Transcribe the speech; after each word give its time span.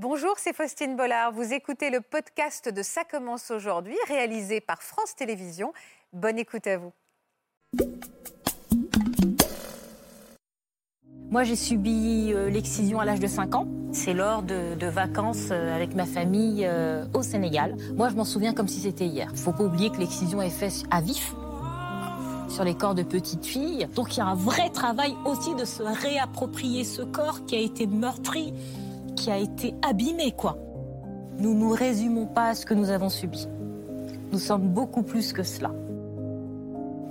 Bonjour, 0.00 0.34
c'est 0.36 0.54
Faustine 0.54 0.94
Bollard. 0.94 1.32
Vous 1.32 1.52
écoutez 1.52 1.90
le 1.90 2.00
podcast 2.00 2.72
de 2.72 2.82
Ça 2.84 3.02
commence 3.02 3.50
aujourd'hui, 3.50 3.96
réalisé 4.06 4.60
par 4.60 4.80
France 4.80 5.16
Télévisions. 5.16 5.72
Bonne 6.12 6.38
écoute 6.38 6.68
à 6.68 6.78
vous. 6.78 6.92
Moi, 11.32 11.42
j'ai 11.42 11.56
subi 11.56 12.30
euh, 12.32 12.48
l'excision 12.48 13.00
à 13.00 13.04
l'âge 13.04 13.18
de 13.18 13.26
5 13.26 13.56
ans. 13.56 13.66
C'est 13.90 14.14
lors 14.14 14.44
de, 14.44 14.86
vacances 14.86 15.48
euh, 15.50 15.74
avec 15.74 15.96
ma 15.96 16.06
famille 16.06 16.64
euh, 16.64 17.04
au 17.12 17.22
Sénégal. 17.22 17.74
Moi, 17.96 18.08
je 18.08 18.14
m'en 18.14 18.24
souviens 18.24 18.54
comme 18.54 18.68
si 18.68 18.78
c'était 18.78 19.06
hier. 19.06 19.28
Il 19.32 19.38
faut 19.38 19.50
pas 19.50 19.64
oublier 19.64 19.90
que 19.90 19.98
l'excision 19.98 20.40
est 20.40 20.50
faite 20.50 20.84
à 20.92 21.00
vif 21.00 21.34
sur 22.48 22.62
les 22.62 22.76
corps 22.76 22.94
de 22.94 23.02
petites 23.02 23.44
filles. 23.44 23.88
Donc, 23.96 24.16
il 24.16 24.20
y 24.20 24.22
a 24.22 24.26
un 24.26 24.36
vrai 24.36 24.70
travail 24.70 25.16
aussi 25.24 25.56
de 25.56 25.64
se 25.64 25.82
réapproprier 25.82 26.84
ce 26.84 27.02
corps 27.02 27.44
qui 27.46 27.56
a 27.56 27.58
été 27.58 27.88
meurtri, 27.88 28.54
qui 29.18 29.30
a 29.30 29.38
été 29.38 29.74
abîmé, 29.82 30.32
quoi. 30.32 30.56
Nous 31.38 31.54
ne 31.54 31.60
nous 31.60 31.70
résumons 31.70 32.26
pas 32.26 32.48
à 32.48 32.54
ce 32.54 32.64
que 32.64 32.74
nous 32.74 32.90
avons 32.90 33.08
subi. 33.08 33.48
Nous 34.32 34.38
sommes 34.38 34.68
beaucoup 34.68 35.02
plus 35.02 35.32
que 35.32 35.42
cela. 35.42 35.72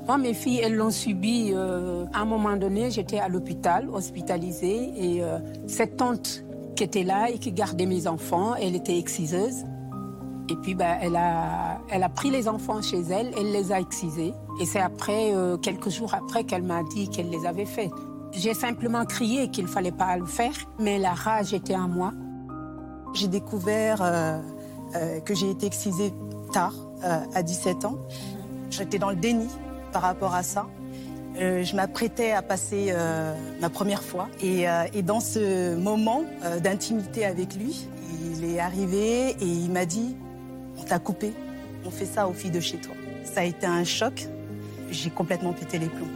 Moi, 0.07 0.17
mes 0.17 0.33
filles, 0.33 0.61
elles 0.63 0.75
l'ont 0.75 0.91
subi. 0.91 1.51
Euh, 1.53 2.05
à 2.13 2.21
un 2.21 2.25
moment 2.25 2.55
donné, 2.55 2.91
j'étais 2.91 3.19
à 3.19 3.27
l'hôpital, 3.27 3.89
hospitalisée, 3.89 4.91
et 4.95 5.23
euh, 5.23 5.39
cette 5.67 5.97
tante 5.97 6.43
qui 6.75 6.83
était 6.83 7.03
là 7.03 7.29
et 7.29 7.39
qui 7.39 7.51
gardait 7.51 7.85
mes 7.85 8.07
enfants, 8.07 8.55
elle 8.55 8.75
était 8.75 8.97
exciseuse. 8.97 9.65
Et 10.49 10.55
puis, 10.55 10.75
bah, 10.75 10.97
elle, 11.01 11.17
a, 11.17 11.81
elle 11.91 12.03
a 12.03 12.09
pris 12.09 12.29
les 12.29 12.47
enfants 12.47 12.81
chez 12.81 13.01
elle, 13.01 13.31
elle 13.37 13.51
les 13.51 13.73
a 13.73 13.79
excisés. 13.81 14.33
Et 14.61 14.65
c'est 14.65 14.79
après, 14.79 15.33
euh, 15.33 15.57
quelques 15.57 15.89
jours 15.89 16.13
après, 16.13 16.45
qu'elle 16.45 16.63
m'a 16.63 16.83
dit 16.83 17.09
qu'elle 17.09 17.29
les 17.29 17.45
avait 17.45 17.65
faits. 17.65 17.91
J'ai 18.37 18.53
simplement 18.53 19.05
crié 19.05 19.49
qu'il 19.49 19.65
ne 19.65 19.69
fallait 19.69 19.91
pas 19.91 20.15
le 20.17 20.25
faire, 20.25 20.53
mais 20.79 20.99
la 20.99 21.13
rage 21.13 21.53
était 21.53 21.75
en 21.75 21.87
moi. 21.87 22.13
J'ai 23.13 23.27
découvert 23.27 23.97
que 25.25 25.33
j'ai 25.33 25.49
été 25.49 25.65
excisée 25.65 26.13
tard, 26.53 26.75
à 27.01 27.41
17 27.41 27.85
ans. 27.85 27.97
J'étais 28.69 28.99
dans 28.99 29.09
le 29.09 29.15
déni 29.15 29.47
par 29.91 30.03
rapport 30.03 30.35
à 30.35 30.43
ça. 30.43 30.67
Euh, 31.39 31.63
je 31.63 31.75
m'apprêtais 31.75 32.31
à 32.31 32.41
passer 32.41 32.87
euh, 32.89 33.35
ma 33.61 33.69
première 33.69 34.03
fois. 34.03 34.27
Et, 34.41 34.67
euh, 34.67 34.85
et 34.93 35.03
dans 35.03 35.19
ce 35.19 35.75
moment 35.75 36.23
d'intimité 36.63 37.25
avec 37.25 37.55
lui, 37.55 37.87
il 38.35 38.45
est 38.45 38.59
arrivé 38.59 39.29
et 39.29 39.45
il 39.45 39.71
m'a 39.71 39.85
dit 39.85 40.15
On 40.79 40.83
t'a 40.83 40.99
coupé, 40.99 41.33
on 41.85 41.91
fait 41.91 42.05
ça 42.05 42.27
aux 42.27 42.33
filles 42.33 42.51
de 42.51 42.59
chez 42.59 42.77
toi. 42.77 42.95
Ça 43.23 43.41
a 43.41 43.43
été 43.43 43.65
un 43.65 43.83
choc. 43.83 44.27
J'ai 44.89 45.09
complètement 45.09 45.53
pété 45.53 45.79
les 45.79 45.89
plombs. 45.89 46.07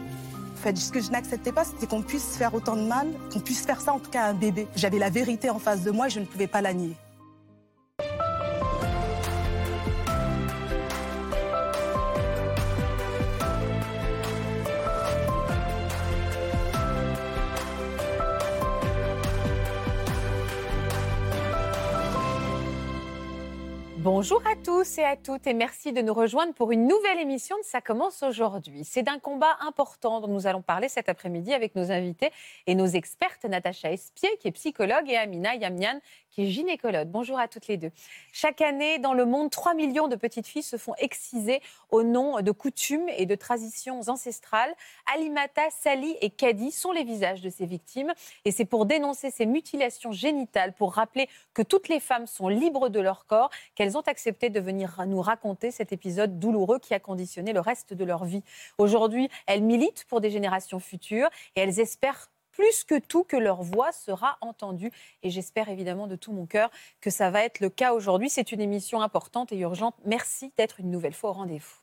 Fait, 0.62 0.78
ce 0.78 0.92
que 0.92 1.00
je 1.00 1.10
n'acceptais 1.10 1.50
pas, 1.50 1.64
c'était 1.64 1.88
qu'on 1.88 2.02
puisse 2.02 2.36
faire 2.36 2.54
autant 2.54 2.76
de 2.76 2.82
mal, 2.82 3.08
qu'on 3.32 3.40
puisse 3.40 3.66
faire 3.66 3.80
ça 3.80 3.92
en 3.92 3.98
tout 3.98 4.12
cas 4.12 4.22
à 4.22 4.28
un 4.28 4.32
bébé. 4.32 4.68
J'avais 4.76 5.00
la 5.00 5.10
vérité 5.10 5.50
en 5.50 5.58
face 5.58 5.82
de 5.82 5.90
moi 5.90 6.06
et 6.06 6.10
je 6.10 6.20
ne 6.20 6.24
pouvais 6.24 6.46
pas 6.46 6.60
la 6.60 6.72
nier. 6.72 6.94
Bonjour 24.02 24.42
à 24.48 24.56
tous 24.56 24.98
et 24.98 25.04
à 25.04 25.14
toutes 25.14 25.46
et 25.46 25.54
merci 25.54 25.92
de 25.92 26.02
nous 26.02 26.12
rejoindre 26.12 26.52
pour 26.54 26.72
une 26.72 26.88
nouvelle 26.88 27.20
émission 27.20 27.56
de 27.56 27.62
Ça 27.62 27.80
commence 27.80 28.24
aujourd'hui. 28.24 28.82
C'est 28.82 29.04
d'un 29.04 29.20
combat 29.20 29.56
important 29.60 30.20
dont 30.20 30.26
nous 30.26 30.48
allons 30.48 30.60
parler 30.60 30.88
cet 30.88 31.08
après-midi 31.08 31.52
avec 31.52 31.76
nos 31.76 31.92
invités 31.92 32.32
et 32.66 32.74
nos 32.74 32.86
expertes, 32.86 33.44
Natacha 33.44 33.92
Espier 33.92 34.30
qui 34.40 34.48
est 34.48 34.52
psychologue 34.52 35.08
et 35.08 35.16
Amina 35.16 35.54
Yamian 35.54 36.00
qui 36.32 36.42
est 36.44 36.46
gynécologue. 36.46 37.08
Bonjour 37.08 37.38
à 37.38 37.46
toutes 37.46 37.68
les 37.68 37.76
deux. 37.76 37.90
Chaque 38.32 38.62
année, 38.62 38.98
dans 38.98 39.12
le 39.12 39.26
monde, 39.26 39.50
3 39.50 39.74
millions 39.74 40.08
de 40.08 40.16
petites 40.16 40.46
filles 40.46 40.62
se 40.62 40.78
font 40.78 40.94
exciser 40.98 41.60
au 41.90 42.02
nom 42.02 42.40
de 42.40 42.50
coutumes 42.50 43.08
et 43.16 43.26
de 43.26 43.34
traditions 43.34 44.00
ancestrales. 44.08 44.74
Alimata, 45.14 45.62
Sally 45.70 46.16
et 46.22 46.30
Kadi 46.30 46.72
sont 46.72 46.90
les 46.90 47.04
visages 47.04 47.42
de 47.42 47.50
ces 47.50 47.66
victimes. 47.66 48.12
Et 48.46 48.50
c'est 48.50 48.64
pour 48.64 48.86
dénoncer 48.86 49.30
ces 49.30 49.44
mutilations 49.44 50.10
génitales, 50.10 50.72
pour 50.72 50.94
rappeler 50.94 51.28
que 51.52 51.62
toutes 51.62 51.88
les 51.88 52.00
femmes 52.00 52.26
sont 52.26 52.48
libres 52.48 52.88
de 52.88 53.00
leur 53.00 53.26
corps, 53.26 53.50
qu'elles 53.74 53.98
ont 53.98 54.02
accepté 54.02 54.48
de 54.48 54.60
venir 54.60 55.02
nous 55.06 55.20
raconter 55.20 55.70
cet 55.70 55.92
épisode 55.92 56.38
douloureux 56.38 56.78
qui 56.78 56.94
a 56.94 57.00
conditionné 57.00 57.52
le 57.52 57.60
reste 57.60 57.92
de 57.92 58.04
leur 58.04 58.24
vie. 58.24 58.42
Aujourd'hui, 58.78 59.28
elles 59.46 59.62
militent 59.62 60.06
pour 60.08 60.22
des 60.22 60.30
générations 60.30 60.80
futures 60.80 61.28
et 61.56 61.60
elles 61.60 61.78
espèrent 61.78 62.30
plus 62.52 62.84
que 62.84 62.98
tout 62.98 63.24
que 63.24 63.36
leur 63.36 63.62
voix 63.62 63.92
sera 63.92 64.38
entendue. 64.40 64.92
Et 65.22 65.30
j'espère 65.30 65.68
évidemment 65.68 66.06
de 66.06 66.16
tout 66.16 66.32
mon 66.32 66.46
cœur 66.46 66.70
que 67.00 67.10
ça 67.10 67.30
va 67.30 67.42
être 67.42 67.60
le 67.60 67.70
cas 67.70 67.92
aujourd'hui. 67.92 68.30
C'est 68.30 68.52
une 68.52 68.60
émission 68.60 69.02
importante 69.02 69.52
et 69.52 69.58
urgente. 69.58 69.94
Merci 70.04 70.52
d'être 70.56 70.80
une 70.80 70.90
nouvelle 70.90 71.14
fois 71.14 71.30
au 71.30 71.34
rendez-vous. 71.34 71.82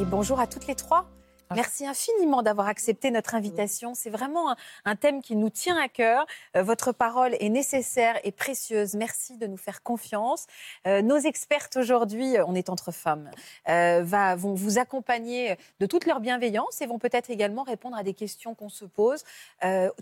Et 0.00 0.04
bonjour 0.04 0.38
à 0.38 0.46
toutes 0.46 0.66
les 0.66 0.76
trois. 0.76 1.08
Ah. 1.50 1.54
Merci 1.54 1.86
infiniment 1.86 2.42
d'avoir 2.42 2.68
accepté 2.68 3.10
notre 3.10 3.34
invitation. 3.34 3.94
C'est 3.94 4.10
vraiment 4.10 4.54
un, 4.84 4.96
thème 4.96 5.22
qui 5.22 5.34
nous 5.34 5.48
tient 5.48 5.80
à 5.80 5.88
cœur. 5.88 6.26
Euh, 6.56 6.62
votre 6.62 6.92
parole 6.92 7.34
est 7.40 7.48
nécessaire 7.48 8.18
et 8.22 8.32
précieuse. 8.32 8.94
Merci 8.94 9.38
de 9.38 9.46
nous 9.46 9.56
faire 9.56 9.82
confiance. 9.82 10.46
Euh, 10.86 11.00
nos 11.00 11.16
expertes 11.16 11.76
aujourd'hui, 11.76 12.34
on 12.46 12.54
est 12.54 12.68
entre 12.68 12.92
femmes, 12.92 13.30
euh, 13.68 14.02
va, 14.04 14.36
vont 14.36 14.52
vous 14.54 14.78
accompagner 14.78 15.56
de 15.80 15.86
toute 15.86 16.04
leur 16.04 16.20
bienveillance 16.20 16.82
et 16.82 16.86
vont 16.86 16.98
peut-être 16.98 17.30
également 17.30 17.62
répondre 17.62 17.96
à 17.96 18.02
des 18.02 18.14
questions 18.14 18.54
qu'on 18.54 18.68
se 18.68 18.84
pose, 18.84 19.24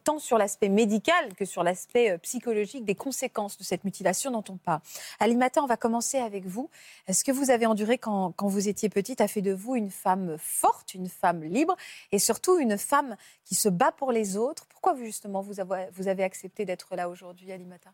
tant 0.05 0.19
sur 0.19 0.39
l'aspect 0.39 0.69
médical 0.69 1.35
que 1.35 1.45
sur 1.45 1.62
l'aspect 1.62 2.19
psychologique 2.19 2.85
des 2.85 2.95
conséquences 2.95 3.56
de 3.56 3.65
cette 3.65 3.85
mutilation 3.85 4.31
dont 4.31 4.45
on 4.49 4.56
parle. 4.56 4.81
Alimata, 5.21 5.62
on 5.62 5.67
va 5.67 5.77
commencer 5.77 6.19
avec 6.19 6.47
vous. 6.47 6.71
Ce 7.11 7.25
que 7.25 7.33
vous 7.33 7.51
avez 7.51 7.67
enduré 7.67 7.99
quand, 7.99 8.33
quand 8.33 8.49
vous 8.49 8.69
étiez 8.69 8.89
petite? 8.89 9.21
A 9.21 9.29
fait 9.29 9.43
de 9.43 9.53
vous 9.53 9.77
une 9.77 9.91
femme 9.91 10.37
forte, 10.39 10.95
une 10.95 11.09
femme 11.09 11.36
libre 11.45 11.77
et 12.13 12.19
surtout 12.19 12.59
une 12.59 12.79
femme 12.79 13.17
qui 13.45 13.55
se 13.55 13.69
bat 13.69 13.93
pour 13.93 14.13
les 14.13 14.37
autres. 14.37 14.67
Pourquoi 14.67 14.97
justement 14.97 15.41
vous 15.41 15.61
avez, 15.61 15.89
vous 15.93 16.09
avez 16.09 16.25
accepté 16.25 16.65
d'être 16.65 16.97
là 16.97 17.09
aujourd'hui, 17.09 17.53
Alimata? 17.53 17.93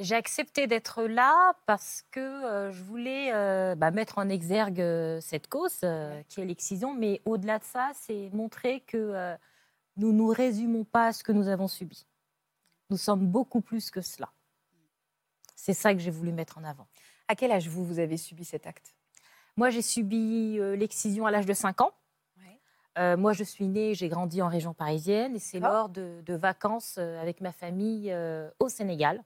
J'ai 0.00 0.14
accepté 0.14 0.68
d'être 0.68 1.02
là 1.04 1.54
parce 1.66 2.04
que 2.12 2.20
euh, 2.20 2.70
je 2.70 2.84
voulais 2.84 3.32
euh, 3.34 3.74
bah, 3.74 3.90
mettre 3.90 4.18
en 4.18 4.28
exergue 4.28 4.80
euh, 4.80 5.20
cette 5.20 5.48
cause 5.48 5.80
qui 6.28 6.40
est 6.40 6.44
l'excision, 6.44 6.94
mais 6.94 7.20
au-delà 7.24 7.58
de 7.58 7.64
ça, 7.64 7.90
c'est 7.94 8.30
montrer 8.32 8.80
que 8.80 9.36
nous 9.96 10.12
ne 10.12 10.18
nous 10.18 10.28
résumons 10.28 10.84
pas 10.84 11.06
à 11.06 11.12
ce 11.12 11.24
que 11.24 11.32
nous 11.32 11.48
avons 11.48 11.66
subi. 11.66 12.06
Nous 12.90 12.96
sommes 12.96 13.26
beaucoup 13.26 13.60
plus 13.60 13.90
que 13.90 14.00
cela. 14.00 14.30
C'est 15.56 15.74
ça 15.74 15.92
que 15.92 15.98
j'ai 15.98 16.12
voulu 16.12 16.32
mettre 16.32 16.58
en 16.58 16.64
avant. 16.64 16.86
À 17.26 17.34
quel 17.34 17.50
âge 17.50 17.68
vous, 17.68 17.84
vous 17.84 17.98
avez 17.98 18.16
subi 18.16 18.44
cet 18.44 18.68
acte? 18.68 18.94
Moi, 19.56 19.70
j'ai 19.70 19.82
subi 19.82 20.58
l'excision 20.76 21.26
à 21.26 21.32
l'âge 21.32 21.46
de 21.46 21.54
5 21.54 21.80
ans. 21.80 21.92
Euh, 22.98 23.16
moi, 23.16 23.32
je 23.32 23.44
suis 23.44 23.68
née, 23.68 23.94
j'ai 23.94 24.08
grandi 24.08 24.42
en 24.42 24.48
région 24.48 24.74
parisienne 24.74 25.36
et 25.36 25.38
c'est 25.38 25.60
lors 25.60 25.88
de, 25.88 26.22
vacances 26.28 26.96
euh, 26.98 27.20
avec 27.20 27.40
ma 27.40 27.52
famille 27.52 28.10
euh, 28.10 28.50
au 28.58 28.68
Sénégal. 28.68 29.22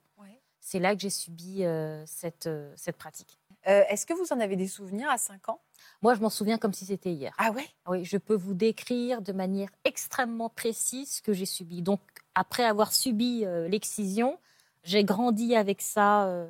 C'est 0.65 0.79
là 0.79 0.95
que 0.95 1.01
j'ai 1.01 1.09
subi 1.09 1.65
cette, 2.05 2.49
cette 2.77 2.95
pratique. 2.95 3.37
Est-ce 3.65 4.05
que 4.05 4.13
vous 4.13 4.31
en 4.31 4.39
avez 4.39 4.55
des 4.55 4.69
souvenirs 4.69 5.09
à 5.09 5.17
5 5.17 5.49
ans? 5.49 5.59
Moi, 6.01 6.15
je 6.15 6.21
m'en 6.21 6.29
souviens 6.29 6.57
comme 6.57 6.71
si 6.71 6.85
c'était 6.85 7.11
hier. 7.11 7.33
Ah 7.37 7.51
ouais? 7.51 7.67
Oui, 7.85 8.05
je 8.05 8.15
peux 8.15 8.33
vous 8.33 8.53
décrire 8.53 9.21
de 9.21 9.33
manière 9.33 9.67
extrêmement 9.83 10.47
précise 10.47 11.15
ce 11.15 11.21
que 11.21 11.33
j'ai 11.33 11.45
subi. 11.45 11.81
Donc, 11.81 11.99
après 12.33 12.63
avoir 12.63 12.93
subi 12.93 13.43
l'excision, 13.67 14.39
j'ai 14.83 15.03
grandi 15.03 15.53
avec 15.53 15.81
ça. 15.81 16.47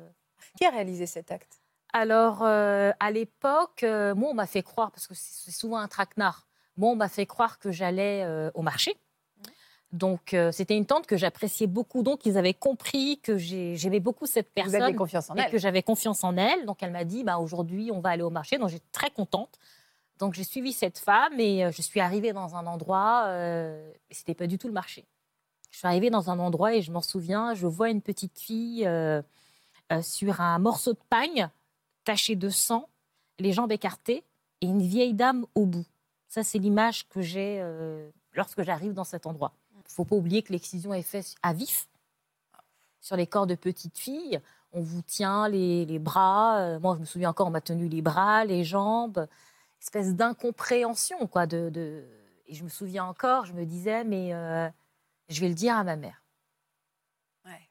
Qui 0.56 0.64
a 0.64 0.70
réalisé 0.70 1.06
cet 1.06 1.32
acte? 1.32 1.60
Alors, 1.92 2.44
à 2.44 3.10
l'époque, 3.10 3.82
moi, 3.82 4.30
on 4.30 4.34
m'a 4.34 4.46
fait 4.46 4.62
croire, 4.62 4.92
parce 4.92 5.08
que 5.08 5.14
c'est 5.16 5.50
souvent 5.50 5.78
un 5.78 5.88
traquenard, 5.88 6.46
moi, 6.76 6.90
on 6.90 6.96
m'a 6.96 7.08
fait 7.08 7.26
croire 7.26 7.58
que 7.58 7.70
j'allais 7.70 8.22
euh, 8.24 8.50
au 8.54 8.62
marché. 8.62 8.96
Donc, 9.94 10.34
euh, 10.34 10.50
c'était 10.50 10.76
une 10.76 10.86
tante 10.86 11.06
que 11.06 11.16
j'appréciais 11.16 11.68
beaucoup. 11.68 12.02
Donc, 12.02 12.26
ils 12.26 12.36
avaient 12.36 12.52
compris 12.52 13.20
que 13.22 13.38
j'aimais 13.38 14.00
beaucoup 14.00 14.26
cette 14.26 14.52
personne. 14.52 14.78
Vous 14.78 14.82
avez 14.82 14.96
confiance 14.96 15.30
en 15.30 15.36
elle. 15.36 15.46
Et 15.46 15.50
que 15.52 15.58
j'avais 15.58 15.84
confiance 15.84 16.24
en 16.24 16.36
elle. 16.36 16.66
Donc, 16.66 16.82
elle 16.82 16.90
m'a 16.90 17.04
dit, 17.04 17.22
bah, 17.22 17.38
aujourd'hui, 17.38 17.92
on 17.92 18.00
va 18.00 18.10
aller 18.10 18.24
au 18.24 18.30
marché. 18.30 18.58
Donc, 18.58 18.70
j'étais 18.70 18.90
très 18.90 19.10
contente. 19.10 19.56
Donc, 20.18 20.34
j'ai 20.34 20.42
suivi 20.42 20.72
cette 20.72 20.98
femme 20.98 21.38
et 21.38 21.64
euh, 21.64 21.70
je 21.70 21.80
suis 21.80 22.00
arrivée 22.00 22.32
dans 22.32 22.56
un 22.56 22.66
endroit, 22.66 23.26
euh, 23.26 23.92
c'était 24.10 24.34
pas 24.34 24.48
du 24.48 24.58
tout 24.58 24.66
le 24.66 24.72
marché. 24.72 25.04
Je 25.70 25.78
suis 25.78 25.86
arrivée 25.86 26.10
dans 26.10 26.28
un 26.28 26.40
endroit 26.40 26.74
et 26.74 26.82
je 26.82 26.90
m'en 26.90 27.00
souviens, 27.00 27.54
je 27.54 27.68
vois 27.68 27.90
une 27.90 28.02
petite 28.02 28.38
fille 28.38 28.88
sur 30.02 30.40
un 30.40 30.58
morceau 30.60 30.92
de 30.92 31.00
pagne 31.10 31.48
taché 32.04 32.36
de 32.36 32.48
sang, 32.48 32.88
les 33.40 33.52
jambes 33.52 33.72
écartées 33.72 34.22
et 34.60 34.66
une 34.66 34.82
vieille 34.82 35.14
dame 35.14 35.46
au 35.56 35.66
bout. 35.66 35.84
Ça, 36.34 36.42
c'est 36.42 36.58
l'image 36.58 37.06
que 37.06 37.20
j'ai 37.22 37.60
euh, 37.60 38.10
lorsque 38.32 38.64
j'arrive 38.64 38.92
dans 38.92 39.04
cet 39.04 39.24
endroit. 39.24 39.52
Il 39.70 39.78
ne 39.78 39.88
faut 39.88 40.04
pas 40.04 40.16
oublier 40.16 40.42
que 40.42 40.52
l'excision 40.52 40.92
est 40.92 41.02
faite 41.02 41.36
à 41.44 41.52
vif 41.52 41.86
sur 43.00 43.14
les 43.14 43.28
corps 43.28 43.46
de 43.46 43.54
petites 43.54 43.96
filles. 43.96 44.40
On 44.72 44.82
vous 44.82 45.02
tient 45.02 45.48
les, 45.48 46.00
bras. 46.00 46.58
Euh, 46.58 46.80
moi, 46.80 46.96
je 46.96 47.02
me 47.02 47.04
souviens 47.04 47.30
encore, 47.30 47.46
on 47.46 47.50
m'a 47.50 47.60
tenu 47.60 47.86
les 47.86 48.02
bras, 48.02 48.44
les 48.44 48.64
jambes. 48.64 49.28
Espèce 49.80 50.12
d'incompréhension, 50.16 51.28
quoi. 51.28 51.46
De, 51.46 52.02
Et 52.48 52.54
je 52.54 52.64
me 52.64 52.68
souviens 52.68 53.04
encore, 53.04 53.44
je 53.44 53.52
me 53.52 53.64
disais, 53.64 54.02
mais 54.02 54.34
euh, 54.34 54.68
je 55.28 55.40
vais 55.40 55.48
le 55.48 55.54
dire 55.54 55.76
à 55.76 55.84
ma 55.84 55.94
mère. 55.94 56.20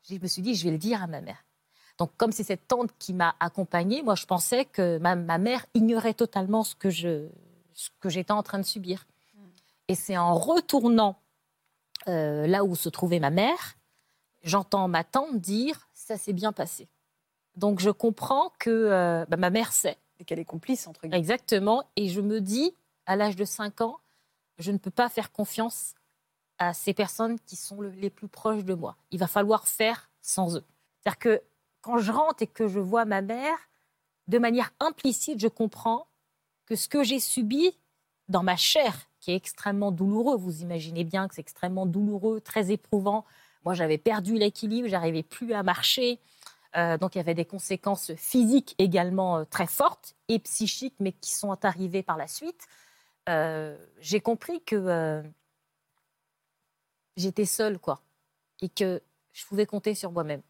Je 0.10 0.16
me 0.16 0.28
suis 0.28 0.42
dit, 0.42 0.56
je 0.56 0.64
vais 0.64 0.72
le 0.72 0.78
dire 0.78 1.04
à 1.04 1.08
ma 1.08 1.20
mère. 1.20 1.44
Donc, 1.98 2.12
comme 2.16 2.32
c'est 2.32 2.46
cette 2.46 2.66
tante 2.70 2.92
qui 2.98 3.12
m'a 3.12 3.36
accompagnée, 3.42 4.04
moi, 4.04 4.16
je 4.16 4.26
pensais 4.26 4.64
que 4.64 5.00
ma, 5.00 5.16
mère 5.38 5.66
ignorait 5.74 6.14
totalement 6.14 6.64
ce 6.64 6.76
que, 6.76 6.90
je, 6.90 7.28
ce 7.74 7.90
que 8.00 8.10
j'étais 8.10 8.32
en 8.32 8.44
train 8.44 8.60
de 8.60 8.64
subir. 8.64 9.06
Et 9.88 9.96
c'est 9.96 10.18
en 10.18 10.36
retournant 10.36 11.20
euh, 12.08 12.48
là 12.48 12.64
où 12.64 12.76
se 12.76 12.90
trouvait 12.90 13.20
ma 13.20 13.30
mère, 13.30 13.76
j'entends 14.44 14.88
ma 14.88 15.04
tante 15.04 15.40
dire 15.40 15.90
ça 15.94 16.18
s'est 16.18 16.34
bien 16.34 16.52
passé. 16.52 16.88
Donc, 17.56 17.80
je 17.80 17.90
comprends 17.90 18.52
que 18.60 18.70
euh, 18.70 19.26
bah, 19.28 19.38
ma 19.38 19.50
mère 19.50 19.72
sait. 19.72 19.98
Et 20.20 20.26
qu'elle 20.26 20.40
est 20.40 20.46
complice, 20.46 20.88
entre 20.88 21.02
guillemets. 21.02 21.18
Exactement. 21.18 21.84
Et 21.96 22.10
je 22.10 22.22
me 22.22 22.42
dis, 22.42 22.74
à 23.06 23.16
l'âge 23.16 23.36
de 23.36 23.46
5 23.46 23.82
ans, 23.82 24.00
je 24.58 24.72
ne 24.72 24.78
peux 24.78 24.92
pas 24.92 25.10
faire 25.10 25.32
confiance 25.32 25.96
à 26.60 26.74
ces 26.74 26.94
personnes 26.94 27.40
qui 27.40 27.56
sont 27.56 27.82
les 27.82 28.10
plus 28.10 28.28
proches 28.28 28.64
de 28.64 28.74
moi. 28.74 28.96
Il 29.12 29.20
va 29.20 29.28
falloir 29.28 29.68
faire 29.68 30.10
sans 30.22 30.58
eux. 30.58 30.64
C'est-à-dire 31.00 31.20
que 31.20 31.42
quand 31.82 31.98
je 31.98 32.12
rentre 32.12 32.44
et 32.44 32.48
que 32.48 32.68
je 32.68 32.80
vois 32.80 33.06
ma 33.06 33.22
mère, 33.22 33.58
de 34.28 34.38
manière 34.38 34.72
implicite, 34.80 35.40
je 35.40 35.48
comprends 35.48 36.08
que 36.66 36.76
ce 36.76 36.88
que 36.88 37.04
j'ai 37.04 37.20
subi 37.20 37.78
dans 38.30 38.44
ma 38.44 38.56
chair, 38.56 38.96
qui 39.20 39.32
est 39.32 39.36
extrêmement 39.36 39.92
douloureux, 39.92 40.38
vous 40.38 40.62
imaginez 40.62 41.04
bien 41.04 41.28
que 41.28 41.36
c'est 41.36 41.42
extrêmement 41.42 41.86
douloureux, 41.86 42.42
très 42.42 42.72
éprouvant. 42.72 43.26
Moi, 43.66 43.74
j'avais 43.74 43.98
perdu 43.98 44.36
l'équilibre, 44.36 44.88
j'arrivais 44.88 45.24
plus 45.24 45.54
à 45.54 45.64
marcher. 45.64 46.20
Euh, 46.76 46.98
donc, 46.98 47.16
il 47.16 47.20
y 47.20 47.22
avait 47.22 47.34
des 47.34 47.46
conséquences 47.46 48.14
physiques 48.16 48.76
également 48.80 49.38
euh, 49.38 49.44
très 49.46 49.68
fortes 49.68 50.16
et 50.28 50.40
psychiques, 50.40 50.96
mais 51.00 51.12
qui 51.12 51.34
sont 51.34 51.54
arrivées 51.64 52.04
par 52.04 52.18
la 52.18 52.28
suite. 52.28 52.68
Euh, 53.30 53.78
j'ai 54.00 54.20
compris 54.20 54.62
que 54.64 55.24
j'étais 57.16 57.46
seule, 57.46 57.80
quoi, 57.80 58.02
et 58.62 58.70
que 58.70 59.02
je 59.32 59.46
pouvais 59.46 59.66
compter 59.66 59.96
sur 59.96 60.12
moi-même. 60.12 60.42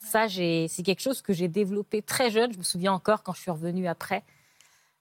Ça, 0.00 0.28
c'est 0.28 0.82
quelque 0.84 1.00
chose 1.00 1.22
que 1.22 1.32
j'ai 1.32 1.48
développé 1.48 2.02
très 2.02 2.30
jeune. 2.30 2.52
Je 2.52 2.58
me 2.58 2.62
souviens 2.62 2.92
encore 2.92 3.22
quand 3.22 3.32
je 3.32 3.40
suis 3.40 3.50
revenue 3.50 3.86
après. 3.86 4.22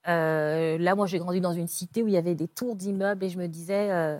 Euh, 0.07 0.77
là, 0.77 0.95
moi, 0.95 1.07
j'ai 1.07 1.19
grandi 1.19 1.41
dans 1.41 1.53
une 1.53 1.67
cité 1.67 2.03
où 2.03 2.07
il 2.07 2.13
y 2.13 2.17
avait 2.17 2.35
des 2.35 2.47
tours 2.47 2.75
d'immeubles 2.75 3.23
et 3.23 3.29
je 3.29 3.37
me 3.37 3.47
disais, 3.47 3.91
euh, 3.91 4.19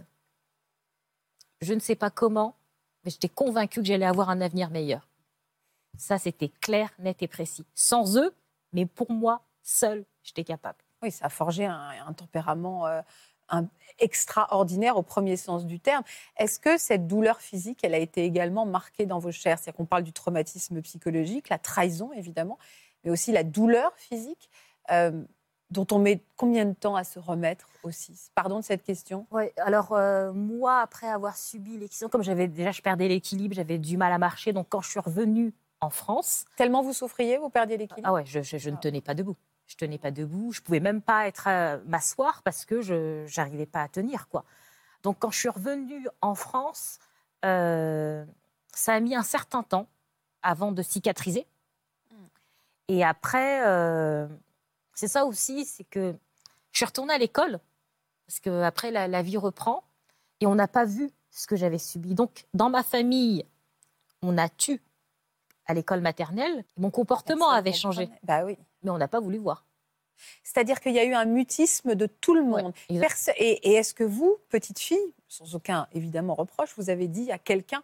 je 1.62 1.74
ne 1.74 1.80
sais 1.80 1.96
pas 1.96 2.10
comment, 2.10 2.56
mais 3.04 3.12
j'étais 3.12 3.30
convaincue 3.30 3.82
que 3.82 3.88
j'allais 3.88 4.06
avoir 4.06 4.30
un 4.30 4.42
avenir 4.42 4.70
meilleur. 4.70 5.08
Ça, 5.98 6.18
c'était 6.18 6.50
clair, 6.50 6.90
net 7.00 7.22
et 7.22 7.28
précis. 7.28 7.66
Sans 7.76 8.18
eux, 8.18 8.34
mais 8.72 8.86
pour 8.86 9.12
moi, 9.12 9.42
seule, 9.62 10.06
j'étais 10.24 10.44
capable. 10.44 10.80
Oui, 11.02 11.12
ça 11.12 11.26
a 11.26 11.30
forgé 11.30 11.66
un, 11.66 12.14
tempérament 12.16 12.88
euh, 12.88 13.02
extraordinaire 14.00 14.98
au 14.98 15.04
premier 15.04 15.36
sens 15.36 15.66
du 15.66 15.80
terme. 15.80 16.04
Est-ce 16.38 16.60
que 16.60 16.78
cette 16.78 17.08
douleur 17.08 17.42
physique, 17.42 17.80
elle 17.84 17.94
a 17.94 18.00
été 18.00 18.24
également 18.24 18.66
marquée 18.66 19.06
dans 19.06 19.20
vos 19.20 19.32
chairs? 19.32 19.60
C'est-à-dire 19.60 19.78
qu'on 19.78 19.86
parle 19.86 20.04
du 20.04 20.14
traumatisme 20.14 20.82
psychologique, 20.82 21.50
la 21.50 21.60
trahison 21.60 22.12
évidemment, 22.14 22.58
mais 23.04 23.12
aussi 23.12 23.34
la 23.34 23.44
douleur 23.44 23.92
physique. 23.98 24.50
Dont 25.74 25.88
on 25.92 26.00
met 26.00 26.22
combien 26.38 26.66
de 26.66 26.74
temps 26.74 26.96
à 26.96 27.04
se 27.04 27.20
remettre 27.20 27.68
aussi? 27.84 28.30
Pardon 28.36 28.60
de 28.60 28.64
cette 28.64 28.84
question. 28.84 29.28
Oui, 29.32 29.46
alors 29.58 29.92
euh, 29.92 30.32
moi, 30.32 30.80
après 30.80 31.08
avoir 31.08 31.36
subi 31.36 31.78
l'excision, 31.78 32.08
comme 32.08 32.24
j'avais 32.24 32.48
déjà, 32.48 32.72
je 32.72 32.82
perdais 32.82 33.08
l'équilibre, 33.08 33.56
j'avais 33.56 33.80
du 33.80 33.98
mal 33.98 34.14
à 34.14 34.18
marcher, 34.18 34.54
donc 34.54 34.68
quand 34.70 34.82
je 34.82 34.90
suis 34.90 35.00
revenue 35.00 35.54
en 35.82 35.90
France... 35.90 36.46
Tellement 36.56 36.82
vous 36.82 36.94
souffriez, 36.94 37.38
vous 37.38 37.50
perdiez 37.50 37.76
l'équilibre? 37.76 38.08
Ah 38.08 38.14
ouais, 38.14 38.26
je, 38.26 38.42
je 38.42 38.70
ne 38.70 38.78
tenais 38.78 39.02
pas 39.02 39.14
debout. 39.14 39.36
Je 39.66 39.76
tenais 39.76 39.98
pas 39.98 40.12
debout. 40.12 40.52
Je 40.52 40.62
pouvais 40.62 40.80
même 40.80 41.02
pas 41.02 41.28
être 41.28 41.48
euh, 41.48 41.80
m'asseoir 41.88 42.42
parce 42.44 42.64
que 42.66 42.82
je 42.82 43.26
n'arrivais 43.38 43.66
pas 43.66 43.82
à 43.82 43.88
tenir 43.88 44.28
quoi. 44.30 44.46
Donc 45.02 45.18
quand 45.20 45.32
je 45.32 45.40
suis 45.40 45.50
revenue 45.50 46.08
en 46.22 46.36
France, 46.36 47.00
euh, 47.44 48.26
ça 48.74 48.94
a 48.94 49.00
mis 49.00 49.16
un 49.16 49.24
certain 49.24 49.64
temps 49.64 49.88
avant 50.42 50.72
de 50.72 50.82
cicatriser. 50.82 51.46
Et 52.90 53.04
après, 53.04 53.62
c'est 54.94 55.08
ça 55.08 55.26
aussi, 55.26 55.66
c'est 55.66 55.84
que 55.84 56.16
je 56.72 56.78
suis 56.78 56.86
retournée 56.86 57.14
à 57.14 57.18
l'école 57.18 57.60
parce 58.28 58.40
que 58.40 58.62
après 58.62 58.92
la, 58.92 59.08
la 59.08 59.22
vie 59.22 59.38
reprend 59.38 59.84
et 60.40 60.48
on 60.48 60.56
n'a 60.56 60.68
pas 60.68 60.86
vu 60.86 61.12
ce 61.30 61.48
que 61.48 61.56
j'avais 61.56 61.78
subi. 61.78 62.14
Donc 62.14 62.46
dans 62.54 62.70
ma 62.70 62.84
famille, 62.84 63.46
on 64.22 64.38
a 64.38 64.50
tué 64.50 64.80
à 65.66 65.74
l'école 65.74 66.02
maternelle. 66.02 66.66
Mon 66.78 66.92
comportement 66.92 67.50
avait 67.50 67.74
changé. 67.74 68.10
Bah 68.24 68.46
oui 68.46 68.58
mais 68.84 68.92
on 68.92 68.98
n'a 68.98 69.08
pas 69.08 69.20
voulu 69.20 69.38
voir. 69.38 69.66
C'est-à-dire 70.44 70.80
qu'il 70.80 70.94
y 70.94 71.00
a 71.00 71.04
eu 71.04 71.14
un 71.14 71.26
mutisme 71.26 71.96
de 71.96 72.06
tout 72.06 72.36
le 72.36 72.44
monde. 72.44 72.74
et, 72.90 73.74
est-ce 73.74 73.94
que 73.94 74.04
vous, 74.04 74.38
petite 74.50 74.80
fille, 74.80 75.14
sans 75.28 75.56
aucun 75.56 75.88
évidemment 75.92 76.36
reproche, 76.36 76.74
vous 76.78 76.90
avez 76.90 77.08
dit 77.08 77.32
à 77.32 77.40
quelqu'un 77.40 77.84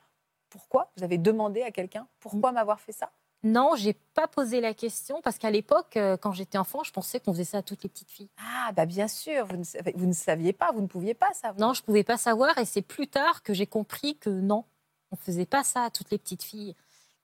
pourquoi 0.50 0.92
Vous 0.98 1.04
avez 1.04 1.18
demandé 1.18 1.64
à 1.64 1.72
quelqu'un 1.72 2.08
pourquoi 2.20 2.52
m'avoir 2.52 2.80
fait 2.80 2.92
ça? 2.92 3.12
Non, 3.44 3.76
j'ai 3.76 3.94
pas 3.94 4.28
posé 4.28 4.60
la 4.60 4.74
question 4.74 5.22
parce 5.22 5.38
qu'à 5.38 5.50
l'époque, 5.50 5.96
euh, 5.96 6.18
quand 6.18 6.34
j'étais 6.34 6.58
enfant, 6.58 6.84
je 6.84 6.92
pensais 6.92 7.20
qu'on 7.20 7.32
faisait 7.32 7.46
ça 7.46 7.60
à 7.60 7.62
toutes 7.62 7.84
les 7.84 7.90
petites 7.90 8.12
filles. 8.12 8.30
Ah, 8.38 8.72
bah 8.74 8.86
bien 8.86 9.08
sûr, 9.08 9.46
vous 9.46 9.58
ne, 9.58 9.64
vous 9.96 10.06
ne 10.06 10.14
saviez 10.14 10.52
pas, 10.52 10.72
vous 10.74 10.82
ne 10.82 10.88
pouviez 10.88 11.14
pas 11.14 11.34
savoir. 11.34 11.68
Non, 11.68 11.74
je 11.74 11.82
pouvais 11.82 12.04
pas 12.04 12.18
savoir 12.18 12.58
et 12.58 12.66
c'est 12.66 12.82
plus 12.82 13.08
tard 13.08 13.42
que 13.44 13.54
j'ai 13.54 13.68
compris 13.68 14.18
que 14.18 14.30
non, 14.30 14.66
on 15.12 15.16
faisait 15.16 15.46
pas 15.46 15.64
ça 15.64 15.84
à 15.84 15.90
toutes 15.90 16.12
les 16.12 16.18
petites 16.18 16.44
filles. 16.44 16.76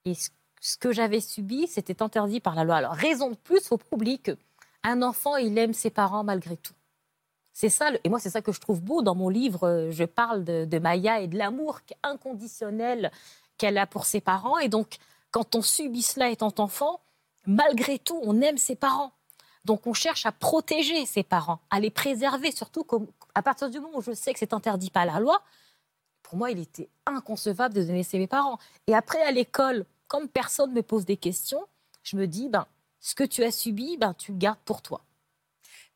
Et 0.06 0.14
ce 0.14 0.78
que 0.78 0.92
j'avais 0.92 1.20
subi, 1.20 1.68
c'était 1.68 2.02
interdit 2.02 2.40
par 2.40 2.56
la 2.56 2.64
loi. 2.64 2.76
Alors, 2.78 2.94
raison 2.94 3.30
de 3.30 3.36
plus, 3.36 3.58
il 3.58 3.68
faut 3.68 3.78
pas 3.78 3.86
oublier 3.92 4.18
qu'un 4.18 5.02
enfant, 5.02 5.36
il 5.36 5.58
aime 5.58 5.74
ses 5.74 5.90
parents 5.90 6.24
malgré 6.24 6.58
tout. 6.58 6.74
C'est 7.54 7.70
ça, 7.70 7.90
et 8.04 8.10
moi, 8.10 8.20
c'est 8.20 8.30
ça 8.30 8.42
que 8.42 8.52
je 8.52 8.60
trouve 8.60 8.82
beau 8.82 9.02
dans 9.02 9.16
mon 9.16 9.30
livre. 9.30 9.68
Euh, 9.68 9.92
je 9.92 10.04
parle 10.04 10.44
de, 10.44 10.80
Maya 10.80 11.22
et 11.22 11.28
de 11.28 11.38
l'amour 11.38 11.80
inconditionnel 12.04 13.12
qu'elle 13.58 13.78
a 13.78 13.88
pour 13.88 14.06
ses 14.06 14.20
parents. 14.20 14.58
Et 14.60 14.68
donc, 14.68 14.98
quand 15.36 15.54
on 15.54 15.62
subit 15.62 16.02
cela 16.02 16.30
étant 16.30 16.54
enfant, 16.60 17.02
malgré 17.46 18.00
tout, 18.00 18.18
on 18.24 18.40
aime 18.40 18.58
ses 18.58 18.78
parents. 18.78 19.12
Donc, 19.66 19.86
on 19.86 19.94
cherche 19.94 20.26
à 20.26 20.32
protéger 20.32 21.06
ses 21.06 21.24
parents, 21.24 21.60
à 21.70 21.82
les 21.82 21.90
préserver, 21.90 22.54
surtout 22.54 22.88
à 23.34 23.42
partir 23.42 23.70
du 23.70 23.82
moment 23.82 23.98
où 23.98 24.02
je 24.02 24.14
sais 24.14 24.32
que 24.32 24.40
c'est 24.40 24.54
interdit 24.54 24.90
par 24.90 25.06
la 25.06 25.20
loi. 25.20 25.42
Pour 26.24 26.38
moi, 26.38 26.52
il 26.52 26.60
était 26.60 26.88
inconcevable 27.06 27.76
de 27.76 27.84
délaisser 27.84 28.18
mes 28.18 28.28
parents. 28.28 28.60
Et 28.88 28.96
après, 28.96 29.22
à 29.24 29.32
l'école, 29.32 29.86
comme 30.08 30.30
personne 30.30 30.70
ne 30.70 30.76
me 30.76 30.82
pose 30.82 31.04
des 31.04 31.18
questions, 31.18 31.68
je 32.04 32.16
me 32.16 32.28
dis, 32.28 32.48
ben, 32.48 32.66
ce 33.02 33.14
que 33.14 33.26
tu 33.26 33.44
as 33.44 33.52
subi, 33.52 33.98
ben, 33.98 34.14
tu 34.14 34.32
le 34.32 34.38
gardes 34.38 34.64
pour 34.64 34.82
toi. 34.82 35.02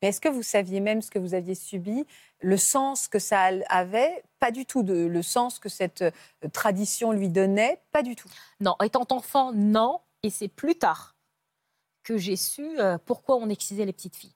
Mais 0.01 0.09
est-ce 0.09 0.21
que 0.21 0.29
vous 0.29 0.43
saviez 0.43 0.79
même 0.79 1.01
ce 1.01 1.11
que 1.11 1.19
vous 1.19 1.33
aviez 1.33 1.55
subi, 1.55 2.05
le 2.41 2.57
sens 2.57 3.07
que 3.07 3.19
ça 3.19 3.49
avait? 3.67 4.23
Pas 4.39 4.51
du 4.51 4.65
tout. 4.65 4.83
De, 4.83 4.93
le 4.93 5.21
sens 5.21 5.59
que 5.59 5.69
cette 5.69 6.01
euh, 6.03 6.49
tradition 6.53 7.11
lui 7.11 7.29
donnait? 7.29 7.81
Pas 7.91 8.03
du 8.03 8.15
tout. 8.15 8.29
Non, 8.61 8.75
étant 8.83 9.07
enfant, 9.11 9.51
non. 9.53 9.99
Et 10.23 10.29
c'est 10.29 10.47
plus 10.47 10.75
tard 10.75 11.15
que 12.03 12.17
j'ai 12.17 12.35
su 12.35 12.79
euh, 12.79 12.97
pourquoi 13.05 13.35
on 13.37 13.49
excisait 13.49 13.85
les 13.85 13.93
petites 13.93 14.15
filles. 14.15 14.35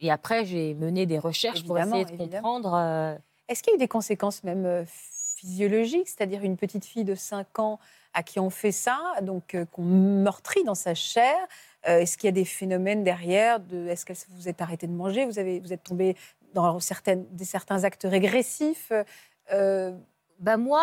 Et 0.00 0.10
après, 0.10 0.44
j'ai 0.44 0.74
mené 0.74 1.06
des 1.06 1.18
recherches 1.18 1.64
pour 1.64 1.78
essayer 1.78 2.04
de 2.04 2.16
comprendre. 2.16 2.74
Euh, 2.74 3.16
est-ce 3.48 3.62
qu'il 3.62 3.70
y 3.70 3.74
a 3.74 3.76
eu 3.76 3.78
des 3.78 3.88
conséquences 3.88 4.42
même 4.42 4.84
physiologiques? 4.86 6.08
C'est-à-dire 6.08 6.42
une 6.42 6.56
petite 6.56 6.84
fille 6.84 7.04
de 7.04 7.14
5 7.14 7.58
ans 7.60 7.78
à 8.14 8.22
qui 8.22 8.40
on 8.40 8.50
fait 8.50 8.72
ça, 8.72 9.14
donc 9.22 9.54
euh, 9.54 9.64
qu'on 9.66 9.82
meurtrit 9.82 10.64
dans 10.64 10.74
sa 10.74 10.94
chair. 10.94 11.36
Euh, 11.88 11.98
est-ce 11.98 12.16
qu'il 12.16 12.28
y 12.28 12.28
a 12.28 12.32
des 12.32 12.44
phénomènes 12.44 13.04
derrière 13.04 13.60
de, 13.60 13.86
Est-ce 13.88 14.04
que 14.04 14.12
vous 14.30 14.48
êtes 14.48 14.60
arrêté 14.60 14.86
de 14.86 14.92
manger? 14.92 15.24
Vous, 15.26 15.38
avez, 15.38 15.60
vous 15.60 15.72
êtes 15.72 15.82
tombé 15.82 16.16
dans 16.54 16.80
certaines, 16.80 17.26
des, 17.30 17.44
certains 17.44 17.84
actes 17.84 18.06
régressifs? 18.08 18.92
Euh... 19.52 19.92
Ben 20.38 20.56
moi, 20.56 20.82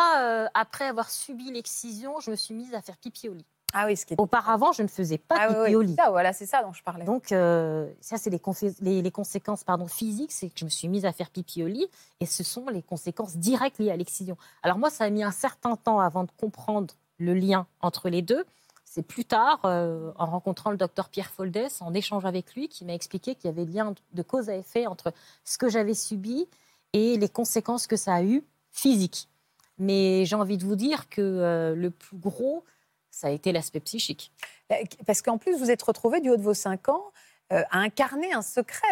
après 0.54 0.86
avoir 0.86 1.10
subi 1.10 1.52
l'excision, 1.52 2.22
je 2.22 2.32
me 2.32 2.38
suis 2.38 2.54
mise 2.54 2.74
à 2.74 2.82
faire 2.82 2.96
pipi 2.96 3.28
au 3.28 3.34
lit. 3.34 3.46
Ah 3.74 3.88
oui, 3.88 3.98
ce 3.98 4.06
qui 4.06 4.14
est... 4.14 4.20
Auparavant, 4.20 4.72
je 4.72 4.84
ne 4.84 4.88
faisais 4.88 5.18
pas 5.18 5.36
ah 5.38 5.54
pipi 5.54 5.76
au 5.76 5.82
lit. 5.82 5.96
Ça, 5.96 6.10
voilà, 6.10 6.32
c'est 6.32 6.46
ça 6.46 6.64
dont 6.64 6.72
je 6.72 6.82
parlais. 6.82 7.04
Donc, 7.04 7.28
ça, 7.28 8.18
c'est 8.18 8.30
les, 8.30 9.02
les, 9.02 9.12
conséquences 9.12 9.66
pardon, 9.66 9.88
physiques, 9.88 10.32
c'est 10.32 10.48
que 10.48 10.58
je 10.58 10.64
me 10.64 10.70
suis 10.70 10.88
mise 10.88 11.06
à 11.06 11.12
faire 11.12 11.30
pipi 11.30 11.62
au 11.62 11.68
lit, 11.68 11.88
et 12.22 12.26
ce 12.26 12.42
sont 12.42 12.70
les 12.70 12.82
conséquences 12.82 13.36
directes 13.36 13.80
liées 13.80 13.92
à 13.92 13.98
l'excision. 13.98 14.38
Alors 14.64 14.78
moi, 14.78 14.90
ça 14.90 15.04
a 15.04 15.10
mis 15.10 15.24
un 15.24 15.32
certain 15.32 15.76
temps 15.76 16.00
avant 16.00 16.24
de 16.24 16.32
comprendre 16.40 16.94
le 17.18 17.34
lien 17.34 17.68
entre 17.82 18.08
les 18.10 18.22
deux. 18.22 18.46
C'est 18.92 19.04
plus 19.04 19.24
tard, 19.24 19.60
euh, 19.66 20.12
en 20.18 20.26
rencontrant 20.26 20.72
le 20.72 20.78
docteur 20.78 21.10
Pierre 21.10 21.30
Foldes, 21.30 21.68
en 21.80 21.94
échange 21.94 22.26
avec 22.26 22.56
lui, 22.56 22.70
qui 22.70 22.86
m'a 22.86 22.96
expliqué 22.96 23.36
qu'il 23.36 23.46
y 23.46 23.54
avait 23.54 23.66
lien 23.66 23.94
de 24.14 24.22
cause 24.24 24.50
à 24.50 24.56
effet 24.56 24.88
entre 24.88 25.14
ce 25.46 25.60
que 25.60 25.70
j'avais 25.70 25.94
subi 25.94 26.48
et 26.94 27.16
les 27.18 27.30
conséquences 27.30 27.86
que 27.86 27.96
ça 27.96 28.16
a 28.16 28.24
eu 28.24 28.44
physiques. 28.72 29.30
Mais 29.78 30.26
j'ai 30.26 30.36
envie 30.36 30.58
de 30.58 30.66
vous 30.66 30.76
dire 30.76 31.08
que 31.08 31.22
euh, 31.22 31.76
le 31.76 31.92
plus 31.92 32.18
gros, 32.18 32.64
ça 33.12 33.28
a 33.28 33.30
été 33.30 33.52
l'aspect 33.52 33.80
psychique. 33.80 34.32
Bah, 34.72 34.78
parce 35.06 35.22
qu'en 35.22 35.38
plus, 35.38 35.56
vous 35.56 35.70
êtes 35.70 35.84
retrouvé 35.84 36.20
du 36.20 36.32
haut 36.32 36.38
de 36.38 36.42
vos 36.42 36.56
cinq 36.56 36.90
ans 36.90 37.12
euh, 37.54 37.62
à 37.70 37.78
incarner 37.78 38.34
un 38.34 38.42
secret, 38.42 38.88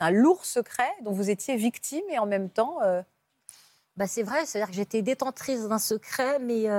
un 0.00 0.10
lourd 0.10 0.46
secret 0.46 0.90
dont 1.04 1.12
vous 1.12 1.28
étiez 1.28 1.56
victime 1.56 2.04
et 2.08 2.18
en 2.18 2.26
même 2.26 2.48
temps. 2.48 2.78
Bah, 3.98 4.06
c'est 4.06 4.22
vrai, 4.22 4.46
c'est-à-dire 4.46 4.70
que 4.70 4.76
j'étais 4.76 5.02
détentrice 5.02 5.68
d'un 5.68 5.78
secret, 5.78 6.38
mais 6.38 6.70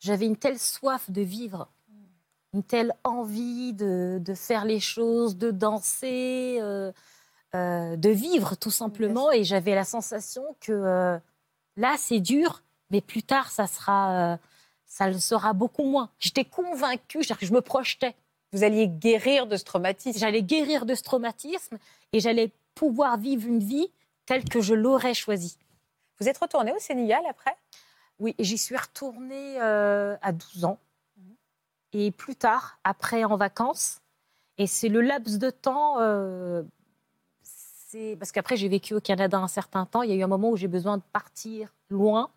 j'avais 0.00 0.26
une 0.26 0.36
telle 0.36 0.58
soif 0.58 1.10
de 1.10 1.20
vivre, 1.20 1.68
une 2.52 2.62
telle 2.62 2.92
envie 3.04 3.72
de, 3.74 4.22
faire 4.34 4.64
les 4.64 4.80
choses, 4.80 5.36
de 5.36 5.50
danser, 5.50 6.58
euh, 6.60 6.90
euh, 7.54 7.96
de 7.96 8.10
vivre 8.10 8.56
tout 8.56 8.70
simplement. 8.70 9.30
Et 9.30 9.44
j'avais 9.44 9.74
la 9.74 9.84
sensation 9.84 10.42
que 10.60 10.72
euh, 10.72 11.18
là, 11.76 11.94
c'est 11.98 12.20
dur, 12.20 12.62
mais 12.90 13.00
plus 13.00 13.22
tard, 13.22 13.50
ça 13.50 13.66
sera, 13.66 14.38
ça 14.86 15.08
le 15.08 15.18
sera 15.18 15.52
beaucoup 15.52 15.84
moins. 15.84 16.10
J'étais 16.18 16.44
convaincue, 16.44 17.20
que 17.20 17.46
je 17.46 17.52
me 17.52 17.60
projetais. 17.60 18.16
Vous 18.52 18.64
alliez 18.64 18.88
guérir 18.88 19.46
de 19.46 19.56
ce 19.56 19.64
traumatisme. 19.64 20.18
J'allais 20.18 20.42
guérir 20.42 20.86
de 20.86 20.94
ce 20.96 21.02
traumatisme 21.02 21.78
et 22.12 22.18
j'allais 22.18 22.50
pouvoir 22.74 23.16
vivre 23.16 23.46
une 23.46 23.60
vie 23.60 23.92
telle 24.26 24.44
que 24.44 24.60
je 24.60 24.74
l'aurais 24.74 25.14
choisie. 25.14 25.56
Vous 26.18 26.28
êtes 26.28 26.38
retournée 26.38 26.72
au 26.72 26.78
Sénégal 26.78 27.22
après? 27.28 27.56
Oui, 28.20 28.34
j'y 28.38 28.58
suis 28.58 28.76
retournée 28.76 29.60
euh, 29.60 30.16
à 30.20 30.32
12 30.32 30.64
ans. 30.64 30.78
Et 31.92 32.10
plus 32.12 32.36
tard, 32.36 32.78
après 32.84 33.24
en 33.24 33.36
vacances. 33.36 34.00
Et 34.58 34.66
c'est 34.66 34.88
le 34.88 35.00
laps 35.00 35.38
de 35.38 35.50
temps. 35.50 35.96
euh, 36.00 36.62
parce 38.18 38.30
qu'après, 38.30 38.56
j'ai 38.56 38.68
vécu 38.68 38.94
au 38.94 39.00
Canada 39.00 39.38
un 39.38 39.48
certain 39.48 39.86
temps. 39.86 40.02
Il 40.02 40.10
y 40.10 40.12
a 40.12 40.16
eu 40.16 40.22
un 40.22 40.28
moment 40.28 40.50
où 40.50 40.56
j'ai 40.56 40.68
besoin 40.68 40.98
de 40.98 41.02
partir 41.12 41.74
loin, 41.88 42.30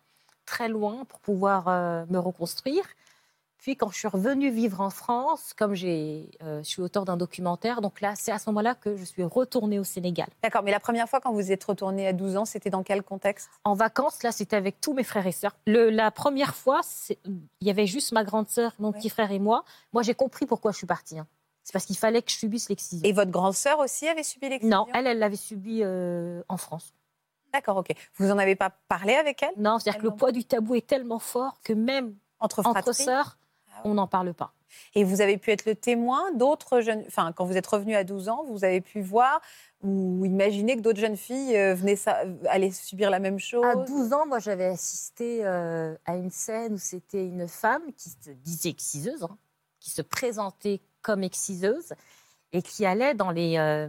très 0.46 0.68
loin, 0.68 1.04
pour 1.04 1.20
pouvoir 1.20 1.68
euh, 1.68 2.04
me 2.08 2.18
reconstruire. 2.18 2.84
Puis 3.64 3.76
quand 3.76 3.88
je 3.90 3.96
suis 3.96 4.08
revenue 4.08 4.50
vivre 4.50 4.82
en 4.82 4.90
France, 4.90 5.54
comme 5.56 5.72
j'ai, 5.72 6.28
euh, 6.42 6.58
je 6.62 6.68
suis 6.68 6.82
auteur 6.82 7.06
d'un 7.06 7.16
documentaire, 7.16 7.80
donc 7.80 8.02
là, 8.02 8.12
c'est 8.14 8.30
à 8.30 8.38
ce 8.38 8.50
moment-là 8.50 8.74
que 8.74 8.94
je 8.94 9.04
suis 9.04 9.24
retournée 9.24 9.78
au 9.78 9.84
Sénégal. 9.84 10.28
D'accord, 10.42 10.62
mais 10.62 10.70
la 10.70 10.80
première 10.80 11.08
fois 11.08 11.18
quand 11.18 11.32
vous 11.32 11.50
êtes 11.50 11.64
retournée 11.64 12.06
à 12.06 12.12
12 12.12 12.36
ans, 12.36 12.44
c'était 12.44 12.68
dans 12.68 12.82
quel 12.82 13.02
contexte? 13.02 13.48
En 13.64 13.72
vacances, 13.72 14.22
là, 14.22 14.32
c'était 14.32 14.56
avec 14.56 14.82
tous 14.82 14.92
mes 14.92 15.02
frères 15.02 15.26
et 15.26 15.32
sœurs. 15.32 15.56
Le- 15.66 15.88
la 15.88 16.10
première 16.10 16.54
fois, 16.54 16.82
il 17.24 17.66
y 17.66 17.70
avait 17.70 17.86
juste 17.86 18.12
ma 18.12 18.22
grande 18.22 18.50
sœur, 18.50 18.74
mon 18.78 18.88
Oui. 18.90 18.98
petit 18.98 19.08
frère 19.08 19.32
et 19.32 19.38
moi. 19.38 19.64
Moi, 19.94 20.02
j'ai 20.02 20.14
compris 20.14 20.44
pourquoi 20.44 20.70
je 20.72 20.76
suis 20.76 20.86
partie. 20.86 21.18
hein. 21.18 21.26
C'est 21.62 21.72
parce 21.72 21.86
qu'il 21.86 21.96
fallait 21.96 22.20
que 22.20 22.30
je 22.30 22.36
subisse 22.36 22.68
l'excision. 22.68 23.08
Et 23.08 23.12
votre 23.14 23.30
grande 23.30 23.54
sœur 23.54 23.78
aussi 23.78 24.06
avait 24.06 24.24
subi 24.24 24.50
l'excision? 24.50 24.76
Non, 24.84 24.86
elle, 24.92 25.06
elle 25.06 25.18
l'avait 25.18 25.36
subi 25.36 25.80
euh, 25.82 26.42
en 26.50 26.58
France. 26.58 26.92
D'accord, 27.54 27.78
ok. 27.78 27.94
Vous 28.16 28.30
en 28.30 28.36
avez 28.36 28.56
pas 28.56 28.68
parlé 28.88 29.14
avec 29.14 29.42
elle? 29.42 29.54
Non, 29.56 29.78
c'est-à-dire 29.78 30.02
que 30.02 30.06
le 30.08 30.14
poids 30.14 30.32
du 30.32 30.44
tabou 30.44 30.74
est 30.74 30.86
tellement 30.86 31.18
fort 31.18 31.62
que 31.64 31.72
même 31.72 32.14
Entre 32.40 32.66
entre 32.66 32.92
sœurs. 32.92 33.38
On 33.84 33.94
n'en 33.94 34.06
parle 34.06 34.34
pas. 34.34 34.52
Et 34.94 35.04
vous 35.04 35.20
avez 35.20 35.38
pu 35.38 35.50
être 35.50 35.66
le 35.66 35.74
témoin 35.74 36.32
d'autres 36.32 36.80
jeunes. 36.80 37.04
Enfin, 37.06 37.32
quand 37.32 37.44
vous 37.44 37.56
êtes 37.56 37.66
revenu 37.66 37.94
à 37.94 38.04
12 38.04 38.28
ans, 38.28 38.44
vous 38.48 38.64
avez 38.64 38.80
pu 38.80 39.00
voir 39.00 39.40
ou 39.82 40.24
imaginer 40.24 40.76
que 40.76 40.80
d'autres 40.80 41.00
jeunes 41.00 41.16
filles 41.16 41.56
euh, 41.56 41.74
venaient 41.74 41.96
ça, 41.96 42.22
allaient 42.48 42.70
subir 42.70 43.10
la 43.10 43.18
même 43.18 43.38
chose? 43.38 43.64
À 43.64 43.76
12 43.76 44.12
ans, 44.12 44.26
moi, 44.26 44.38
j'avais 44.38 44.66
assisté 44.66 45.44
euh, 45.44 45.94
à 46.06 46.16
une 46.16 46.30
scène 46.30 46.74
où 46.74 46.78
c'était 46.78 47.24
une 47.24 47.46
femme 47.48 47.82
qui 47.96 48.10
se 48.10 48.30
disait 48.42 48.70
exciseuse, 48.70 49.22
hein, 49.22 49.36
qui 49.80 49.90
se 49.90 50.02
présentait 50.02 50.80
comme 51.02 51.22
exciseuse 51.22 51.92
et 52.52 52.62
qui 52.62 52.86
allait 52.86 53.14
dans 53.14 53.30
les, 53.30 53.58
euh, 53.58 53.88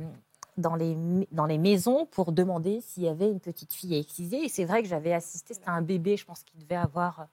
dans 0.58 0.76
les, 0.76 0.98
dans 1.32 1.46
les 1.46 1.58
maisons 1.58 2.06
pour 2.08 2.32
demander 2.34 2.82
s'il 2.82 3.04
y 3.04 3.08
avait 3.08 3.30
une 3.30 3.40
petite 3.40 3.74
fille 3.74 3.96
à 3.96 4.00
exciser. 4.00 4.44
Et 4.44 4.50
c'est 4.50 4.66
vrai 4.66 4.84
que 4.84 4.90
j'avais 4.90 5.14
assisté, 5.14 5.54
c'était 5.54 5.70
un 5.70 5.82
bébé, 5.82 6.18
je 6.18 6.26
pense 6.26 6.44
qu'il 6.44 6.60
devait 6.60 6.76
avoir... 6.76 7.28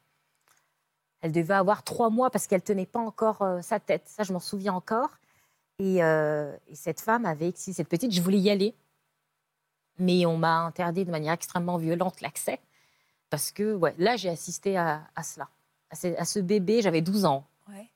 Elle 1.23 1.33
devait 1.33 1.55
avoir 1.55 1.83
trois 1.83 2.11
mois 2.11 2.31
parce 2.31 2.47
qu'elle 2.47 2.63
tenait 2.63 2.87
pas 2.87 3.01
encore 3.01 3.43
euh, 3.43 3.63
sa 3.63 3.81
tête. 3.81 4.03
Ça, 4.07 4.23
je 4.23 4.33
m'en 4.33 4.41
souviens 4.41 4.75
encore. 4.75 5.11
Et, 5.79 6.05
euh, 6.05 6.55
et 6.69 6.75
cette 6.75 7.01
femme 7.01 7.25
avait 7.25 7.49
excisé 7.49 7.79
cette 7.79 7.89
petite. 7.89 8.13
Je 8.13 8.21
voulais 8.21 8.39
y 8.39 8.51
aller 8.51 8.75
mais 9.99 10.27
on 10.27 10.37
m'a 10.37 10.61
interdit 10.61 11.05
de 11.05 11.11
manière 11.11 11.33
extrêmement 11.33 11.77
violente 11.79 12.21
l'accès. 12.21 12.59
Parce 13.31 13.51
que 13.51 13.75
ouais, 13.75 13.95
là, 13.99 14.17
j'ai 14.17 14.29
assisté 14.29 14.77
à, 14.77 15.03
à 15.17 15.23
cela, 15.23 15.49
à 15.91 15.97
ce, 15.97 16.19
à 16.19 16.25
ce 16.25 16.39
bébé. 16.39 16.83
J'avais 16.83 17.01
12 17.01 17.25
ans. 17.25 17.45
Ouais. 17.69 17.89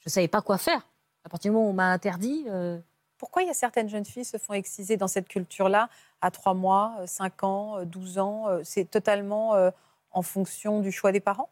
Je 0.00 0.08
ne 0.08 0.10
savais 0.10 0.28
pas 0.28 0.40
quoi 0.40 0.58
faire. 0.58 0.86
À 1.24 1.28
partir 1.28 1.50
du 1.50 1.54
moment 1.54 1.68
où 1.68 1.70
on 1.70 1.74
m'a 1.74 1.90
interdit, 1.90 2.44
euh, 2.48 2.78
Pourquoi 3.18 3.42
il 3.42 3.48
y 3.48 3.50
a 3.50 3.54
certaines 3.54 3.88
jeunes 3.88 4.04
filles 4.04 4.24
qui 4.24 4.30
se 4.30 4.38
font 4.38 4.54
exciser 4.54 4.96
dans 4.96 5.08
cette 5.08 5.28
culture-là 5.28 5.88
à 6.20 6.30
3 6.30 6.54
mois, 6.54 6.96
euh, 7.00 7.06
5 7.06 7.44
ans, 7.44 7.78
euh, 7.78 7.84
12 7.84 8.18
ans 8.18 8.46
C'est 8.62 8.90
totalement 8.90 9.54
en 10.12 10.22
fonction 10.22 10.80
du 10.80 10.92
choix 10.92 11.12
des 11.12 11.20
parents? 11.20 11.50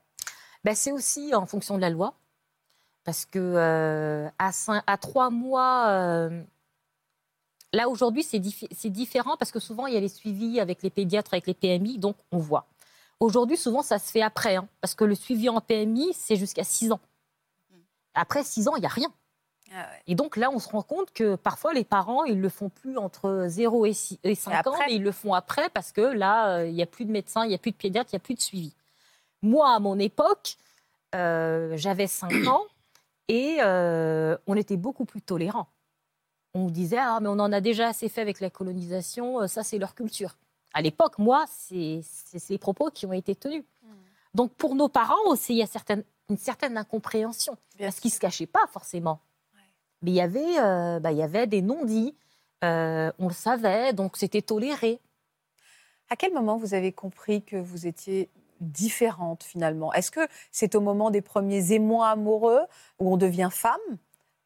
Ben, 0.64 0.74
c'est 0.74 0.92
aussi 0.92 1.34
en 1.34 1.46
fonction 1.46 1.76
de 1.76 1.80
la 1.80 1.90
loi. 1.90 2.14
Parce 3.04 3.26
que 3.26 3.38
euh, 3.38 4.28
à, 4.38 4.96
trois 4.96 5.30
mois, 5.30 5.88
euh, 5.88 6.42
là 7.72 7.88
aujourd'hui, 7.88 8.22
c'est 8.22 8.38
diffi- 8.38 8.68
différent 8.90 9.36
parce 9.36 9.50
que 9.50 9.58
souvent, 9.58 9.86
il 9.86 9.94
y 9.94 9.96
a 9.96 10.00
les 10.00 10.08
suivis 10.08 10.60
avec 10.60 10.82
les 10.84 10.90
pédiatres, 10.90 11.34
avec 11.34 11.48
les 11.48 11.54
PMI, 11.54 11.98
donc 11.98 12.16
on 12.30 12.38
voit. 12.38 12.66
Aujourd'hui, 13.18 13.56
souvent, 13.56 13.82
ça 13.82 13.98
se 13.98 14.10
fait 14.10 14.22
après, 14.22 14.56
hein, 14.56 14.68
parce 14.80 14.94
que 14.94 15.04
le 15.04 15.16
suivi 15.16 15.48
en 15.48 15.60
PMI, 15.60 16.12
c'est 16.14 16.36
jusqu'à 16.36 16.64
6 16.64 16.92
ans. 16.92 17.00
Après 18.14 18.44
6 18.44 18.68
ans, 18.68 18.76
il 18.76 18.80
n'y 18.80 18.86
a 18.86 18.90
rien. 18.90 19.12
Et 20.06 20.14
donc 20.14 20.36
là, 20.36 20.50
on 20.52 20.58
se 20.58 20.68
rend 20.68 20.82
compte 20.82 21.12
que 21.12 21.34
parfois, 21.34 21.72
les 21.72 21.84
parents, 21.84 22.24
ils 22.24 22.40
le 22.40 22.48
font 22.50 22.68
plus 22.68 22.98
entre 22.98 23.46
0 23.48 23.86
et, 23.86 23.94
6, 23.94 24.18
et 24.22 24.34
5 24.34 24.52
ans, 24.66 24.72
mais 24.86 24.94
ils 24.96 25.02
le 25.02 25.12
font 25.12 25.32
après 25.34 25.70
parce 25.70 25.92
que 25.92 26.02
là, 26.02 26.58
euh, 26.58 26.66
il 26.66 26.74
n'y 26.74 26.82
a 26.82 26.86
plus 26.86 27.04
de 27.04 27.10
médecin, 27.10 27.44
il 27.44 27.48
n'y 27.48 27.54
a 27.54 27.58
plus 27.58 27.70
de 27.72 27.76
pédiatre, 27.76 28.10
il 28.12 28.16
n'y 28.16 28.18
a 28.18 28.24
plus 28.24 28.34
de 28.34 28.40
suivi. 28.40 28.74
Moi, 29.42 29.74
à 29.74 29.78
mon 29.80 29.98
époque, 29.98 30.56
euh, 31.14 31.76
j'avais 31.76 32.06
5 32.06 32.46
ans 32.46 32.64
et 33.28 33.58
euh, 33.60 34.36
on 34.46 34.56
était 34.56 34.76
beaucoup 34.76 35.04
plus 35.04 35.20
tolérants. 35.20 35.68
On 36.54 36.68
disait, 36.68 36.98
ah, 36.98 37.18
mais 37.20 37.28
on 37.28 37.38
en 37.38 37.52
a 37.52 37.60
déjà 37.60 37.88
assez 37.88 38.08
fait 38.08 38.20
avec 38.20 38.40
la 38.40 38.50
colonisation, 38.50 39.40
euh, 39.40 39.46
ça, 39.46 39.62
c'est 39.62 39.78
leur 39.78 39.94
culture. 39.94 40.36
À 40.74 40.82
l'époque, 40.82 41.18
moi, 41.18 41.44
c'est 41.48 42.00
ces 42.02 42.58
propos 42.58 42.90
qui 42.90 43.06
ont 43.06 43.12
été 43.12 43.34
tenus. 43.34 43.64
Donc, 44.34 44.52
pour 44.54 44.74
nos 44.74 44.88
parents 44.88 45.26
aussi, 45.26 45.54
il 45.54 45.58
y 45.58 45.62
a 45.62 45.96
une 46.30 46.38
certaine 46.38 46.76
incompréhension 46.76 47.56
Bien 47.76 47.88
parce 47.88 48.00
qu'ils 48.00 48.10
ne 48.10 48.14
se 48.14 48.20
cachaient 48.20 48.46
pas 48.46 48.66
forcément. 48.68 49.20
Mais 50.02 50.10
il 50.10 50.14
y 50.14 50.20
avait, 50.20 50.58
euh, 50.58 50.98
bah, 51.00 51.12
il 51.12 51.18
y 51.18 51.22
avait 51.22 51.46
des 51.46 51.62
non-dits, 51.62 52.14
on 52.62 53.28
le 53.28 53.34
savait, 53.34 53.92
donc 53.92 54.16
c'était 54.16 54.42
toléré. 54.42 55.00
À 56.08 56.16
quel 56.16 56.32
moment 56.32 56.56
vous 56.56 56.74
avez 56.74 56.92
compris 56.92 57.42
que 57.42 57.56
vous 57.56 57.86
étiez 57.86 58.30
différente 58.62 59.42
finalement. 59.42 59.92
Est-ce 59.92 60.10
que 60.10 60.26
c'est 60.50 60.74
au 60.74 60.80
moment 60.80 61.10
des 61.10 61.20
premiers 61.20 61.72
émois 61.72 62.08
amoureux 62.08 62.62
où 62.98 63.12
on 63.12 63.16
devient 63.16 63.50
femme 63.52 63.80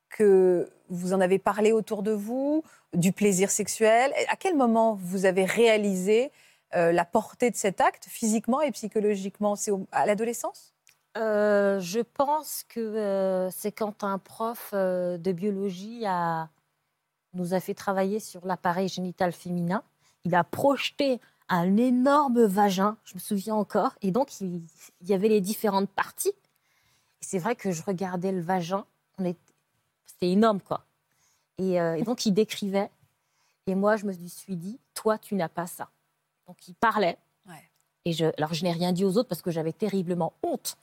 que 0.09 0.71
vous 0.89 1.13
en 1.13 1.21
avez 1.21 1.39
parlé 1.39 1.73
autour 1.73 2.03
de 2.03 2.13
vous, 2.13 2.63
du 2.95 3.13
plaisir 3.13 3.51
sexuel? 3.51 4.13
À 4.29 4.37
quel 4.37 4.57
moment 4.57 4.99
vous 5.01 5.27
avez 5.27 5.45
réalisé 5.45 6.33
euh, 6.75 6.93
la 6.93 7.05
portée 7.05 7.51
de 7.51 7.57
cet 7.57 7.81
acte 7.81 8.07
physiquement 8.09 8.61
et 8.61 8.71
psychologiquement? 8.73 9.57
C'est 9.57 9.73
à 9.93 10.07
l'adolescence? 10.07 10.73
Euh, 11.17 11.81
je 11.81 12.01
pense 12.01 12.65
que 12.69 12.81
euh, 12.81 13.51
c'est 13.51 13.73
quand 13.73 14.05
un 14.05 14.19
prof 14.19 14.73
de 14.73 15.33
biologie 15.33 16.05
a, 16.07 16.49
nous 17.35 17.55
a 17.55 17.61
fait 17.61 17.75
travailler 17.75 18.21
sur 18.21 18.47
l'appareil 18.47 18.89
génital 18.89 19.33
féminin. 19.33 19.83
Il 20.25 20.35
a 20.35 20.45
projeté 20.45 21.21
un 21.49 21.77
énorme 21.77 22.45
vagin, 22.45 22.97
je 23.05 23.15
me 23.15 23.21
souviens 23.21 23.55
encore, 23.55 23.95
et 24.03 24.11
donc 24.11 24.41
il, 24.41 24.63
il 25.01 25.09
y 25.09 25.15
avait 25.15 25.29
les 25.29 25.41
différentes 25.41 25.91
parties. 25.91 26.33
Et 27.21 27.25
c'est 27.25 27.39
vrai 27.39 27.57
que 27.57 27.73
je 27.73 27.83
regardais 27.83 28.33
le 28.33 28.41
vagin, 28.41 28.85
c'était 29.19 30.31
énorme 30.31 30.61
quoi. 30.61 30.85
Et, 31.59 31.81
euh, 31.81 31.97
et 31.97 32.03
donc 32.03 32.27
il 32.27 32.33
décrivait, 32.33 32.91
et 33.67 33.75
moi 33.75 33.97
je 33.97 34.07
me 34.07 34.13
suis 34.13 34.57
dit, 34.57 34.79
toi 34.95 35.19
tu 35.19 35.35
n'as 35.35 35.49
pas 35.49 35.67
ça. 35.67 35.91
Donc 36.47 36.69
il 36.69 36.75
parlait. 36.75 37.19
Ouais. 37.47 37.71
Et 38.05 38.13
je, 38.13 38.27
alors 38.39 38.55
je 38.55 38.65
n'ai 38.65 38.73
rien 38.73 38.93
dit 38.93 39.05
aux 39.05 39.17
autres 39.17 39.29
parce 39.29 39.43
que 39.43 39.51
j'avais 39.51 39.73
terriblement 39.73 40.33
honte 40.43 40.77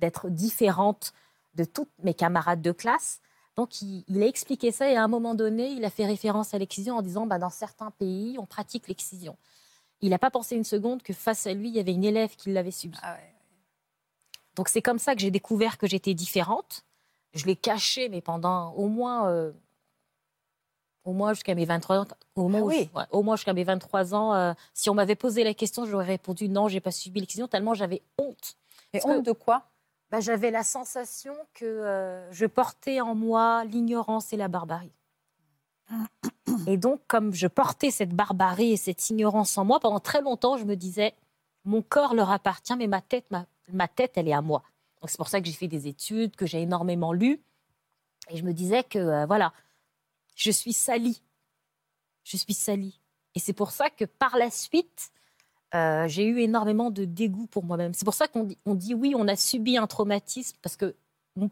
d'être 0.00 0.28
différente 0.28 1.12
de 1.54 1.64
toutes 1.64 1.90
mes 2.02 2.14
camarades 2.14 2.62
de 2.62 2.72
classe. 2.72 3.20
Donc, 3.56 3.80
il, 3.80 4.04
il 4.08 4.22
a 4.22 4.26
expliqué 4.26 4.70
ça 4.70 4.90
et 4.90 4.96
à 4.96 5.02
un 5.02 5.08
moment 5.08 5.34
donné, 5.34 5.68
il 5.68 5.84
a 5.84 5.90
fait 5.90 6.04
référence 6.04 6.52
à 6.52 6.58
l'excision 6.58 6.98
en 6.98 7.02
disant 7.02 7.26
bah, 7.26 7.38
dans 7.38 7.50
certains 7.50 7.90
pays, 7.90 8.36
on 8.38 8.44
pratique 8.44 8.86
l'excision. 8.88 9.36
Il 10.02 10.10
n'a 10.10 10.18
pas 10.18 10.30
pensé 10.30 10.56
une 10.56 10.64
seconde 10.64 11.02
que 11.02 11.12
face 11.12 11.46
à 11.46 11.52
lui, 11.54 11.68
il 11.68 11.74
y 11.74 11.80
avait 11.80 11.92
une 11.94 12.04
élève 12.04 12.34
qui 12.36 12.52
l'avait 12.52 12.70
subi. 12.70 12.98
Ah 13.02 13.14
ouais. 13.14 13.32
Donc, 14.54 14.68
c'est 14.68 14.82
comme 14.82 14.98
ça 14.98 15.14
que 15.14 15.20
j'ai 15.20 15.30
découvert 15.30 15.78
que 15.78 15.86
j'étais 15.86 16.14
différente. 16.14 16.84
Je 17.34 17.44
l'ai 17.46 17.56
caché, 17.56 18.08
mais 18.08 18.20
pendant 18.22 18.72
au 18.72 18.88
moins, 18.88 19.28
euh, 19.28 19.52
au 21.04 21.12
moins 21.12 21.34
jusqu'à 21.34 21.54
mes 21.54 21.64
23 21.66 21.98
ans. 22.00 22.06
Au 22.34 22.48
moins, 22.48 22.60
Ah 22.60 22.64
oui. 22.64 22.90
ouais, 22.94 23.04
au 23.10 23.22
moins 23.22 23.36
jusqu'à 23.36 23.52
mes 23.52 23.64
23 23.64 24.14
ans. 24.14 24.34
euh, 24.34 24.52
si 24.74 24.88
on 24.90 24.94
m'avait 24.94 25.14
posé 25.16 25.44
la 25.44 25.54
question, 25.54 25.84
j'aurais 25.86 26.06
répondu 26.06 26.48
non, 26.48 26.68
j'ai 26.68 26.80
pas 26.80 26.90
subi 26.90 27.20
l'excision, 27.20 27.48
tellement 27.48 27.74
j'avais 27.74 28.02
honte. 28.18 28.56
Mais 28.94 29.00
que- 29.00 29.06
honte 29.08 29.24
de 29.26 29.32
quoi? 29.32 29.64
bah, 30.10 30.20
j'avais 30.20 30.50
la 30.50 30.62
sensation 30.62 31.34
que 31.54 31.64
euh, 31.64 32.30
je 32.32 32.46
portais 32.46 33.00
en 33.00 33.14
moi 33.14 33.64
l'ignorance 33.64 34.32
et 34.32 34.36
la 34.36 34.48
barbarie. 34.48 34.92
Et 36.66 36.76
donc, 36.76 37.00
comme 37.06 37.32
je 37.32 37.46
portais 37.46 37.90
cette 37.90 38.14
barbarie 38.14 38.72
et 38.72 38.76
cette 38.76 39.10
ignorance 39.10 39.56
en 39.58 39.64
moi, 39.64 39.80
pendant 39.80 40.00
très 40.00 40.20
longtemps, 40.20 40.56
je 40.56 40.64
me 40.64 40.76
disais, 40.76 41.14
mon 41.64 41.82
corps 41.82 42.14
leur 42.14 42.30
appartient, 42.30 42.76
mais 42.76 42.86
ma 42.86 43.00
tête, 43.00 43.26
ma, 43.30 43.88
tête, 43.88 44.12
elle 44.16 44.28
est 44.28 44.32
à 44.32 44.42
moi. 44.42 44.62
Donc, 45.00 45.10
c'est 45.10 45.16
pour 45.16 45.28
ça 45.28 45.40
que 45.40 45.46
j'ai 45.46 45.52
fait 45.52 45.68
des 45.68 45.88
études, 45.88 46.36
que 46.36 46.46
j'ai 46.46 46.62
énormément 46.62 47.12
lu. 47.12 47.40
Et 48.30 48.36
je 48.36 48.44
me 48.44 48.52
disais 48.52 48.82
que, 48.84 48.98
euh, 48.98 49.26
voilà, 49.26 49.52
je 50.34 50.50
suis 50.50 50.72
salie. 50.72 51.22
Je 52.24 52.36
suis 52.36 52.54
salie. 52.54 53.00
Et 53.34 53.38
c'est 53.38 53.52
pour 53.52 53.70
ça 53.70 53.90
que 53.90 54.04
par 54.04 54.36
la 54.36 54.50
suite, 54.50 55.10
euh, 55.74 56.08
j'ai 56.08 56.24
eu 56.24 56.40
énormément 56.40 56.90
de 56.90 57.04
dégoût 57.04 57.46
pour 57.46 57.64
moi-même. 57.64 57.94
C'est 57.94 58.04
pour 58.04 58.14
ça 58.14 58.28
qu'on 58.28 58.44
dit, 58.44 58.58
on 58.64 58.74
dit 58.74 58.94
oui, 58.94 59.14
on 59.16 59.28
a 59.28 59.36
subi 59.36 59.76
un 59.76 59.86
traumatisme, 59.86 60.56
parce 60.62 60.76
que 60.76 60.94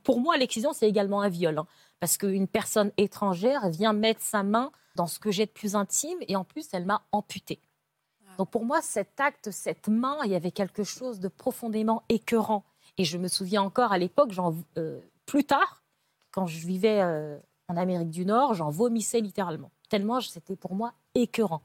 pour 0.03 0.21
moi, 0.21 0.37
l'excision, 0.37 0.73
c'est 0.73 0.89
également 0.89 1.21
un 1.21 1.29
viol. 1.29 1.59
hein. 1.59 1.67
Parce 2.01 2.17
qu'une 2.17 2.49
personne 2.49 2.93
étrangère 2.97 3.69
vient 3.71 3.93
mettre 3.93 4.23
sa 4.23 4.43
main 4.43 4.71
dans 4.97 5.07
ce 5.07 5.19
que 5.19 5.31
j'ai 5.31 5.47
de 5.47 5.51
plus 5.51 5.75
intime, 5.75 6.19
et 6.29 6.37
en 6.37 6.45
plus, 6.45 6.69
elle 6.73 6.85
m'a 6.85 7.03
amputée. 7.13 7.61
Donc 8.39 8.51
pour 8.51 8.65
moi, 8.65 8.83
cet 8.83 9.21
acte, 9.21 9.51
cette 9.51 9.89
main, 9.89 10.19
il 10.25 10.31
y 10.31 10.35
avait 10.35 10.51
quelque 10.51 10.85
chose 10.85 11.21
de 11.21 11.29
profondément 11.29 12.03
écœurant. 12.09 12.65
Et 12.99 13.05
je 13.05 13.19
me 13.19 13.29
souviens 13.29 13.63
encore 13.63 13.93
à 13.93 13.99
l'époque, 13.99 14.33
euh, 14.77 15.01
plus 15.27 15.45
tard, 15.45 15.83
quand 16.31 16.47
je 16.47 16.67
vivais 16.67 17.01
euh, 17.01 17.39
en 17.69 17.77
Amérique 17.77 18.11
du 18.11 18.25
Nord, 18.25 18.55
j'en 18.55 18.71
vomissais 18.71 19.21
littéralement. 19.21 19.71
Tellement 19.89 20.21
c'était 20.21 20.57
pour 20.57 20.75
moi 20.75 20.95
écœurant. 21.15 21.63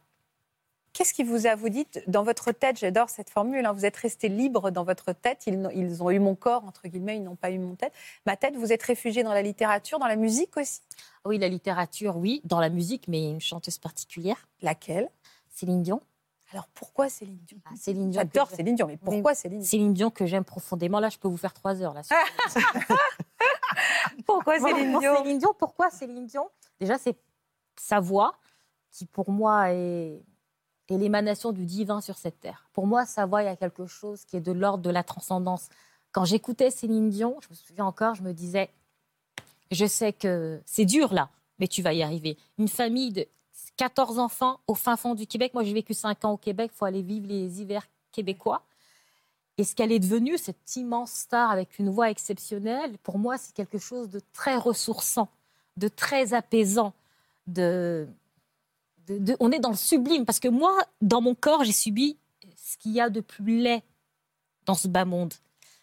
Qu'est-ce 0.94 1.14
qui 1.14 1.24
vous 1.24 1.48
a, 1.48 1.56
vous 1.56 1.70
dites, 1.70 2.02
dans 2.08 2.24
votre 2.24 2.52
tête, 2.52 2.80
j'adore 2.80 3.10
cette 3.10 3.30
formule, 3.30 3.66
hein, 3.66 3.74
vous 3.74 3.86
êtes 3.86 3.98
resté 3.98 4.28
libre 4.28 4.72
dans 4.72 4.84
votre 4.84 5.14
tête, 5.14 5.46
ils, 5.48 5.70
ils, 5.76 6.04
ont 6.04 6.10
eu 6.10 6.20
mon 6.20 6.36
corps, 6.36 6.66
entre 6.66 6.88
guillemets, 6.88 7.18
ils 7.18 7.24
n'ont 7.24 7.36
pas 7.36 7.52
eu 7.52 7.60
mon 7.60 7.76
tête. 7.76 7.94
Ma 8.26 8.36
tête, 8.36 8.56
vous 8.56 8.74
êtes 8.74 8.84
réfugié 8.84 9.24
dans 9.24 9.34
la 9.34 9.42
littérature, 9.42 10.00
dans 10.00 10.08
la 10.08 10.16
musique 10.16 10.58
aussi? 10.58 10.82
Oui, 11.26 11.38
la 11.38 11.48
littérature, 11.48 12.18
oui, 12.18 12.42
dans 12.44 12.60
la 12.60 12.70
musique, 12.70 13.08
mais 13.08 13.30
une 13.30 13.42
chanteuse 13.42 13.78
particulière. 13.78 14.48
Laquelle? 14.62 15.10
Céline 15.50 15.84
Dion. 15.84 16.02
Alors 16.52 16.68
pourquoi 16.74 17.10
Céline 17.10 17.40
Dion? 17.46 17.60
Ah, 17.66 17.76
Céline 17.76 18.10
Dion 18.10 18.22
J'adore 18.22 18.50
Céline 18.50 18.76
Dion, 18.76 18.88
mais 18.88 18.98
pourquoi 18.98 19.36
Céline 19.36 19.60
Dion? 19.60 19.70
Céline 19.70 19.94
Dion 19.94 20.10
que 20.10 20.26
j'aime 20.26 20.44
profondément. 20.44 21.00
Là, 21.00 21.10
je 21.10 21.18
peux 21.18 21.28
vous 21.28 21.38
faire 21.38 21.54
trois 21.54 21.82
heures. 21.82 21.94
Là, 21.94 22.02
pourquoi 24.26 24.60
Céline 24.60 24.98
Dion? 25.00 25.18
Céline 25.18 25.38
Dion? 25.38 25.54
Pourquoi 25.58 25.90
Céline 25.92 26.26
Dion? 26.26 26.50
Déjà, 26.80 26.98
c'est 26.98 27.16
sa 27.76 28.00
voix 28.00 28.36
qui, 28.90 29.06
pour 29.06 29.30
moi, 29.30 29.72
est 29.72 30.24
et 30.90 30.98
l'émanation 30.98 31.52
du 31.52 31.66
divin 31.66 32.02
sur 32.02 32.18
cette 32.18 32.40
terre. 32.40 32.68
Pour 32.74 32.88
moi, 32.88 33.06
sa 33.06 33.26
voix, 33.26 33.44
il 33.44 33.46
y 33.46 33.50
a 33.50 33.56
quelque 33.56 33.86
chose 33.86 34.26
qui 34.26 34.38
est 34.38 34.42
de 34.42 34.52
l'ordre 34.52 34.84
de 34.84 34.90
la 34.90 35.04
transcendance. 35.04 35.70
Quand 36.12 36.26
j'écoutais 36.26 36.72
Céline 36.72 37.10
Dion, 37.10 37.38
je 37.42 37.50
me 37.50 37.56
souviens 37.56 37.86
encore, 37.86 38.16
je 38.16 38.24
me 38.24 38.34
disais, 38.34 38.70
je 39.72 39.86
sais 39.86 40.14
que 40.14 40.60
c'est 40.66 40.86
dur 40.86 41.14
là, 41.14 41.30
mais 41.60 41.68
tu 41.68 41.82
vas 41.82 41.94
y 41.94 42.02
arriver. 42.02 42.38
Une 42.58 42.68
famille 42.68 43.12
de 43.12 43.28
14 43.78 44.20
enfants 44.20 44.60
au 44.68 44.74
fin 44.74 44.98
fond 44.98 45.16
du 45.16 45.28
Québec. 45.28 45.54
Moi, 45.54 45.64
j'ai 45.64 45.74
vécu 45.74 45.94
5 45.94 46.26
ans 46.26 46.34
au 46.34 46.38
Québec, 46.38 46.72
il 46.74 46.78
faut 46.78 46.86
aller 46.86 47.02
vivre 47.02 47.28
les 47.28 47.62
hivers 47.62 47.88
québécois. 48.12 48.64
Et 49.58 49.64
ce 49.64 49.76
qu'elle 49.76 49.92
est 49.92 50.00
devenue, 50.00 50.38
cette 50.38 50.76
immense 50.76 51.12
star 51.12 51.52
avec 51.52 51.80
une 51.80 51.90
voix 51.90 52.10
exceptionnelle, 52.10 52.98
pour 53.04 53.20
moi, 53.20 53.38
c'est 53.38 53.54
quelque 53.54 53.78
chose 53.78 54.10
de 54.10 54.22
très 54.34 54.56
ressourçant, 54.56 55.28
de 55.78 55.90
très 55.90 56.34
apaisant, 56.34 56.94
de, 57.48 58.08
on 59.40 59.52
est 59.52 59.60
dans 59.60 59.70
le 59.70 59.76
sublime. 59.76 60.26
Parce 60.26 60.40
que 60.40 60.48
moi, 60.48 60.78
dans 61.02 61.22
mon 61.22 61.36
corps, 61.36 61.64
j'ai 61.64 61.72
subi 61.72 62.18
ce 62.56 62.78
qu'il 62.78 62.92
y 62.92 63.02
a 63.02 63.10
de 63.10 63.22
plus 63.22 63.60
laid 63.60 63.84
dans 64.66 64.76
ce 64.76 64.88
bas 64.88 65.06
monde. 65.06 65.34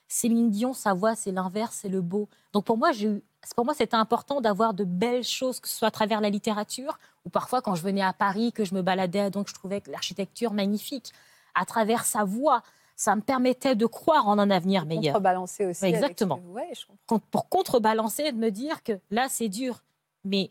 Céline 0.09 0.51
Dion, 0.51 0.73
sa 0.73 0.95
voix, 0.95 1.17
c'est 1.17 1.33
l'inverse, 1.33 1.79
c'est 1.83 1.89
le 1.89 2.01
beau. 2.01 2.29
Donc 2.53 2.65
pour 2.65 2.79
moi, 2.79 2.91
pour 3.57 3.65
moi, 3.65 3.75
c'était 3.75 3.97
important 3.97 4.41
d'avoir 4.41 4.73
de 4.73 4.85
belles 4.85 5.25
choses, 5.25 5.61
que 5.61 5.69
ce 5.69 5.77
soit 5.77 5.89
à 5.89 5.91
travers 5.91 6.21
la 6.21 6.31
littérature, 6.31 6.99
ou 7.25 7.31
parfois 7.31 7.61
quand 7.61 7.75
je 7.75 7.83
venais 7.83 8.03
à 8.03 8.13
Paris, 8.13 8.53
que 8.53 8.65
je 8.65 8.75
me 8.75 8.83
baladais, 8.83 9.31
donc 9.31 9.49
je 9.49 9.55
trouvais 9.55 9.83
l'architecture 9.89 10.53
magnifique. 10.53 11.13
À 11.55 11.65
travers 11.65 12.05
sa 12.05 12.25
voix, 12.25 12.63
ça 12.95 13.17
me 13.17 13.21
permettait 13.21 13.75
de 13.75 13.87
croire 13.87 14.29
en 14.29 14.39
un 14.39 14.51
avenir 14.51 14.87
meilleur. 14.87 15.15
Contrebalancer 15.15 15.67
aussi. 15.67 15.85
exactement. 15.85 16.41
pour 17.31 17.49
contrebalancer 17.49 18.25
et 18.25 18.33
de 18.33 18.39
me 18.39 18.51
dire 18.51 18.83
que 18.83 18.99
là, 19.11 19.27
c'est 19.29 19.49
dur, 19.49 19.83
mais 20.25 20.51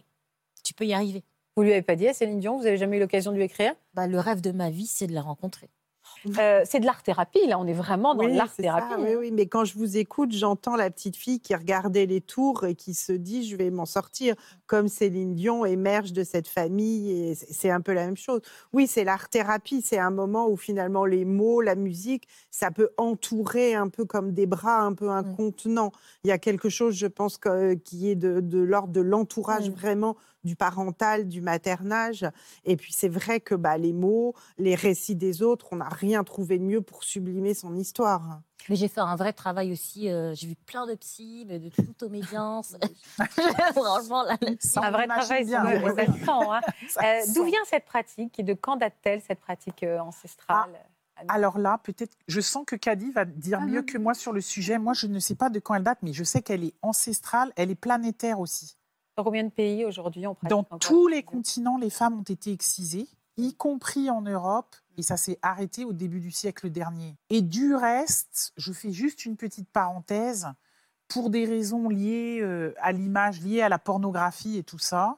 tu 0.63 0.73
peux 0.73 0.85
y 0.85 0.93
arriver. 0.93 1.23
Vous 1.57 1.63
lui 1.63 1.71
avez 1.71 1.81
pas 1.81 1.95
dit 1.95 2.07
à 2.07 2.13
Céline 2.13 2.39
Dion 2.39 2.57
Vous 2.57 2.65
n'avez 2.65 2.75
jamais 2.75 2.97
eu 2.97 2.99
l'occasion 2.99 3.31
de 3.31 3.37
lui 3.37 3.45
écrire? 3.45 3.73
Bah, 3.93 4.07
Le 4.07 4.19
rêve 4.19 4.41
de 4.41 4.51
ma 4.51 4.69
vie, 4.69 4.87
c'est 4.87 5.07
de 5.07 5.13
la 5.13 5.21
rencontrer. 5.21 5.69
Euh, 6.39 6.61
c'est 6.65 6.79
de 6.79 6.85
l'art-thérapie, 6.85 7.45
là, 7.47 7.59
on 7.59 7.67
est 7.67 7.73
vraiment 7.73 8.15
dans 8.15 8.25
l'art-thérapie. 8.25 8.95
Oui, 8.99 9.15
oui, 9.15 9.31
mais 9.31 9.45
quand 9.45 9.63
je 9.63 9.77
vous 9.77 9.97
écoute, 9.97 10.31
j'entends 10.31 10.75
la 10.75 10.89
petite 10.89 11.15
fille 11.15 11.39
qui 11.39 11.53
regardait 11.55 12.05
les 12.05 12.21
tours 12.21 12.65
et 12.65 12.75
qui 12.75 12.93
se 12.93 13.11
dit 13.11 13.47
je 13.47 13.55
vais 13.55 13.69
m'en 13.69 13.85
sortir, 13.85 14.35
comme 14.65 14.87
Céline 14.87 15.35
Dion 15.35 15.65
émerge 15.65 16.13
de 16.13 16.23
cette 16.23 16.47
famille, 16.47 17.11
et 17.11 17.35
c'est 17.35 17.69
un 17.69 17.81
peu 17.81 17.93
la 17.93 18.05
même 18.05 18.17
chose. 18.17 18.41
Oui, 18.73 18.87
c'est 18.87 19.03
l'art-thérapie, 19.03 19.81
c'est 19.83 19.99
un 19.99 20.09
moment 20.09 20.49
où 20.49 20.57
finalement 20.57 21.05
les 21.05 21.25
mots, 21.25 21.61
la 21.61 21.75
musique, 21.75 22.27
ça 22.49 22.71
peut 22.71 22.89
entourer 22.97 23.75
un 23.75 23.89
peu 23.89 24.05
comme 24.05 24.31
des 24.31 24.47
bras 24.47 24.81
un 24.81 24.93
peu 24.93 25.09
incontenants. 25.09 25.91
Il 26.23 26.29
y 26.29 26.31
a 26.31 26.37
quelque 26.39 26.69
chose, 26.69 26.95
je 26.95 27.07
pense, 27.07 27.39
qui 27.83 28.09
est 28.09 28.15
de, 28.15 28.57
l'ordre 28.57 28.93
de 28.93 29.01
l'entourage 29.01 29.69
vraiment 29.69 30.15
du 30.45 30.55
parental, 30.55 31.27
du 31.27 31.41
maternage. 31.41 32.25
Et 32.63 32.77
puis 32.77 32.93
c'est 32.93 33.09
vrai 33.09 33.39
que 33.39 33.55
bah, 33.55 33.77
les 33.77 33.93
mots, 33.93 34.33
les 34.57 34.75
récits 34.75 35.15
des 35.15 35.41
autres, 35.41 35.67
on 35.71 35.77
n'a 35.77 35.89
rien 35.89 36.23
trouvé 36.23 36.57
de 36.59 36.63
mieux 36.63 36.81
pour 36.81 37.03
sublimer 37.03 37.53
son 37.53 37.75
histoire. 37.75 38.41
Mais 38.69 38.75
j'ai 38.75 38.87
fait 38.87 39.01
un 39.01 39.15
vrai 39.15 39.33
travail 39.33 39.71
aussi. 39.71 40.09
Euh, 40.09 40.33
j'ai 40.33 40.47
vu 40.47 40.55
plein 40.55 40.87
de 40.87 40.95
psy, 40.95 41.45
de 41.45 41.69
toute 41.69 42.01
obédience. 42.01 42.75
Franchement, 43.73 44.23
là, 44.23 44.37
un 44.41 44.91
vrai 44.91 45.07
travail, 45.07 45.45
bien. 45.45 45.65
Hein. 45.65 46.61
Euh, 47.03 47.19
d'où 47.33 47.43
vient 47.43 47.59
cette 47.65 47.85
pratique 47.85 48.39
et 48.39 48.43
de 48.43 48.53
quand 48.53 48.77
date-t-elle 48.77 49.21
cette 49.21 49.39
pratique 49.39 49.83
euh, 49.83 49.99
ancestrale 49.99 50.71
ah, 51.17 51.23
alors 51.29 51.57
là, 51.57 51.79
peut-être, 51.83 52.17
je 52.27 52.41
sens 52.41 52.65
que 52.65 52.75
Caddy 52.75 53.11
va 53.11 53.25
dire 53.25 53.59
ah 53.61 53.65
mieux 53.65 53.81
que 53.81 53.97
moi 53.97 54.13
sur 54.13 54.33
le 54.33 54.41
sujet. 54.41 54.77
Moi, 54.77 54.93
je 54.93 55.07
ne 55.07 55.19
sais 55.19 55.35
pas 55.35 55.49
de 55.49 55.59
quand 55.59 55.73
elle 55.73 55.83
date, 55.83 55.99
mais 56.01 56.13
je 56.13 56.23
sais 56.23 56.41
qu'elle 56.41 56.63
est 56.63 56.73
ancestrale, 56.81 57.53
elle 57.55 57.71
est 57.71 57.75
planétaire 57.75 58.39
aussi. 58.39 58.77
Dans 59.17 59.23
combien 59.23 59.43
de 59.43 59.49
pays 59.49 59.85
aujourd'hui 59.85 60.27
on 60.27 60.35
Dans 60.43 60.63
tous 60.63 61.07
les 61.07 61.23
continents, 61.23 61.77
les 61.77 61.89
femmes 61.89 62.19
ont 62.19 62.23
été 62.23 62.51
excisées, 62.51 63.07
y 63.37 63.53
compris 63.53 64.09
en 64.09 64.21
Europe, 64.21 64.75
et 64.97 65.03
ça 65.03 65.15
s'est 65.15 65.39
arrêté 65.41 65.85
au 65.85 65.93
début 65.93 66.19
du 66.19 66.31
siècle 66.31 66.69
dernier. 66.69 67.15
Et 67.29 67.41
du 67.41 67.75
reste, 67.75 68.51
je 68.57 68.73
fais 68.73 68.91
juste 68.91 69.25
une 69.25 69.37
petite 69.37 69.69
parenthèse, 69.69 70.47
pour 71.07 71.29
des 71.29 71.45
raisons 71.45 71.87
liées 71.87 72.39
euh, 72.41 72.73
à 72.81 72.91
l'image, 72.91 73.41
liées 73.41 73.61
à 73.61 73.69
la 73.69 73.79
pornographie 73.79 74.57
et 74.57 74.63
tout 74.63 74.79
ça, 74.79 75.17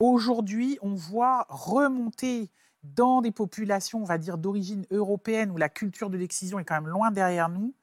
aujourd'hui, 0.00 0.78
on 0.82 0.94
voit 0.94 1.46
remonter 1.48 2.50
dans 2.82 3.20
des 3.20 3.32
populations, 3.32 4.00
on 4.00 4.04
va 4.04 4.18
dire, 4.18 4.38
d'origine 4.38 4.86
européenne, 4.90 5.50
où 5.50 5.56
la 5.56 5.68
culture 5.68 6.10
de 6.10 6.16
l'excision 6.16 6.58
est 6.58 6.64
quand 6.64 6.80
même 6.80 6.88
loin 6.88 7.10
derrière 7.10 7.48
nous, 7.48 7.74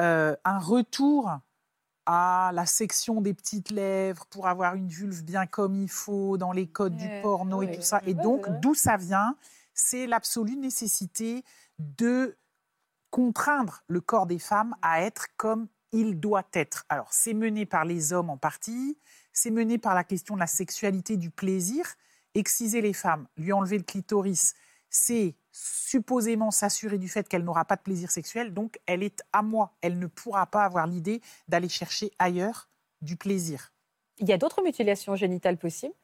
euh, 0.00 0.34
un 0.44 0.58
retour 0.58 1.30
à 2.06 2.50
la 2.54 2.66
section 2.66 3.20
des 3.20 3.34
petites 3.34 3.70
lèvres 3.70 4.26
pour 4.26 4.48
avoir 4.48 4.74
une 4.74 4.88
vulve 4.88 5.22
bien 5.22 5.46
comme 5.46 5.76
il 5.76 5.88
faut 5.88 6.36
dans 6.36 6.52
les 6.52 6.66
codes 6.66 6.96
du 6.96 7.08
porno 7.22 7.62
et 7.62 7.70
tout 7.70 7.82
ça. 7.82 8.00
Et 8.06 8.14
donc, 8.14 8.48
d'où 8.60 8.74
ça 8.74 8.96
vient 8.96 9.36
C'est 9.74 10.06
l'absolue 10.06 10.56
nécessité 10.56 11.44
de 11.78 12.36
contraindre 13.10 13.82
le 13.88 14.00
corps 14.00 14.26
des 14.26 14.38
femmes 14.38 14.74
à 14.82 15.02
être 15.02 15.28
comme 15.36 15.68
il 15.92 16.18
doit 16.18 16.48
être. 16.54 16.84
Alors, 16.88 17.12
c'est 17.12 17.34
mené 17.34 17.66
par 17.66 17.84
les 17.84 18.12
hommes 18.12 18.30
en 18.30 18.38
partie, 18.38 18.98
c'est 19.32 19.50
mené 19.50 19.78
par 19.78 19.94
la 19.94 20.04
question 20.04 20.34
de 20.34 20.40
la 20.40 20.46
sexualité, 20.46 21.16
du 21.16 21.30
plaisir. 21.30 21.84
Exciser 22.34 22.80
les 22.80 22.94
femmes, 22.94 23.26
lui 23.36 23.52
enlever 23.52 23.76
le 23.76 23.84
clitoris, 23.84 24.54
c'est 24.92 25.34
supposément 25.50 26.50
s'assurer 26.50 26.98
du 26.98 27.08
fait 27.08 27.26
qu'elle 27.28 27.42
n'aura 27.42 27.64
pas 27.64 27.76
de 27.76 27.82
plaisir 27.82 28.10
sexuel, 28.10 28.54
donc 28.54 28.78
elle 28.86 29.02
est 29.02 29.24
à 29.32 29.42
moi. 29.42 29.74
Elle 29.80 29.98
ne 29.98 30.06
pourra 30.06 30.46
pas 30.46 30.64
avoir 30.64 30.86
l'idée 30.86 31.20
d'aller 31.48 31.68
chercher 31.68 32.12
ailleurs 32.18 32.68
du 33.00 33.16
plaisir. 33.16 33.72
Il 34.18 34.28
y 34.28 34.32
a 34.32 34.38
d'autres 34.38 34.62
mutilations 34.62 35.16
génitales 35.16 35.58
possibles? 35.58 35.94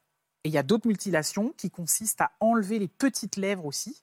Et 0.44 0.48
il 0.48 0.53
y 0.53 0.59
a 0.59 0.62
d'autres 0.62 0.88
mutilations 0.88 1.53
qui 1.57 1.70
consistent 1.70 2.22
à 2.22 2.33
enlever 2.40 2.79
les 2.79 2.88
petites 2.88 3.37
lèvres 3.37 3.66
aussi. 3.66 4.03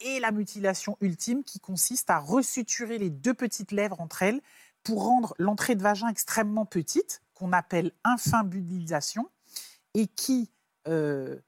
Et 0.00 0.20
la 0.20 0.30
mutilation 0.30 0.98
ultime 1.00 1.42
qui 1.42 1.58
consiste 1.58 2.10
à 2.10 2.18
resuturer 2.18 2.98
les 2.98 3.08
deux 3.08 3.32
petites 3.32 3.72
lèvres 3.72 3.98
entre 4.00 4.22
elles 4.22 4.42
pour 4.82 5.02
rendre 5.02 5.34
l'entrée 5.38 5.74
de 5.74 5.82
vagin 5.82 6.08
extrêmement 6.08 6.66
petite, 6.66 7.22
qu'on 7.32 7.52
appelle 7.52 7.92
infundibulisation, 8.04 9.30
et 9.94 10.06
qui 10.06 10.50
euh, 10.86 11.40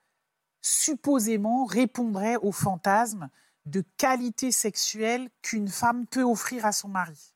supposément 0.68 1.64
répondrait 1.64 2.36
au 2.36 2.52
fantasme 2.52 3.30
de 3.64 3.82
qualité 3.96 4.52
sexuelle 4.52 5.30
qu'une 5.40 5.68
femme 5.68 6.06
peut 6.06 6.22
offrir 6.22 6.66
à 6.66 6.72
son 6.72 6.88
mari. 6.88 7.34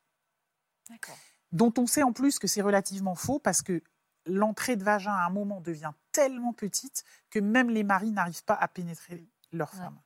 Dont 1.51 1.73
on 1.79 1.87
sait 1.87 2.03
en 2.03 2.13
plus 2.13 2.39
que 2.39 2.47
c'est 2.47 2.61
relativement 2.61 3.15
faux 3.15 3.39
parce 3.39 3.63
que 3.63 3.83
l'entrée 4.27 4.77
de 4.77 4.85
vagin 4.85 5.13
à 5.13 5.27
un 5.27 5.31
moment 5.31 5.61
devient 5.61 5.93
tellement 6.13 6.53
petite 6.53 7.05
que 7.31 7.39
même 7.39 7.71
les 7.71 7.85
maris 7.85 8.13
n'arrivent 8.13 8.45
pas 8.45 8.55
à 8.55 8.69
pénétrer 8.69 9.27
leur 9.53 9.73
femme. 9.73 9.99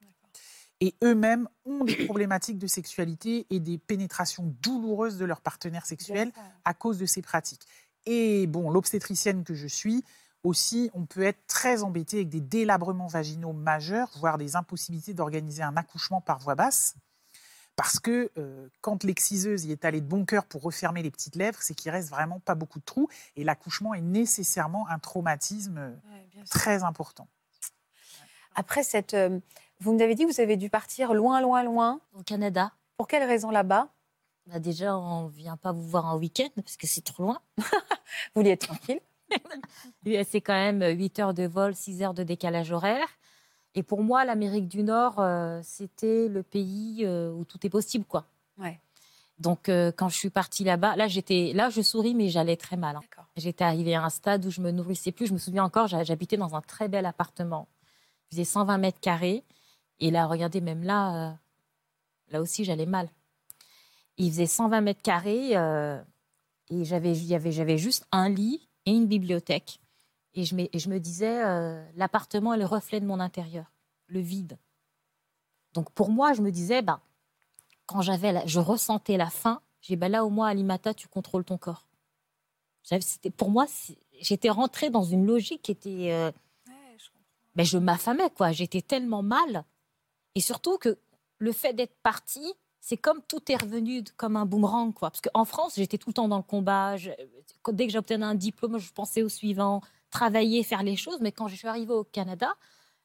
et 0.81 0.95
eux-mêmes 1.03 1.49
ont 1.65 1.85
des 1.85 2.05
problématiques 2.05 2.59
de 2.59 2.67
sexualité 2.67 3.47
et 3.51 3.61
des 3.61 3.79
pénétrations 3.79 4.55
douloureuses 4.61 5.19
de 5.19 5.25
leur 5.25 5.41
partenaire 5.41 5.87
sexuel 5.87 6.33
à 6.65 6.75
cause 6.75 6.99
de 6.99 7.07
ces 7.07 7.23
pratiques. 7.23 7.67
Et 8.05 8.47
bon, 8.47 8.71
l'obstétricienne 8.71 9.43
que 9.43 9.55
je 9.55 9.67
suis, 9.67 10.05
aussi, 10.47 10.91
on 10.95 11.05
peut 11.07 11.23
être 11.23 11.47
très 11.47 11.83
embêté 11.83 12.19
avec 12.19 12.29
des 12.29 12.41
délabrements 12.41 13.09
vaginaux 13.09 13.53
majeurs, 13.53 14.11
voire 14.19 14.39
des 14.39 14.57
impossibilités 14.57 15.15
d'organiser 15.15 15.63
un 15.63 15.77
accouchement 15.77 16.21
par 16.21 16.39
voie 16.39 16.55
basse. 16.55 16.95
Parce 17.75 17.99
que 17.99 18.31
euh, 18.39 18.69
quand 18.81 19.05
l'exciseuse 19.05 19.67
y 19.67 19.73
est 19.73 19.85
allée 19.85 20.01
de 20.01 20.07
bon 20.07 20.25
cœur 20.25 20.47
pour 20.47 20.63
refermer 20.63 21.03
les 21.03 21.11
petites 21.11 21.37
lèvres, 21.37 21.59
c'est 21.61 21.75
qu'il 21.75 21.91
reste 21.91 22.09
vraiment 22.09 22.41
pas 22.41 22.55
beaucoup 22.55 22.79
de 22.79 22.85
trous. 22.85 23.09
Et 23.37 23.45
l'accouchement 23.45 23.93
est 23.93 24.01
nécessairement 24.01 24.89
un 24.89 24.99
traumatisme 24.99 25.93
très 26.49 26.85
important. 26.85 27.29
Après 28.55 28.83
cette. 28.83 29.15
Euh, 29.15 29.39
vous 29.81 29.93
nous 29.93 30.01
avez 30.01 30.15
dit 30.15 30.25
que 30.25 30.33
vous 30.33 30.41
avez 30.41 30.57
dû 30.57 30.71
partir 30.71 31.13
loin, 31.13 31.43
loin, 31.43 31.63
loin. 31.63 32.01
Au 32.15 32.23
Canada. 32.23 32.73
Pour 32.97 33.09
quelle 33.09 33.25
raison 33.25 33.51
là-bas? 33.51 33.89
Bah 34.47 34.59
Déjà, 34.59 34.97
on 34.97 35.25
ne 35.25 35.29
vient 35.29 35.59
pas 35.59 35.73
vous 35.73 35.87
voir 35.87 36.07
un 36.07 36.17
week-end 36.17 36.49
parce 36.55 36.79
que 36.79 36.87
c'est 36.87 37.05
trop 37.05 37.25
loin. 37.25 37.43
vous 37.59 37.65
vouliez 38.37 38.53
être 38.53 38.69
tranquille 38.69 39.01
c'est 40.25 40.41
quand 40.41 40.55
même 40.55 40.83
8 40.83 41.19
heures 41.19 41.35
de 41.35 41.45
vol, 41.47 41.75
6 41.75 42.03
heures 42.03 42.15
de 42.15 42.23
décalage 42.23 42.71
horaire. 42.73 43.09
Et 43.75 43.83
pour 43.83 44.03
moi, 44.03 44.25
l'Amérique 44.25 44.69
du 44.69 44.83
Nord, 44.83 45.17
euh, 45.19 45.61
c'était 45.62 46.29
le 46.29 46.43
pays 46.43 47.03
euh, 47.05 47.31
où 47.33 47.45
tout 47.45 47.65
est 47.67 47.71
possible, 47.71 48.05
quoi. 48.07 48.25
Ouais. 48.59 48.81
Donc, 49.39 49.69
euh, 49.69 49.93
quand 49.95 50.09
je 50.09 50.17
suis 50.17 50.31
partie 50.31 50.65
là-bas, 50.65 50.97
là, 50.97 51.09
j'étais, 51.09 51.53
là, 51.55 51.69
je 51.69 51.83
souris, 51.83 52.15
mais 52.15 52.31
j'allais 52.31 52.57
très 52.57 52.77
mal. 52.79 52.97
hein. 52.97 53.01
J'étais 53.37 53.65
arrivée 53.65 53.95
à 53.95 54.03
un 54.03 54.09
stade 54.09 54.47
où 54.47 54.51
je 54.51 54.62
me 54.62 54.71
nourrissais 54.71 55.12
plus. 55.12 55.27
Je 55.27 55.35
me 55.35 55.39
souviens 55.39 55.65
encore, 55.65 55.89
j'ha- 55.89 56.05
j'habitais 56.05 56.39
dans 56.39 56.55
un 56.55 56.62
très 56.62 56.89
bel 56.89 57.05
appartement. 57.05 57.69
Il 58.31 58.37
faisait 58.37 58.45
120 58.45 58.79
mètres 58.79 59.01
carrés. 59.01 59.45
Et 60.01 60.11
là, 60.11 60.27
regardez, 60.27 60.62
même 60.62 60.83
là, 60.83 61.15
euh, 61.15 61.33
là 62.31 62.41
aussi, 62.41 62.65
j'allais 62.65 62.87
mal. 62.87 63.11
Il 64.17 64.31
faisait 64.31 64.47
120 64.47 64.81
mètres 64.81 65.03
carrés 65.03 65.55
euh, 65.57 66.01
et 66.71 66.87
j'avais 66.87 67.77
juste 67.77 68.07
un 68.12 68.31
lit 68.31 68.67
et 68.87 68.92
une 68.92 69.07
bibliothèque. 69.07 69.81
Et 70.35 70.44
je, 70.44 70.55
me- 70.55 70.68
et 70.75 70.79
je 70.79 70.88
me 70.88 70.99
disais, 71.01 71.44
euh, 71.44 71.85
l'appartement 71.96 72.55
est 72.55 72.59
le 72.59 72.66
reflet 72.66 73.01
de 73.01 73.07
mon 73.07 73.20
intérieur, 73.20 73.72
le 74.07 74.20
vide. 74.20 74.59
Donc 75.72 75.90
pour 75.92 76.11
moi, 76.11 76.33
je 76.33 76.42
me 76.42 76.51
disais, 76.51 76.83
bah, 76.83 77.01
quand 77.87 78.03
j'avais, 78.03 78.33
la- 78.33 78.46
je 78.46 78.59
ressentais 78.61 79.16
la 79.16 79.31
faim, 79.31 79.61
j'ai 79.81 79.96
bah, 79.96 80.09
là 80.09 80.25
au 80.25 80.31
moins, 80.31 80.49
Alimata, 80.49 80.94
tu 80.94 81.09
contrôles 81.09 81.44
ton 81.44 81.59
corps. 81.59 81.87
J'avais- 82.85 83.03
C'était, 83.03 83.31
pour 83.31 83.51
moi, 83.51 83.66
j'étais 84.20 84.51
rentrée 84.51 84.90
dans 84.90 85.03
une 85.05 85.27
logique 85.27 85.62
qui 85.62 85.72
était... 85.72 86.12
euh, 86.12 86.31
ben, 87.55 87.64
je 87.64 87.79
m'affamais, 87.79 88.29
quoi. 88.31 88.53
J'étais 88.53 88.83
tellement 88.83 89.22
mal. 89.22 89.64
Et 90.35 90.40
surtout 90.40 90.77
que 90.77 90.99
le 91.38 91.53
fait 91.53 91.72
d'être 91.72 91.96
partie, 92.03 92.53
c'est 92.88 92.96
comme 92.96 93.20
tout 93.27 93.51
est 93.51 93.57
revenu 93.57 94.05
comme 94.16 94.37
un 94.37 94.46
boomerang, 94.46 94.94
quoi. 94.94 95.11
Parce 95.11 95.20
qu'en 95.20 95.44
France, 95.44 95.72
j'étais 95.75 95.99
tout 95.99 96.11
le 96.11 96.14
temps 96.14 96.29
dans 96.29 96.37
le 96.37 96.44
combat. 96.44 96.96
Je- 96.96 97.11
dès 97.72 97.88
que 97.88 97.92
j'obtenais 97.92 98.25
un 98.25 98.37
diplôme, 98.37 98.79
je 98.79 98.92
pensais 98.92 99.22
au 99.25 99.29
suivant, 99.29 99.81
travailler, 100.11 100.62
faire 100.62 100.85
les 100.85 100.94
choses. 100.94 101.18
Mais 101.20 101.33
quand 101.33 101.49
je 101.49 101.57
suis 101.57 101.66
arrivée 101.66 101.92
au 101.94 102.05
Canada, 102.05 102.55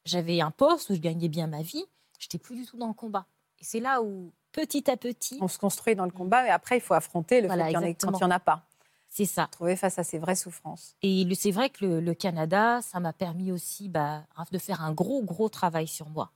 j'avais 0.04 0.40
un 0.40 0.52
poste 0.52 0.90
où 0.90 0.94
je 0.94 1.00
gagnais 1.00 1.26
bien 1.28 1.48
ma 1.48 1.62
vie. 1.62 1.84
J'étais 2.20 2.38
plus 2.38 2.54
du 2.54 2.64
tout 2.64 2.76
dans 2.76 2.86
le 2.86 2.94
combat. 2.94 3.26
Et 3.58 3.64
c'est 3.64 3.80
là 3.80 4.00
où, 4.02 4.30
petit 4.52 4.88
à 4.88 4.96
petit, 4.96 5.38
On 5.40 5.48
se 5.48 5.58
construit 5.58 5.96
dans 5.96 6.04
le 6.04 6.12
combat, 6.12 6.44
mais 6.44 6.50
après, 6.50 6.76
il 6.76 6.80
faut 6.80 6.94
affronter 6.94 7.40
le 7.40 7.48
Voilà, 7.48 7.64
fait 7.64 7.70
qu'il 7.72 7.80
y 7.80 7.84
en 7.84 7.86
ait- 7.88 7.94
quand 7.96 8.12
il 8.12 8.16
n'y 8.18 8.24
en 8.24 8.30
a 8.30 8.38
pas. 8.38 8.64
c'est 9.08 9.24
ça. 9.24 9.48
Trouver 9.50 9.74
face 9.74 9.98
à 9.98 10.04
ces 10.04 10.18
vraies 10.20 10.36
souffrances. 10.36 10.94
Et 11.02 11.26
c'est 11.34 11.50
vrai 11.50 11.70
que 11.70 11.84
le, 11.84 12.00
le 12.00 12.14
Canada, 12.14 12.80
ça 12.82 13.00
m'a 13.00 13.12
permis 13.12 13.50
aussi 13.50 13.88
bah, 13.88 14.22
de 14.52 14.58
faire 14.58 14.80
un 14.80 14.92
gros, 14.92 15.22
gros 15.24 15.48
travail 15.48 15.88
sur 15.88 16.08
moi. 16.08 16.30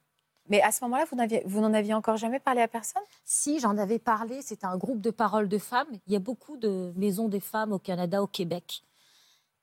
Mais 0.49 0.63
à 0.63 0.71
ce 0.71 0.85
moment-là, 0.85 1.05
vous 1.45 1.61
n'en 1.61 1.75
aviez 1.75 1.95
encore 1.95 2.17
jamais 2.17 2.39
parlé 2.39 2.61
à 2.61 2.69
personne? 2.69 3.03
Si, 3.25 3.59
j'en 3.59 3.77
avais 3.79 3.99
parlé, 3.99 4.43
c'était 4.43 4.67
un 4.67 4.77
groupe 4.77 5.01
de 5.01 5.11
paroles 5.11 5.49
de 5.49 5.59
femmes. 5.59 5.89
Il 6.07 6.13
y 6.13 6.17
a 6.17 6.21
beaucoup 6.21 6.57
de 6.57 6.93
maisons 6.97 7.29
des 7.29 7.41
femmes 7.41 7.73
au 7.73 7.79
Canada, 7.79 8.23
au 8.23 8.27
Québec. 8.27 8.83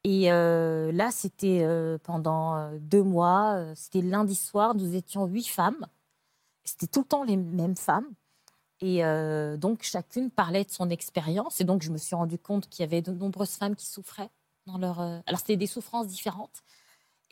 Et 0.03 0.31
euh, 0.31 0.91
là, 0.91 1.11
c'était 1.11 1.61
euh, 1.63 1.97
pendant 2.03 2.57
euh, 2.57 2.77
deux 2.79 3.03
mois, 3.03 3.63
c'était 3.75 4.01
lundi 4.01 4.35
soir, 4.35 4.75
nous 4.75 4.95
étions 4.95 5.25
huit 5.25 5.47
femmes. 5.47 5.87
C'était 6.65 6.87
tout 6.87 7.01
le 7.01 7.05
temps 7.05 7.23
les 7.23 7.37
mêmes 7.37 7.77
femmes. 7.77 8.07
Et 8.85 9.01
donc, 9.59 9.83
chacune 9.83 10.29
parlait 10.29 10.65
de 10.65 10.69
son 10.69 10.89
expérience. 10.89 11.61
Et 11.61 11.63
donc, 11.63 11.83
je 11.83 11.89
me 11.89 11.97
suis 11.97 12.17
rendu 12.17 12.37
compte 12.37 12.67
qu'il 12.67 12.83
y 12.83 12.83
avait 12.83 13.01
de 13.01 13.13
nombreuses 13.13 13.55
femmes 13.55 13.77
qui 13.77 13.85
souffraient. 13.85 14.29
Dans 14.65 14.77
leur, 14.77 14.99
Alors, 14.99 15.39
c'était 15.39 15.55
des 15.55 15.67
souffrances 15.67 16.07
différentes. 16.07 16.63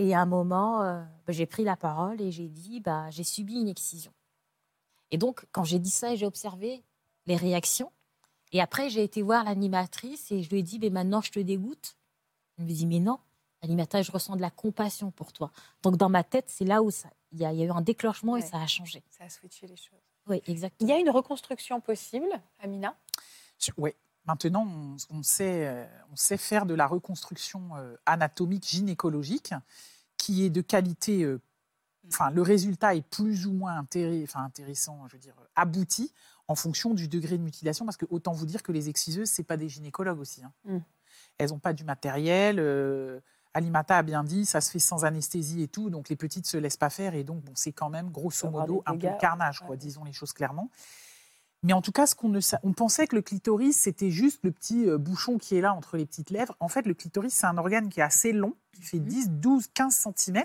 Et 0.02 0.16
à 0.16 0.22
un 0.22 0.26
moment, 0.26 0.82
euh, 0.82 1.04
bah, 1.28 1.34
j'ai 1.34 1.46
pris 1.46 1.64
la 1.64 1.76
parole 1.76 2.20
et 2.22 2.32
j'ai 2.32 2.48
dit 2.48 2.80
bah, 2.80 3.12
j'ai 3.12 3.24
subi 3.24 3.54
une 3.62 3.68
excision. 3.68 4.12
Et 5.12 5.18
donc, 5.20 5.46
quand 5.52 5.64
j'ai 5.64 5.78
dit 5.78 5.92
ça, 5.92 6.16
j'ai 6.16 6.26
observé 6.26 6.84
les 7.28 7.36
réactions. 7.36 7.92
Et 8.52 8.62
après, 8.62 8.90
j'ai 8.90 9.04
été 9.04 9.22
voir 9.22 9.44
l'animatrice 9.44 10.32
et 10.32 10.42
je 10.42 10.50
lui 10.50 10.60
ai 10.60 10.64
dit 10.64 10.80
mais 10.80 10.90
maintenant, 10.90 11.22
je 11.22 11.32
te 11.32 11.40
dégoûte. 11.40 11.98
Elle 12.58 12.66
me 12.66 12.70
dit 12.72 12.88
mais 12.88 13.00
non, 13.00 13.20
l'animatrice, 13.62 14.08
je 14.08 14.12
ressens 14.12 14.36
de 14.38 14.42
la 14.42 14.50
compassion 14.50 15.12
pour 15.12 15.34
toi. 15.34 15.52
Donc, 15.84 15.98
dans 15.98 16.10
ma 16.10 16.24
tête, 16.24 16.46
c'est 16.50 16.66
là 16.66 16.82
où 16.82 16.90
ça- 16.90 17.12
il 17.32 17.40
y, 17.40 17.46
a 17.46 17.54
il 17.54 17.60
y 17.60 17.62
a 17.62 17.66
eu 17.68 17.72
un 17.72 17.82
déclenchement 17.82 18.36
et 18.38 18.42
ça 18.42 18.60
a 18.60 18.66
changé. 18.66 19.04
Ça 19.10 19.26
a 19.26 19.30
switché 19.30 19.68
les 19.68 19.78
choses. 19.78 20.00
Oui, 20.26 20.42
Il 20.48 20.54
exactement. 20.54 20.90
y 20.90 20.94
a 20.94 20.98
une 21.00 21.12
reconstruction 21.12 21.80
possible, 21.80 22.28
Amina? 22.60 22.98
Oui. 23.78 23.92
Maintenant, 24.26 24.68
on, 24.68 24.96
on 25.18 25.24
sait, 25.24 25.68
euh, 25.68 25.86
on 26.12 26.16
sait 26.16 26.38
faire 26.38 26.66
de 26.66 26.74
la 26.74 26.88
reconstruction 26.88 27.76
euh, 27.76 27.96
anatomique 28.06 28.68
gynécologique 28.68 29.54
qui 30.22 30.46
est 30.46 30.50
de 30.52 30.62
qualité. 30.62 31.24
euh, 31.24 31.42
Enfin, 32.08 32.32
le 32.32 32.42
résultat 32.42 32.96
est 32.96 33.08
plus 33.08 33.46
ou 33.46 33.54
moins 33.54 33.86
enfin, 34.24 34.44
intéressant, 34.44 35.08
je 35.08 35.14
veux 35.14 35.20
dire, 35.22 35.36
abouti 35.56 36.12
en 36.48 36.56
fonction 36.56 36.94
du 36.94 37.08
degré 37.08 37.38
de 37.38 37.44
mutilation, 37.44 37.86
parce 37.86 37.96
que 37.96 38.08
autant 38.10 38.34
vous 38.34 38.48
dire 38.48 38.64
que 38.64 38.72
les 38.72 38.90
exciseuses, 38.90 39.30
c'est 39.30 39.44
pas 39.44 39.56
des 39.56 39.70
gynécologues 39.70 40.20
aussi. 40.20 40.44
hein. 40.44 40.52
Mm. 40.66 40.78
Elles 41.38 41.50
n'ont 41.52 41.60
pas 41.60 41.74
du 41.74 41.84
matériel. 41.84 42.58
euh, 42.60 43.22
Alimata 43.54 43.98
a 43.98 44.04
bien 44.04 44.24
dit, 44.24 44.46
ça 44.46 44.62
se 44.62 44.72
fait 44.72 44.80
sans 44.80 45.06
anesthésie 45.06 45.62
et 45.62 45.68
tout, 45.68 45.90
donc 45.90 46.10
les 46.10 46.16
petites 46.16 46.48
se 46.48 46.58
laissent 46.58 46.76
pas 46.76 46.90
faire, 46.90 47.14
et 47.14 47.24
donc 47.24 47.44
bon, 47.44 47.54
c'est 47.56 47.72
quand 47.72 47.90
même 47.90 48.10
grosso 48.10 48.50
modo 48.50 48.82
un 48.86 48.98
peu 48.98 49.08
le 49.08 49.18
carnage, 49.20 49.60
quoi, 49.60 49.70
ouais. 49.70 49.78
disons 49.78 50.04
les 50.04 50.14
choses 50.14 50.34
clairement. 50.34 50.70
Mais 51.64 51.74
en 51.74 51.82
tout 51.82 51.92
cas, 51.92 52.08
ce 52.08 52.16
qu'on 52.16 52.30
ne 52.30 52.40
sa- 52.40 52.60
on 52.64 52.74
pensait 52.74 53.06
que 53.06 53.16
le 53.16 53.22
clitoris, 53.22 53.78
c'était 53.78 54.10
juste 54.10 54.40
le 54.44 54.52
petit 54.52 54.90
euh, 54.90 54.98
bouchon 54.98 55.38
qui 55.38 55.56
est 55.56 55.62
là 55.62 55.74
entre 55.74 55.96
les 55.96 56.06
petites 56.08 56.32
lèvres. 56.32 56.56
En 56.60 56.68
fait, 56.68 56.88
le 56.88 56.96
clitoris, 56.96 57.34
c'est 57.34 57.46
un 57.46 57.58
organe 57.58 57.90
qui 57.90 58.00
est 58.00 58.04
assez 58.04 58.32
long, 58.32 58.56
qui 58.74 58.82
fait 58.82 59.00
10, 59.00 59.30
12, 59.30 59.68
15 59.74 60.08
cm 60.16 60.44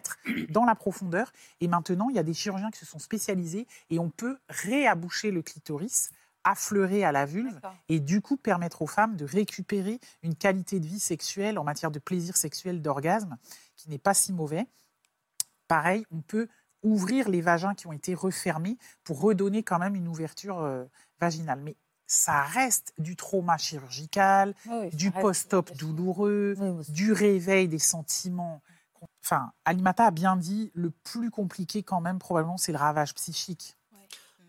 dans 0.50 0.66
la 0.66 0.74
profondeur. 0.74 1.32
Et 1.60 1.68
maintenant, 1.68 2.10
il 2.10 2.16
y 2.16 2.18
a 2.18 2.22
des 2.22 2.34
chirurgiens 2.34 2.70
qui 2.70 2.78
se 2.80 2.84
sont 2.86 2.98
spécialisés 2.98 3.66
et 3.88 3.98
on 3.98 4.10
peut 4.10 4.36
réaboucher 4.50 5.30
le 5.30 5.40
clitoris, 5.40 6.10
affleurer 6.44 7.02
à 7.02 7.12
la 7.12 7.24
vulve 7.24 7.60
et 7.88 7.98
du 7.98 8.20
coup 8.20 8.36
permettre 8.36 8.82
aux 8.82 8.86
femmes 8.86 9.16
de 9.16 9.24
récupérer 9.24 9.98
une 10.22 10.34
qualité 10.36 10.80
de 10.80 10.86
vie 10.86 11.00
sexuelle 11.00 11.58
en 11.58 11.64
matière 11.64 11.90
de 11.90 11.98
plaisir 11.98 12.36
sexuel, 12.36 12.82
d'orgasme, 12.82 13.38
qui 13.76 13.88
n'est 13.88 13.98
pas 13.98 14.14
si 14.14 14.34
mauvais. 14.34 14.66
Pareil, 15.66 16.04
on 16.12 16.20
peut 16.20 16.46
ouvrir 16.82 17.28
les 17.28 17.40
vagins 17.40 17.74
qui 17.74 17.88
ont 17.88 17.92
été 17.92 18.14
refermés 18.14 18.78
pour 19.02 19.20
redonner 19.20 19.64
quand 19.64 19.80
même 19.80 19.96
une 19.96 20.06
ouverture 20.06 20.60
euh, 20.60 20.84
vaginale. 21.20 21.60
Mais 21.62 21.76
ça 22.06 22.42
reste 22.42 22.92
du 22.98 23.16
trauma 23.16 23.56
chirurgical, 23.58 24.54
Oui, 24.66 24.90
ça 24.90 24.96
du 24.96 25.10
post-op 25.10 25.76
douloureux, 25.76 26.54
Oui, 26.58 26.84
du 26.88 27.12
réveil 27.12 27.68
des 27.68 27.78
sentiments. 27.78 28.62
Enfin, 29.24 29.52
Alimata 29.64 30.06
a 30.06 30.10
bien 30.10 30.36
dit, 30.36 30.70
le 30.74 30.90
plus 30.90 31.30
compliqué 31.30 31.82
quand 31.82 32.00
même, 32.00 32.18
probablement, 32.18 32.56
c'est 32.56 32.72
le 32.72 32.78
ravage 32.78 33.14
psychique. 33.14 33.76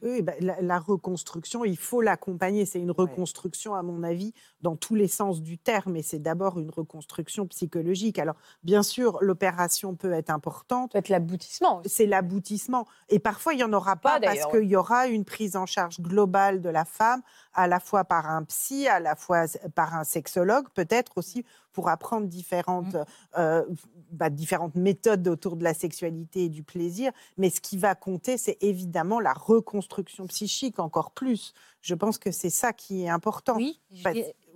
Oui, 0.04 0.22
bah, 0.22 0.34
la, 0.40 0.62
la 0.62 0.80
reconstruction, 0.80 1.66
il 1.66 1.78
faut 1.78 2.02
l'accompagner. 2.02 2.66
C'est 2.68 2.80
une 2.80 2.92
reconstruction, 2.92 3.74
à 3.74 3.82
mon 3.82 4.04
avis, 4.04 4.34
dans 4.62 4.76
tous 4.76 4.96
les 4.96 5.08
sens 5.08 5.42
du 5.42 5.58
terme. 5.58 5.96
Et 5.96 6.02
c'est 6.02 6.20
d'abord 6.20 6.60
une 6.60 6.70
reconstruction 6.70 7.48
psychologique. 7.48 8.20
Alors, 8.20 8.36
bien 8.64 8.84
sûr, 8.84 9.18
l'opération 9.22 9.96
peut 9.96 10.14
être 10.14 10.30
importante. 10.30 10.92
peut 10.92 10.98
être 11.00 11.10
l'aboutissement. 11.10 11.82
C'est 11.86 12.06
l'aboutissement. 12.06 12.88
Et 13.10 13.20
parfois, 13.20 13.54
il 13.54 13.58
n'y 13.58 13.64
en 13.64 13.74
aura 13.74 13.96
Pas, 13.96 14.20
pas, 14.20 14.28
parce 14.28 14.46
qu'il 14.48 14.66
y 14.66 14.76
aura 14.76 15.08
une 15.08 15.26
prise 15.26 15.56
en 15.56 15.66
charge 15.66 16.00
globale 16.00 16.62
de 16.62 16.70
la 16.70 16.86
femme, 16.86 17.22
à 17.54 17.68
la 17.68 17.80
fois 17.80 18.04
par 18.04 18.30
un 18.30 18.44
psy, 18.44 18.88
à 18.88 19.00
la 19.00 19.16
fois 19.16 19.46
par 19.76 19.96
un 19.96 20.04
sexologue, 20.04 20.68
peut-être 20.74 21.14
aussi 21.18 21.46
pour 21.78 21.90
apprendre 21.90 22.26
différentes, 22.26 22.98
euh, 23.38 23.64
bah, 24.12 24.32
différentes 24.32 24.74
méthodes 24.74 25.28
autour 25.28 25.56
de 25.58 25.64
la 25.64 25.76
sexualité 25.76 26.46
et 26.46 26.50
du 26.50 26.64
plaisir. 26.64 27.12
Mais 27.38 27.52
ce 27.52 27.62
qui 27.62 27.78
va 27.78 27.94
compter, 27.94 28.40
c'est 28.40 28.58
évidemment 28.62 29.20
la 29.20 29.34
reconstruction 29.34 30.26
psychique 30.26 30.80
encore 30.80 31.12
plus. 31.12 31.54
Je 31.82 31.94
pense 31.94 32.18
que 32.18 32.32
c'est 32.32 32.50
ça 32.50 32.74
qui 32.74 33.04
est 33.04 33.10
important. 33.10 33.58
Oui, 33.58 33.80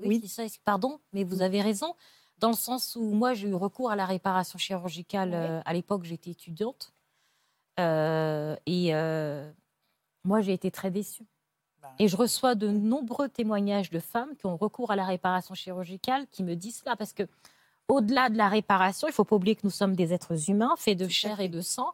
oui, 0.04 0.22
oui. 0.38 0.52
pardon, 0.64 1.00
mais 1.14 1.24
vous 1.24 1.42
avez 1.42 1.62
raison, 1.62 1.96
dans 2.38 2.50
le 2.50 2.56
sens 2.56 2.96
où 2.96 3.04
moi 3.04 3.34
j'ai 3.34 3.48
eu 3.48 3.54
recours 3.54 3.92
à 3.92 3.96
la 3.96 4.06
réparation 4.06 4.58
chirurgicale 4.58 5.30
Oui. 5.30 5.36
euh, 5.36 5.62
à 5.66 5.74
l'époque, 5.74 6.04
j'étais 6.04 6.32
étudiante. 6.32 6.94
Euh, 7.80 8.56
et 8.66 8.94
euh, 8.94 9.50
moi 10.24 10.42
j'ai 10.42 10.54
été 10.54 10.72
très 10.72 10.92
déçue. 10.92 11.26
Ben, 11.82 11.90
Et 12.00 12.08
je 12.08 12.16
reçois 12.18 12.54
de 12.56 12.68
nombreux 12.68 13.30
témoignages 13.30 13.90
de 13.90 14.00
femmes 14.00 14.36
qui 14.36 14.46
ont 14.46 14.58
recours 14.58 14.92
à 14.92 14.96
la 14.96 15.06
réparation 15.06 15.56
chirurgicale 15.56 16.28
qui 16.28 16.44
me 16.44 16.56
disent 16.56 16.82
cela, 16.84 16.96
parce 16.96 17.14
que 17.14 17.24
au-delà 17.88 18.30
de 18.30 18.38
la 18.38 18.50
réparation, 18.50 19.08
il 19.08 19.14
faut 19.14 19.24
pas 19.24 19.36
oublier 19.36 19.56
que 19.56 19.62
nous 19.66 19.72
sommes 19.72 19.96
des 19.96 20.14
êtres 20.14 20.50
humains 20.50 20.76
faits 20.78 20.98
de 20.98 21.08
chair 21.08 21.40
et 21.40 21.50
de 21.50 21.62
sang. 21.62 21.94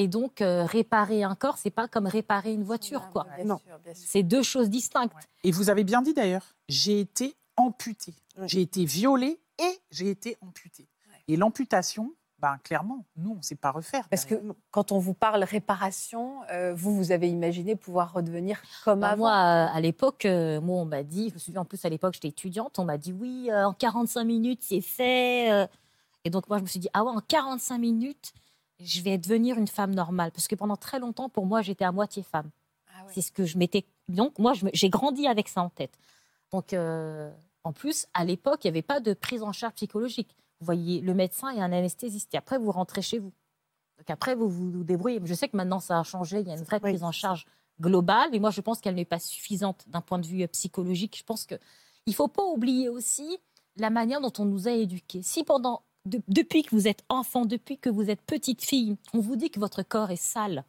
Et 0.00 0.08
donc, 0.08 0.40
euh, 0.40 0.64
réparer 0.64 1.22
un 1.24 1.34
corps, 1.34 1.58
c'est 1.58 1.68
pas 1.70 1.86
comme 1.86 2.06
réparer 2.06 2.54
une 2.54 2.62
voiture, 2.64 3.10
quoi. 3.10 3.26
Bien 3.36 3.44
Non. 3.44 3.60
C'est 3.94 4.22
deux 4.22 4.42
choses 4.42 4.70
distinctes. 4.70 5.12
Et 5.44 5.50
vous 5.52 5.68
avez 5.68 5.84
bien 5.84 6.00
dit 6.00 6.14
d'ailleurs, 6.14 6.54
j'ai 6.70 7.00
été 7.00 7.36
amputée. 7.56 8.14
Ouais. 8.38 8.48
J'ai 8.48 8.62
été 8.62 8.86
violée 8.86 9.38
et 9.58 9.78
j'ai 9.90 10.08
été 10.08 10.38
amputée. 10.40 10.88
Ouais. 11.10 11.18
Et 11.28 11.36
l'amputation, 11.36 12.14
ben, 12.38 12.56
clairement, 12.64 13.04
nous, 13.16 13.32
on 13.32 13.36
ne 13.36 13.42
sait 13.42 13.56
pas 13.56 13.70
refaire. 13.72 14.08
Parce 14.08 14.24
que 14.24 14.34
quand 14.70 14.90
on 14.92 14.98
vous 14.98 15.12
parle 15.12 15.44
réparation, 15.44 16.40
euh, 16.50 16.72
vous, 16.74 16.96
vous 16.96 17.12
avez 17.12 17.28
imaginé 17.28 17.76
pouvoir 17.76 18.14
redevenir 18.14 18.62
comme 18.86 19.00
Bah, 19.00 19.08
avant. 19.10 19.24
moi, 19.24 19.32
euh, 19.32 19.76
à 19.76 19.80
l'époque, 19.82 20.24
euh, 20.24 20.62
moi, 20.62 20.76
on 20.80 20.86
m'a 20.86 21.02
dit, 21.02 21.28
je 21.28 21.34
me 21.34 21.38
souviens 21.38 21.60
en 21.60 21.64
plus 21.66 21.84
à 21.84 21.90
l'époque, 21.90 22.14
j'étais 22.14 22.28
étudiante, 22.28 22.78
on 22.78 22.84
m'a 22.86 22.96
dit 22.96 23.12
oui, 23.12 23.48
euh, 23.50 23.66
en 23.66 23.74
45 23.74 24.24
minutes, 24.24 24.62
c'est 24.62 24.80
fait. 24.80 25.52
euh. 25.52 25.66
Et 26.24 26.30
donc, 26.30 26.48
moi, 26.48 26.56
je 26.56 26.62
me 26.62 26.68
suis 26.68 26.80
dit, 26.80 26.88
ah 26.94 27.04
ouais, 27.04 27.10
en 27.10 27.20
45 27.20 27.76
minutes, 27.76 28.32
je 28.80 29.02
vais 29.02 29.18
devenir 29.18 29.58
une 29.58 29.68
femme 29.68 29.94
normale. 29.94 30.30
Parce 30.32 30.48
que 30.48 30.54
pendant 30.54 30.76
très 30.76 30.98
longtemps, 30.98 31.28
pour 31.28 31.46
moi, 31.46 31.62
j'étais 31.62 31.84
à 31.84 31.92
moitié 31.92 32.22
femme. 32.22 32.50
Ah 32.88 33.04
ouais. 33.04 33.12
C'est 33.14 33.22
ce 33.22 33.32
que 33.32 33.44
je 33.44 33.58
m'étais. 33.58 33.84
Donc, 34.08 34.38
moi, 34.38 34.52
j'ai 34.72 34.88
grandi 34.88 35.26
avec 35.26 35.48
ça 35.48 35.62
en 35.62 35.70
tête. 35.70 35.96
Donc, 36.52 36.72
euh, 36.72 37.30
en 37.64 37.72
plus, 37.72 38.06
à 38.14 38.24
l'époque, 38.24 38.64
il 38.64 38.68
n'y 38.68 38.70
avait 38.70 38.82
pas 38.82 39.00
de 39.00 39.12
prise 39.14 39.42
en 39.42 39.52
charge 39.52 39.74
psychologique. 39.74 40.34
Vous 40.60 40.66
voyez 40.66 41.00
le 41.00 41.14
médecin 41.14 41.50
et 41.50 41.60
un 41.60 41.72
anesthésiste. 41.72 42.34
Et 42.34 42.36
après, 42.36 42.58
vous 42.58 42.72
rentrez 42.72 43.02
chez 43.02 43.18
vous. 43.18 43.32
Donc, 43.98 44.08
après, 44.10 44.34
vous 44.34 44.48
vous 44.48 44.84
débrouillez. 44.84 45.20
Je 45.24 45.34
sais 45.34 45.48
que 45.48 45.56
maintenant, 45.56 45.80
ça 45.80 45.98
a 46.00 46.02
changé. 46.02 46.40
Il 46.40 46.48
y 46.48 46.50
a 46.50 46.56
une 46.56 46.64
vraie 46.64 46.80
Oui. 46.82 46.90
prise 46.90 47.04
en 47.04 47.12
charge 47.12 47.46
globale, 47.80 48.28
mais 48.30 48.40
moi 48.40 48.50
je 48.50 48.60
pense 48.60 48.78
qu'elle 48.80 48.94
n'est 48.94 49.06
pas 49.06 49.18
suffisante 49.18 49.84
d'un 49.88 50.02
point 50.02 50.18
de 50.18 50.26
vue 50.26 50.46
psychologique. 50.48 51.16
Je 51.18 51.24
pense 51.24 51.46
qu'il 51.46 51.58
ne 52.08 52.12
faut 52.12 52.28
pas 52.28 52.44
oublier 52.44 52.90
aussi 52.90 53.38
la 53.76 53.88
manière 53.88 54.20
dont 54.20 54.32
on 54.38 54.44
nous 54.44 54.68
a 54.68 54.72
éduqués. 54.72 55.22
Si 55.22 55.44
pendant, 55.44 55.82
depuis 56.06 56.62
que 56.62 56.74
vous 56.74 56.88
êtes 56.88 57.04
enfant, 57.08 57.44
depuis 57.44 57.78
que 57.78 57.90
vous 57.90 58.10
êtes 58.10 58.22
petite 58.22 58.62
fille, 58.62 58.96
on 59.12 59.20
vous 59.20 59.36
dit 59.36 59.50
que 59.50 59.60
votre 59.60 59.82
corps 59.82 60.10
est 60.10 60.16
sale 60.16 60.64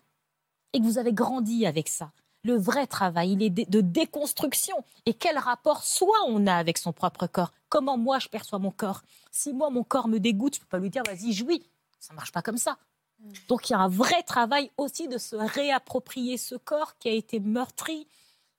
et 0.73 0.79
que 0.79 0.85
vous 0.85 0.97
avez 0.97 1.13
grandi 1.13 1.65
avec 1.65 1.87
ça, 1.87 2.11
le 2.43 2.55
vrai 2.55 2.87
travail, 2.87 3.33
il 3.33 3.43
est 3.43 3.49
de 3.49 3.81
déconstruction. 3.81 4.83
Et 5.05 5.13
quel 5.13 5.37
rapport 5.37 5.83
soit 5.83 6.25
on 6.27 6.47
a 6.47 6.55
avec 6.55 6.77
son 6.77 6.91
propre 6.91 7.27
corps? 7.27 7.51
Comment 7.69 7.97
moi 7.97 8.19
je 8.19 8.27
perçois 8.27 8.59
mon 8.59 8.71
corps? 8.71 9.03
Si 9.31 9.53
moi 9.53 9.69
mon 9.69 9.83
corps 9.83 10.07
me 10.07 10.19
dégoûte, 10.19 10.55
je 10.55 10.59
ne 10.59 10.63
peux 10.63 10.69
pas 10.69 10.79
lui 10.79 10.89
dire 10.89 11.03
vas-y 11.05 11.33
jouis. 11.33 11.63
Ça 11.99 12.13
marche 12.13 12.31
pas 12.31 12.41
comme 12.41 12.57
ça. 12.57 12.77
Mm. 13.19 13.31
Donc 13.47 13.69
il 13.69 13.73
y 13.73 13.75
a 13.75 13.79
un 13.79 13.87
vrai 13.87 14.23
travail 14.23 14.71
aussi 14.77 15.07
de 15.07 15.17
se 15.17 15.35
réapproprier 15.35 16.37
ce 16.37 16.55
corps 16.55 16.97
qui 16.97 17.09
a 17.09 17.13
été 17.13 17.39
meurtri, 17.39 18.07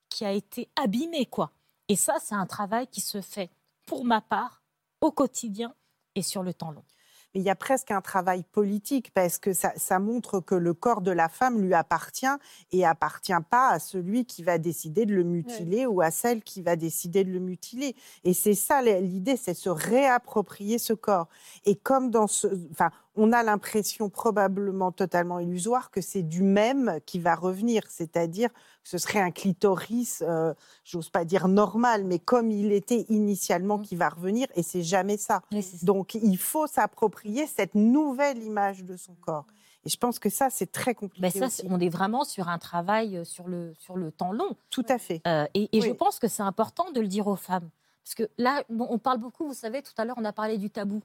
qui 0.08 0.24
a 0.24 0.32
été 0.32 0.68
abîmé 0.76 1.26
quoi. 1.26 1.50
Et 1.88 1.96
ça 1.96 2.14
c'est 2.20 2.36
un 2.36 2.46
travail 2.46 2.86
qui 2.86 3.00
se 3.00 3.20
fait 3.20 3.50
pour 3.86 4.04
ma 4.04 4.20
part 4.20 4.62
au 5.00 5.10
quotidien 5.10 5.74
et 6.14 6.22
sur 6.22 6.42
le 6.42 6.54
temps 6.54 6.70
long 6.70 6.84
mais 7.34 7.40
il 7.40 7.44
y 7.44 7.50
a 7.50 7.54
presque 7.54 7.90
un 7.90 8.00
travail 8.00 8.42
politique 8.42 9.12
parce 9.14 9.38
que 9.38 9.52
ça, 9.52 9.98
montre 9.98 10.40
que 10.40 10.54
le 10.54 10.74
corps 10.74 11.00
de 11.00 11.10
la 11.10 11.28
femme 11.28 11.60
lui 11.60 11.74
appartient 11.74 12.26
et 12.72 12.84
appartient 12.84 13.32
pas 13.50 13.70
à 13.70 13.78
celui 13.78 14.24
qui 14.24 14.42
va 14.42 14.58
décider 14.58 15.06
de 15.06 15.14
le 15.14 15.24
mutiler 15.24 15.86
ou 15.86 16.00
à 16.00 16.10
celle 16.10 16.42
qui 16.42 16.62
va 16.62 16.76
décider 16.76 17.24
de 17.24 17.30
le 17.30 17.40
mutiler. 17.40 17.94
Et 18.24 18.34
c'est 18.34 18.54
ça 18.54 18.82
l'idée, 18.82 19.36
c'est 19.36 19.54
se 19.54 19.70
réapproprier 19.70 20.78
ce 20.78 20.92
corps. 20.92 21.28
Et 21.64 21.76
comme 21.76 22.10
dans 22.10 22.26
ce, 22.26 22.48
enfin, 22.70 22.90
on 23.14 23.32
a 23.32 23.42
l'impression 23.42 24.08
probablement 24.08 24.92
totalement 24.92 25.38
illusoire 25.38 25.90
que 25.90 26.00
c'est 26.00 26.22
du 26.22 26.42
même 26.42 26.98
qui 27.06 27.18
va 27.18 27.34
revenir, 27.34 27.82
c'est-à-dire 27.88 28.50
que 28.50 28.88
ce 28.88 28.98
serait 28.98 29.20
un 29.20 29.30
clitoris, 29.30 30.22
euh, 30.26 30.54
j'ose 30.84 31.10
pas 31.10 31.24
dire 31.24 31.48
normal, 31.48 32.04
mais 32.04 32.18
comme 32.18 32.50
il 32.50 32.72
était 32.72 33.04
initialement 33.08 33.78
mmh. 33.78 33.82
qui 33.82 33.96
va 33.96 34.08
revenir, 34.08 34.48
et 34.54 34.62
c'est 34.62 34.82
jamais 34.82 35.16
ça. 35.16 35.42
Donc 35.82 36.14
il 36.14 36.38
faut 36.38 36.66
s'approprier 36.66 37.46
cette 37.46 37.74
nouvelle 37.74 38.42
image 38.42 38.84
de 38.84 38.96
son 38.96 39.14
corps. 39.14 39.46
Et 39.84 39.88
je 39.88 39.96
pense 39.96 40.18
que 40.18 40.28
ça, 40.28 40.48
c'est 40.48 40.70
très 40.70 40.94
compliqué. 40.94 41.20
Mais 41.20 41.48
ça, 41.48 41.62
on 41.68 41.80
est 41.80 41.88
vraiment 41.88 42.24
sur 42.24 42.48
un 42.48 42.58
travail 42.58 43.16
euh, 43.16 43.24
sur 43.24 43.48
le, 43.48 43.74
sur 43.78 43.96
le 43.96 44.12
temps 44.12 44.32
long. 44.32 44.56
Tout 44.70 44.84
à 44.88 44.98
fait. 44.98 45.20
Euh, 45.26 45.46
et, 45.54 45.68
je 45.80 45.90
pense 45.90 46.18
que 46.18 46.28
c'est 46.28 46.42
important 46.42 46.90
de 46.92 47.00
le 47.00 47.08
dire 47.08 47.26
aux 47.26 47.36
femmes. 47.36 47.68
Parce 48.04 48.14
que 48.14 48.28
là, 48.38 48.64
on 48.68 48.98
parle 48.98 49.18
beaucoup, 49.18 49.46
vous 49.46 49.54
savez, 49.54 49.82
tout 49.82 49.92
à 49.96 50.04
l'heure, 50.04 50.16
on 50.18 50.24
a 50.24 50.32
parlé 50.32 50.58
du 50.58 50.70
tabou. 50.70 51.02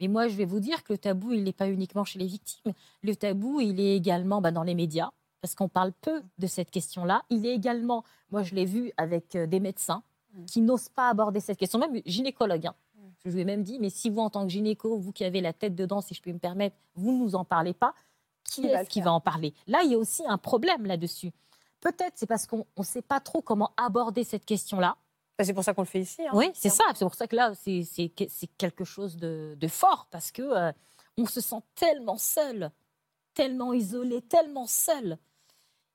Mais 0.00 0.08
moi, 0.08 0.28
je 0.28 0.36
vais 0.36 0.44
vous 0.44 0.60
dire 0.60 0.82
que 0.82 0.92
le 0.92 0.98
tabou, 0.98 1.32
il 1.32 1.44
n'est 1.44 1.52
pas 1.52 1.68
uniquement 1.68 2.04
chez 2.04 2.18
les 2.18 2.26
victimes. 2.26 2.72
Le 3.02 3.14
tabou, 3.14 3.60
il 3.60 3.80
est 3.80 3.96
également 3.96 4.40
bah, 4.40 4.50
dans 4.50 4.62
les 4.62 4.74
médias, 4.74 5.10
parce 5.40 5.54
qu'on 5.54 5.68
parle 5.68 5.92
peu 5.92 6.22
de 6.38 6.46
cette 6.46 6.70
question-là. 6.70 7.22
Il 7.30 7.46
est 7.46 7.54
également, 7.54 8.04
moi, 8.30 8.42
je 8.42 8.54
l'ai 8.54 8.64
vu 8.64 8.92
avec 8.96 9.36
euh, 9.36 9.46
des 9.46 9.60
médecins 9.60 10.02
mm. 10.34 10.44
qui 10.46 10.60
n'osent 10.60 10.88
pas 10.88 11.08
aborder 11.08 11.40
cette 11.40 11.58
question, 11.58 11.78
même 11.78 12.00
gynécologues. 12.06 12.66
Hein. 12.66 12.74
Mm. 12.96 13.00
Je 13.24 13.30
lui 13.30 13.40
ai 13.40 13.44
même 13.44 13.62
dit, 13.62 13.78
mais 13.78 13.90
si 13.90 14.10
vous, 14.10 14.20
en 14.20 14.30
tant 14.30 14.44
que 14.44 14.52
gynéco, 14.52 14.98
vous 14.98 15.12
qui 15.12 15.24
avez 15.24 15.40
la 15.40 15.52
tête 15.52 15.74
dedans, 15.74 16.00
si 16.00 16.14
je 16.14 16.22
peux 16.22 16.32
me 16.32 16.38
permettre, 16.38 16.76
vous 16.94 17.12
ne 17.12 17.18
nous 17.18 17.34
en 17.34 17.44
parlez 17.44 17.74
pas, 17.74 17.94
qui, 18.44 18.66
est-ce 18.66 18.88
qui 18.88 19.00
va 19.00 19.12
en 19.12 19.20
parler? 19.20 19.54
Là, 19.66 19.82
il 19.84 19.92
y 19.92 19.94
a 19.94 19.98
aussi 19.98 20.22
un 20.26 20.38
problème 20.38 20.86
là-dessus. 20.86 21.30
Peut-être 21.80 22.14
c'est 22.16 22.26
parce 22.26 22.46
qu'on 22.46 22.66
ne 22.76 22.82
sait 22.82 23.02
pas 23.02 23.20
trop 23.20 23.40
comment 23.40 23.70
aborder 23.76 24.24
cette 24.24 24.44
question-là. 24.44 24.96
Bah, 25.40 25.44
c'est 25.46 25.54
pour 25.54 25.64
ça 25.64 25.72
qu'on 25.72 25.80
le 25.80 25.86
fait 25.86 26.02
ici. 26.02 26.20
Hein, 26.26 26.32
oui, 26.34 26.50
c'est 26.52 26.68
ça. 26.68 26.84
C'est 26.94 27.02
pour 27.06 27.14
ça 27.14 27.26
que 27.26 27.34
là, 27.34 27.54
c'est 27.54 28.08
quelque 28.58 28.84
chose 28.84 29.16
de, 29.16 29.56
fort 29.68 30.06
parce 30.10 30.30
que 30.32 30.42
euh, 30.42 30.70
on 31.16 31.24
se 31.24 31.40
sent 31.40 31.62
tellement 31.74 32.18
seul, 32.18 32.70
tellement 33.32 33.72
isolé, 33.72 34.20
tellement 34.20 34.66
seul. 34.66 35.16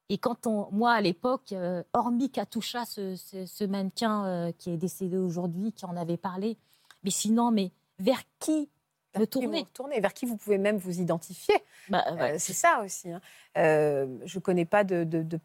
Et 0.09 0.17
quand 0.17 0.47
on, 0.47 0.67
moi 0.71 0.93
à 0.93 1.01
l'époque, 1.01 1.51
euh, 1.51 1.83
hormis 1.93 2.31
Katoucha, 2.31 2.85
ce, 2.85 3.15
ce, 3.15 3.63
mannequin 3.65 4.25
euh, 4.25 4.51
qui 4.51 4.71
est 4.71 4.77
décédé 4.77 5.17
aujourd'hui, 5.17 5.73
qui 5.73 5.85
en 5.85 5.95
avait 5.95 6.17
parlé, 6.17 6.57
mais 7.03 7.11
sinon, 7.11 7.51
mais 7.51 7.71
vers 7.99 8.23
qui 8.39 8.67
me 9.15 9.25
tourner? 9.25 9.67
tourner, 9.75 9.99
vers 9.99 10.13
qui 10.15 10.25
vous 10.25 10.37
pouvez 10.37 10.57
même 10.57 10.77
vous 10.77 11.01
identifier? 11.01 11.55
Bah, 11.89 12.03
c'est 12.39 12.53
ça 12.53 12.81
aussi. 12.83 13.11
Hein. 13.11 13.21
je 13.55 14.37
ne 14.37 14.39
connais 14.39 14.65
pas 14.65 14.83
de, 14.83 15.03
de, 15.03 15.21
de 15.21 15.39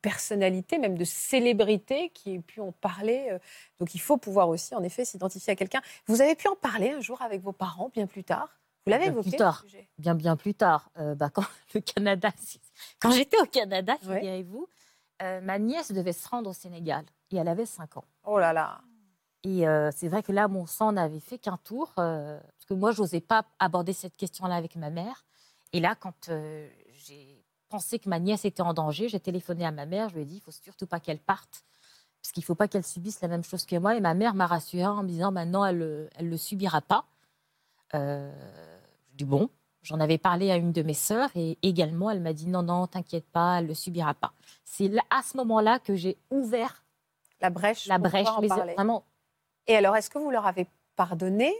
personnalité, 0.00 0.78
même 0.78 0.96
de 0.96 1.04
célébrité 1.04 2.10
qui 2.10 2.34
ait 2.34 2.40
pu 2.40 2.60
en 2.60 2.72
parler. 2.72 3.28
Euh. 3.30 3.38
Donc 3.78 3.94
il 3.94 4.00
faut 4.00 4.16
pouvoir 4.16 4.48
aussi, 4.48 4.74
en 4.74 4.82
effet, 4.82 5.04
s'identifier 5.04 5.52
à 5.52 5.56
quelqu'un. 5.56 5.80
Vous 6.06 6.20
avez 6.20 6.34
pu 6.34 6.48
en 6.48 6.56
parler 6.56 6.90
un 6.90 7.00
jour 7.00 7.20
avec 7.22 7.42
vos 7.42 7.52
parents, 7.52 7.90
bien 7.92 8.06
plus 8.06 8.24
tard? 8.24 8.48
Vous 8.84 8.90
l'avez 8.90 9.06
évoqué 9.06 9.30
plus 9.30 9.38
tard. 9.38 9.64
Bien, 9.98 10.14
bien 10.14 10.36
plus 10.36 10.54
tard. 10.54 10.90
Euh, 10.98 11.14
bah, 11.14 11.30
quand 11.30 11.44
le 11.74 11.80
Canada, 11.80 12.30
quand 13.00 13.12
j'étais 13.12 13.40
au 13.40 13.46
Canada, 13.46 13.96
figurez-vous, 14.00 14.68
euh, 15.22 15.40
ma 15.40 15.58
nièce 15.58 15.92
devait 15.92 16.12
se 16.12 16.28
rendre 16.28 16.50
au 16.50 16.54
Sénégal 16.54 17.04
et 17.30 17.36
elle 17.36 17.48
avait 17.48 17.66
5 17.66 17.96
ans. 17.96 18.04
Oh 18.24 18.38
là 18.38 18.52
là 18.52 18.80
Et 19.44 19.64
c'est 19.94 20.08
vrai 20.08 20.22
que 20.22 20.32
là, 20.32 20.48
mon 20.48 20.66
sang 20.66 20.92
n'avait 20.92 21.20
fait 21.20 21.38
qu'un 21.38 21.58
tour, 21.58 21.92
parce 21.94 22.64
que 22.68 22.74
moi, 22.74 22.90
je 22.90 23.02
n'osais 23.02 23.20
pas 23.20 23.44
aborder 23.58 23.92
cette 23.92 24.16
question-là 24.16 24.56
avec 24.56 24.76
ma 24.76 24.90
mère. 24.90 25.24
Et 25.72 25.80
là, 25.80 25.94
quand 25.94 26.30
j'ai 26.92 27.41
pensé 27.72 27.98
que 27.98 28.08
ma 28.08 28.18
nièce 28.18 28.44
était 28.44 28.60
en 28.60 28.74
danger, 28.74 29.08
j'ai 29.08 29.18
téléphoné 29.18 29.64
à 29.64 29.70
ma 29.70 29.86
mère, 29.86 30.10
je 30.10 30.16
lui 30.16 30.22
ai 30.22 30.24
dit, 30.26 30.36
il 30.36 30.40
faut 30.42 30.50
surtout 30.50 30.86
pas 30.86 31.00
qu'elle 31.00 31.18
parte, 31.18 31.64
parce 32.20 32.30
qu'il 32.30 32.44
faut 32.44 32.54
pas 32.54 32.68
qu'elle 32.68 32.84
subisse 32.84 33.22
la 33.22 33.28
même 33.28 33.42
chose 33.42 33.64
que 33.64 33.76
moi. 33.76 33.96
Et 33.96 34.00
ma 34.00 34.12
mère 34.12 34.34
m'a 34.34 34.46
rassurée 34.46 34.86
en 34.86 35.02
me 35.02 35.08
disant, 35.08 35.32
maintenant, 35.32 35.64
elle 35.64 36.08
ne 36.20 36.24
le 36.24 36.36
subira 36.36 36.82
pas. 36.82 37.06
Euh, 37.94 38.30
je 39.10 39.16
dis, 39.16 39.24
bon, 39.24 39.48
j'en 39.80 40.00
avais 40.00 40.18
parlé 40.18 40.50
à 40.50 40.56
une 40.56 40.70
de 40.72 40.82
mes 40.82 40.94
sœurs, 40.94 41.30
et 41.34 41.58
également, 41.62 42.10
elle 42.10 42.20
m'a 42.20 42.34
dit, 42.34 42.46
non, 42.46 42.62
non, 42.62 42.86
t'inquiète 42.86 43.26
pas, 43.26 43.58
elle 43.58 43.68
le 43.68 43.74
subira 43.74 44.12
pas. 44.12 44.34
C'est 44.64 44.92
à 45.08 45.22
ce 45.22 45.38
moment-là 45.38 45.78
que 45.78 45.94
j'ai 45.94 46.18
ouvert 46.30 46.84
la 47.40 47.48
brèche. 47.48 47.86
La 47.86 47.98
brèche, 47.98 48.28
mais 48.40 48.48
vraiment. 48.48 49.04
Et 49.66 49.74
alors, 49.74 49.96
est-ce 49.96 50.10
que 50.10 50.18
vous 50.18 50.30
leur 50.30 50.46
avez 50.46 50.68
pardonné? 50.94 51.52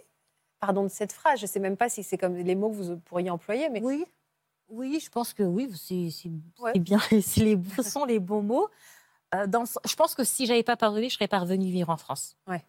Pardon 0.61 0.85
de 0.85 0.89
cette 0.89 1.13
phrase, 1.13 1.41
je 1.41 1.45
ne 1.45 1.49
sais 1.49 1.59
même 1.59 1.77
pas 1.77 1.89
si 1.89 2.03
c'est 2.05 2.19
comme 2.19 2.37
les 2.37 2.55
mots 2.55 2.71
que 2.71 2.77
vous 2.77 2.97
pourriez 2.99 3.31
employer, 3.31 3.69
mais 3.71 3.83
oui. 3.83 4.05
Oui, 4.73 4.99
je 5.05 5.11
pense 5.11 5.35
que 5.35 5.43
oui, 5.43 5.71
c'est 5.75 6.81
bien, 6.81 6.99
les, 7.11 7.59
ce 7.77 7.83
sont 7.83 8.07
les 8.07 8.19
bons 8.19 8.43
mots. 8.43 8.69
Euh, 9.35 9.47
dans 9.47 9.65
je 9.67 9.95
pense 9.97 10.15
que 10.15 10.25
si 10.25 10.47
j'avais 10.47 10.63
pas 10.63 10.77
pardonné, 10.77 11.11
je 11.11 11.15
serais 11.15 11.29
pas 11.29 11.41
revenue 11.41 11.71
vivre 11.71 11.91
en 11.91 11.99
France. 11.99 12.39
Ouais. 12.47 12.65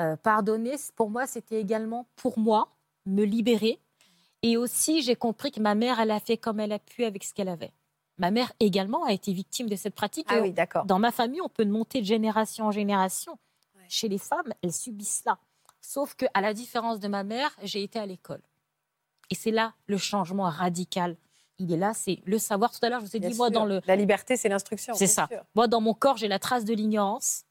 Euh, 0.00 0.16
pardonner, 0.16 0.74
pour 0.96 1.08
moi, 1.08 1.28
c'était 1.28 1.60
également 1.60 2.08
pour 2.16 2.36
moi 2.36 2.68
me 3.06 3.22
libérer. 3.22 3.78
Et 4.42 4.56
aussi, 4.56 5.02
j'ai 5.02 5.14
compris 5.14 5.52
que 5.52 5.60
ma 5.60 5.76
mère, 5.76 6.00
elle 6.00 6.10
a 6.10 6.18
fait 6.18 6.36
comme 6.36 6.58
elle 6.58 6.72
a 6.72 6.80
pu 6.80 7.04
avec 7.04 7.22
ce 7.22 7.32
qu'elle 7.32 7.48
avait. 7.48 7.72
Ma 8.18 8.32
mère 8.32 8.52
également 8.58 9.04
a 9.04 9.12
été 9.12 9.32
victime 9.32 9.68
de 9.68 9.76
cette 9.76 9.94
pratique. 9.94 10.26
Ah 10.30 10.40
oui, 10.40 10.52
d'accord. 10.52 10.84
Dans 10.84 10.98
ma 10.98 11.12
famille, 11.12 11.40
on 11.42 11.48
peut 11.48 11.64
monter 11.64 12.00
de 12.00 12.06
génération 12.06 12.66
en 12.66 12.72
génération. 12.72 13.38
Chez 13.88 14.08
les 14.08 14.18
femmes, 14.18 14.52
elles 14.62 14.72
subissent 14.72 15.20
cela. 15.22 15.38
Sauf 15.80 16.16
que, 16.16 16.26
à 16.34 16.40
la 16.40 16.54
différence 16.54 16.98
de 16.98 17.06
ma 17.06 17.22
mère, 17.22 17.54
j'ai 17.62 17.84
été 17.84 18.00
à 18.00 18.06
l'école. 18.06 18.42
Et 19.30 19.34
c'est 19.34 19.50
là 19.50 19.74
le 19.86 19.96
changement 19.96 20.48
radical. 20.48 21.16
Il 21.58 21.72
est 21.72 21.76
là, 21.76 21.92
c'est 21.94 22.20
le 22.24 22.38
savoir. 22.38 22.72
Tout 22.72 22.84
à 22.84 22.88
l'heure, 22.88 23.00
je 23.00 23.06
vous 23.06 23.16
ai 23.16 23.20
dit, 23.20 23.34
moi, 23.34 23.50
dans 23.50 23.66
le. 23.66 23.80
La 23.86 23.96
liberté, 23.96 24.36
c'est 24.36 24.48
l'instruction. 24.48 24.94
C'est 24.94 25.06
ça. 25.06 25.28
Moi, 25.54 25.68
dans 25.68 25.80
mon 25.80 25.94
corps, 25.94 26.16
j'ai 26.16 26.28
la 26.28 26.38
trace 26.38 26.64
de 26.64 26.72
l'ignorance. 26.72 27.44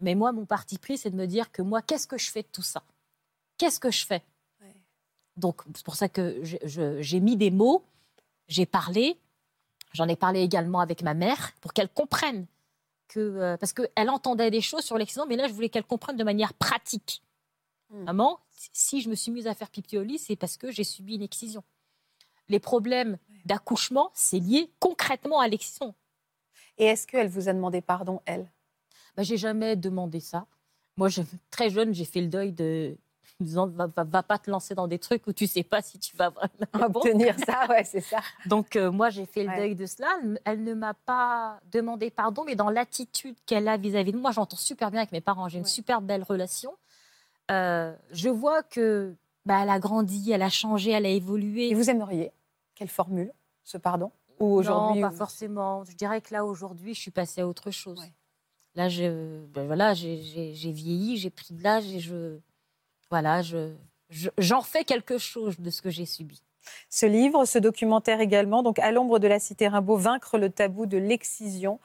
Mais 0.00 0.14
moi, 0.14 0.32
mon 0.32 0.46
parti 0.46 0.78
pris, 0.78 0.98
c'est 0.98 1.10
de 1.10 1.16
me 1.16 1.26
dire 1.26 1.52
que 1.52 1.62
moi, 1.62 1.82
qu'est-ce 1.82 2.06
que 2.06 2.18
je 2.18 2.30
fais 2.30 2.42
de 2.42 2.48
tout 2.50 2.62
ça? 2.62 2.82
Qu'est-ce 3.58 3.78
que 3.78 3.90
je 3.90 4.04
fais? 4.04 4.22
Donc, 5.36 5.62
c'est 5.74 5.84
pour 5.84 5.94
ça 5.94 6.08
que 6.08 6.42
j'ai 6.42 7.20
mis 7.20 7.36
des 7.36 7.50
mots, 7.50 7.84
j'ai 8.48 8.66
parlé. 8.66 9.18
J'en 9.92 10.08
ai 10.08 10.16
parlé 10.16 10.40
également 10.40 10.80
avec 10.80 11.02
ma 11.02 11.14
mère 11.14 11.52
pour 11.60 11.72
qu'elle 11.72 11.88
comprenne. 11.88 12.46
Que, 13.08 13.20
euh, 13.20 13.56
parce 13.58 13.72
qu'elle 13.72 14.10
entendait 14.10 14.50
des 14.50 14.62
choses 14.62 14.84
sur 14.84 14.96
l'accident, 14.96 15.26
mais 15.26 15.36
là, 15.36 15.46
je 15.46 15.52
voulais 15.52 15.68
qu'elle 15.68 15.84
comprenne 15.84 16.16
de 16.16 16.24
manière 16.24 16.54
pratique. 16.54 17.22
Hmm. 17.92 18.04
Maman, 18.04 18.40
si 18.72 19.00
je 19.02 19.10
me 19.10 19.14
suis 19.14 19.30
mise 19.30 19.46
à 19.46 19.54
faire 19.54 19.70
pipi 19.70 19.98
au 19.98 20.02
lit, 20.02 20.18
c'est 20.18 20.36
parce 20.36 20.56
que 20.56 20.70
j'ai 20.70 20.84
subi 20.84 21.16
une 21.16 21.22
excision. 21.22 21.62
Les 22.48 22.58
problèmes 22.58 23.18
d'accouchement, 23.44 24.10
c'est 24.14 24.38
lié 24.38 24.70
concrètement 24.80 25.40
à 25.40 25.48
l'excision. 25.48 25.94
Et 26.78 26.86
est-ce 26.86 27.06
qu'elle 27.06 27.28
vous 27.28 27.48
a 27.48 27.52
demandé 27.52 27.80
pardon, 27.80 28.20
elle? 28.24 28.50
Bah, 29.16 29.22
J'ai 29.22 29.36
jamais 29.36 29.76
demandé 29.76 30.20
ça. 30.20 30.46
Moi, 30.96 31.08
je, 31.08 31.22
très 31.50 31.70
jeune, 31.70 31.94
j'ai 31.94 32.04
fait 32.04 32.20
le 32.20 32.28
deuil 32.28 32.52
de 32.52 32.96
disant 33.40 33.66
va, 33.66 33.86
va, 33.86 34.22
pas 34.22 34.38
te 34.38 34.50
lancer 34.50 34.74
dans 34.74 34.86
des 34.86 34.98
trucs 34.98 35.26
où 35.26 35.32
tu 35.32 35.46
sais 35.46 35.62
pas 35.62 35.82
si 35.82 35.98
tu 35.98 36.16
vas 36.16 36.30
vraiment 36.30 36.56
obtenir 36.96 37.36
ça, 37.38 37.66
ouais, 37.70 37.84
c'est 37.84 38.00
ça. 38.00 38.18
Donc 38.46 38.76
euh, 38.76 38.90
moi 38.90 39.10
j'ai 39.10 39.26
fait 39.26 39.44
le 39.44 39.54
deuil 39.56 39.74
de 39.74 39.86
cela. 39.86 40.08
Elle 40.44 40.62
ne 40.62 40.74
m'a 40.74 40.94
pas 40.94 41.60
demandé 41.70 42.10
pardon, 42.10 42.44
mais 42.44 42.54
dans 42.54 42.70
l'attitude 42.70 43.36
qu'elle 43.46 43.68
a 43.68 43.76
vis-à-vis 43.76 44.12
de 44.12 44.18
moi, 44.18 44.30
j'entends 44.30 44.56
super 44.56 44.90
bien 44.90 45.00
avec 45.00 45.12
mes 45.12 45.20
parents. 45.20 45.48
J'ai 45.48 45.58
une 45.58 45.64
super 45.64 46.00
belle 46.00 46.22
relation. 46.22 46.72
Euh, 47.52 47.94
je 48.12 48.28
vois 48.28 48.62
que 48.62 49.14
bah, 49.44 49.60
elle 49.62 49.70
a 49.70 49.78
grandi, 49.78 50.32
elle 50.32 50.42
a 50.42 50.48
changé, 50.48 50.90
elle 50.92 51.06
a 51.06 51.10
évolué. 51.10 51.68
Et 51.68 51.74
vous 51.74 51.90
aimeriez 51.90 52.32
qu'elle 52.74 52.88
formule 52.88 53.32
ce 53.64 53.78
pardon? 53.78 54.10
Ou 54.40 54.46
aujourd'hui 54.46 55.00
Non, 55.00 55.10
pas 55.10 55.14
forcément. 55.14 55.84
Je 55.84 55.94
dirais 55.94 56.20
que 56.20 56.32
là 56.32 56.44
aujourd'hui, 56.44 56.94
je 56.94 57.00
suis 57.00 57.10
passée 57.10 57.42
à 57.42 57.46
autre 57.46 57.70
chose. 57.70 58.02
Là, 58.74 58.88
je, 58.88 59.44
ben 59.46 59.66
voilà, 59.66 59.92
j'ai 59.92 60.52
vieilli, 60.52 61.18
j'ai 61.18 61.30
pris 61.30 61.52
de 61.52 61.62
l'âge 61.62 61.92
et 61.92 62.00
je, 62.00 62.38
voilà, 63.10 63.42
je, 63.42 63.68
j'en 64.38 64.62
fais 64.62 64.84
quelque 64.84 65.18
chose 65.18 65.60
de 65.60 65.70
ce 65.70 65.82
que 65.82 65.90
j'ai 65.90 66.06
subi. 66.06 66.42
Ce 66.88 67.04
livre, 67.04 67.44
ce 67.44 67.58
documentaire 67.58 68.20
également, 68.20 68.62
donc 68.62 68.78
à 68.78 68.90
l'ombre 68.90 69.18
de 69.18 69.28
la 69.28 69.38
cité 69.38 69.68
Rimbaud, 69.68 69.96
vaincre 69.96 70.38
le 70.38 70.48
tabou 70.48 70.86
de 70.86 70.96
l'excision. 70.96 71.80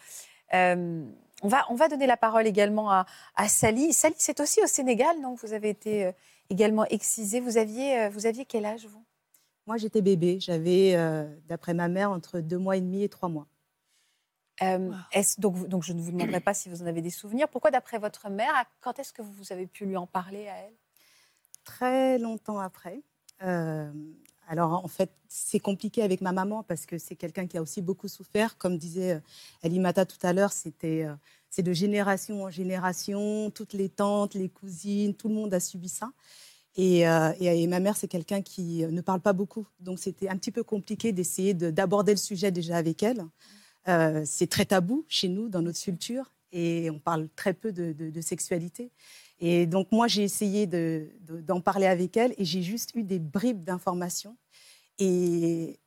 Euh, 0.53 1.03
on, 1.41 1.47
va, 1.47 1.65
on 1.69 1.75
va 1.75 1.87
donner 1.87 2.07
la 2.07 2.17
parole 2.17 2.47
également 2.47 2.91
à, 2.91 3.05
à 3.35 3.47
Sally. 3.47 3.93
Sally, 3.93 4.15
c'est 4.17 4.39
aussi 4.39 4.61
au 4.63 4.67
Sénégal, 4.67 5.21
donc 5.21 5.39
vous 5.39 5.53
avez 5.53 5.69
été 5.69 6.05
euh, 6.05 6.11
également 6.49 6.85
excisée. 6.85 7.39
Vous 7.39 7.57
aviez, 7.57 7.99
euh, 7.99 8.09
vous 8.09 8.25
aviez 8.25 8.45
quel 8.45 8.65
âge, 8.65 8.85
vous? 8.87 9.03
Moi, 9.65 9.77
j'étais 9.77 10.01
bébé. 10.01 10.39
J'avais, 10.39 10.95
d'après 11.45 11.73
ma 11.73 11.89
mère, 11.89 12.09
entre 12.11 12.39
deux 12.39 12.57
mois 12.57 12.77
et 12.77 12.81
demi 12.81 13.03
et 13.03 13.09
trois 13.09 13.27
mois. 13.27 13.47
donc, 15.37 15.67
donc, 15.67 15.83
je 15.83 15.91
ne 15.91 16.01
vous 16.01 16.11
demanderai 16.13 16.39
pas 16.39 16.53
si 16.53 16.69
vous 16.69 16.81
en 16.81 16.85
avez 16.85 17.01
des 17.01 17.09
souvenirs. 17.09 17.49
Pourquoi, 17.49 17.69
d'après 17.69 17.99
votre 17.99 18.29
mère, 18.29 18.53
quand 18.79 18.97
est-ce 18.97 19.11
que 19.11 19.21
vous 19.21 19.51
avez 19.51 19.67
pu 19.67 19.85
lui 19.85 19.97
en 19.97 20.07
parler 20.07 20.47
à 20.47 20.55
elle? 20.55 20.73
Très 21.65 22.17
longtemps 22.17 22.59
après. 22.59 23.01
Alors 24.47 24.83
en 24.83 24.87
fait, 24.87 25.11
c'est 25.27 25.59
compliqué 25.59 26.01
avec 26.01 26.21
ma 26.21 26.31
maman 26.31 26.63
parce 26.63 26.85
que 26.85 26.97
c'est 26.97 27.15
quelqu'un 27.15 27.47
qui 27.47 27.57
a 27.57 27.61
aussi 27.61 27.81
beaucoup 27.81 28.07
souffert. 28.07 28.57
Comme 28.57 28.77
disait 28.77 29.21
Elimata 29.61 30.01
euh, 30.01 30.05
tout 30.05 30.25
à 30.25 30.31
l'heure, 30.31 30.53
c'était 30.53 31.03
euh, 31.03 31.13
c'est 31.49 31.63
de 31.63 31.73
génération 31.73 32.43
en 32.43 32.49
génération, 32.49 33.51
toutes 33.51 33.73
les 33.73 33.89
tantes, 33.89 34.35
les 34.35 34.47
cousines, 34.47 35.13
tout 35.13 35.27
le 35.27 35.33
monde 35.33 35.53
a 35.53 35.59
subi 35.59 35.89
ça. 35.89 36.11
Et, 36.77 37.07
euh, 37.07 37.67
ma 37.67 37.79
mère, 37.79 37.97
c'est 37.97 38.07
quelqu'un 38.07 38.41
qui 38.41 38.85
ne 38.85 39.01
parle 39.01 39.19
pas 39.19 39.33
beaucoup. 39.33 39.67
Donc 39.79 39.99
c'était 39.99 40.29
un 40.29 40.37
petit 40.37 40.51
peu 40.51 40.63
compliqué 40.63 41.11
d'essayer 41.11 41.53
d'aborder 41.53 42.13
le 42.13 42.17
sujet 42.17 42.51
déjà 42.51 42.77
avec 42.77 43.03
elle. 43.03 43.25
c'est 44.25 44.47
très 44.47 44.65
tabou 44.65 45.03
chez 45.07 45.27
nous, 45.27 45.49
dans 45.49 45.61
notre 45.61 45.81
culture, 45.81 46.31
et 46.51 46.89
on 46.91 46.99
parle 46.99 47.29
très 47.35 47.53
peu 47.53 47.71
de 47.71 48.21
sexualité. 48.21 48.91
Et 49.39 49.65
donc, 49.65 49.91
moi, 49.91 50.07
j'ai 50.07 50.23
essayé 50.23 50.67
d'en 50.67 51.61
parler 51.61 51.85
avec 51.85 52.17
elle 52.17 52.33
et 52.37 52.45
j'ai 52.45 52.63
juste 52.63 52.95
eu 52.95 53.03
des 53.03 53.19
bribes 53.19 53.63
d'informations. 53.63 54.35
Et 54.99 55.79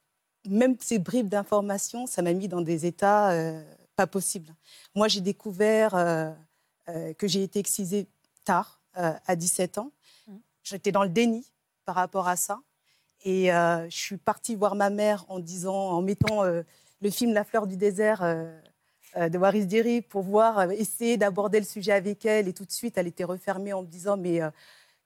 même 0.49 0.77
ces 0.81 0.99
bribes 0.99 1.29
d'informations, 1.29 2.07
ça 2.07 2.23
m'a 2.23 2.33
mis 2.33 2.49
dans 2.49 2.61
des 2.61 2.87
états 2.87 3.33
euh, 3.33 3.63
pas 3.97 4.07
possibles. 4.07 4.55
Moi, 4.95 5.09
j'ai 5.09 5.21
découvert 5.21 5.95
euh, 5.95 6.31
euh, 6.89 7.13
que 7.15 7.27
j'ai 7.27 7.43
été 7.43 7.59
excisée 7.59 8.07
tard, 8.45 8.81
à 8.95 9.37
17 9.37 9.79
ans. 9.79 9.93
Mmh. 10.27 10.35
J'étais 10.65 10.91
dans 10.91 11.05
le 11.05 11.09
déni 11.09 11.47
par 11.85 11.95
rapport 11.95 12.27
à 12.29 12.37
ça. 12.37 12.61
Et 13.25 13.47
je 13.49 13.97
suis 13.97 14.17
partie 14.17 14.57
voir 14.57 14.75
ma 14.75 14.91
mère 14.91 15.25
en 15.29 15.39
disant, 15.39 15.75
en 15.75 16.03
mettant 16.03 16.43
le 16.43 17.11
film 17.11 17.33
La 17.33 17.45
fleur 17.45 17.67
du 17.67 17.77
désert 17.77 18.23
de 19.17 19.39
Waris 19.39 19.67
Diri 19.67 20.03
pour 20.03 20.23
voir, 20.23 20.59
euh, 20.59 20.71
essayer 20.71 21.17
d'aborder 21.17 21.59
le 21.59 21.67
sujet 21.67 21.93
avec 21.93 22.25
elle. 22.25 22.49
Et 22.49 22.53
tout 22.53 22.65
de 22.65 22.73
suite, 22.73 22.97
elle 22.97 23.07
était 23.07 23.25
refermée 23.25 23.73
en 23.73 23.83
me 23.83 23.87
disant 23.87 24.17
Mais, 24.17 24.43
euh, 24.43 24.51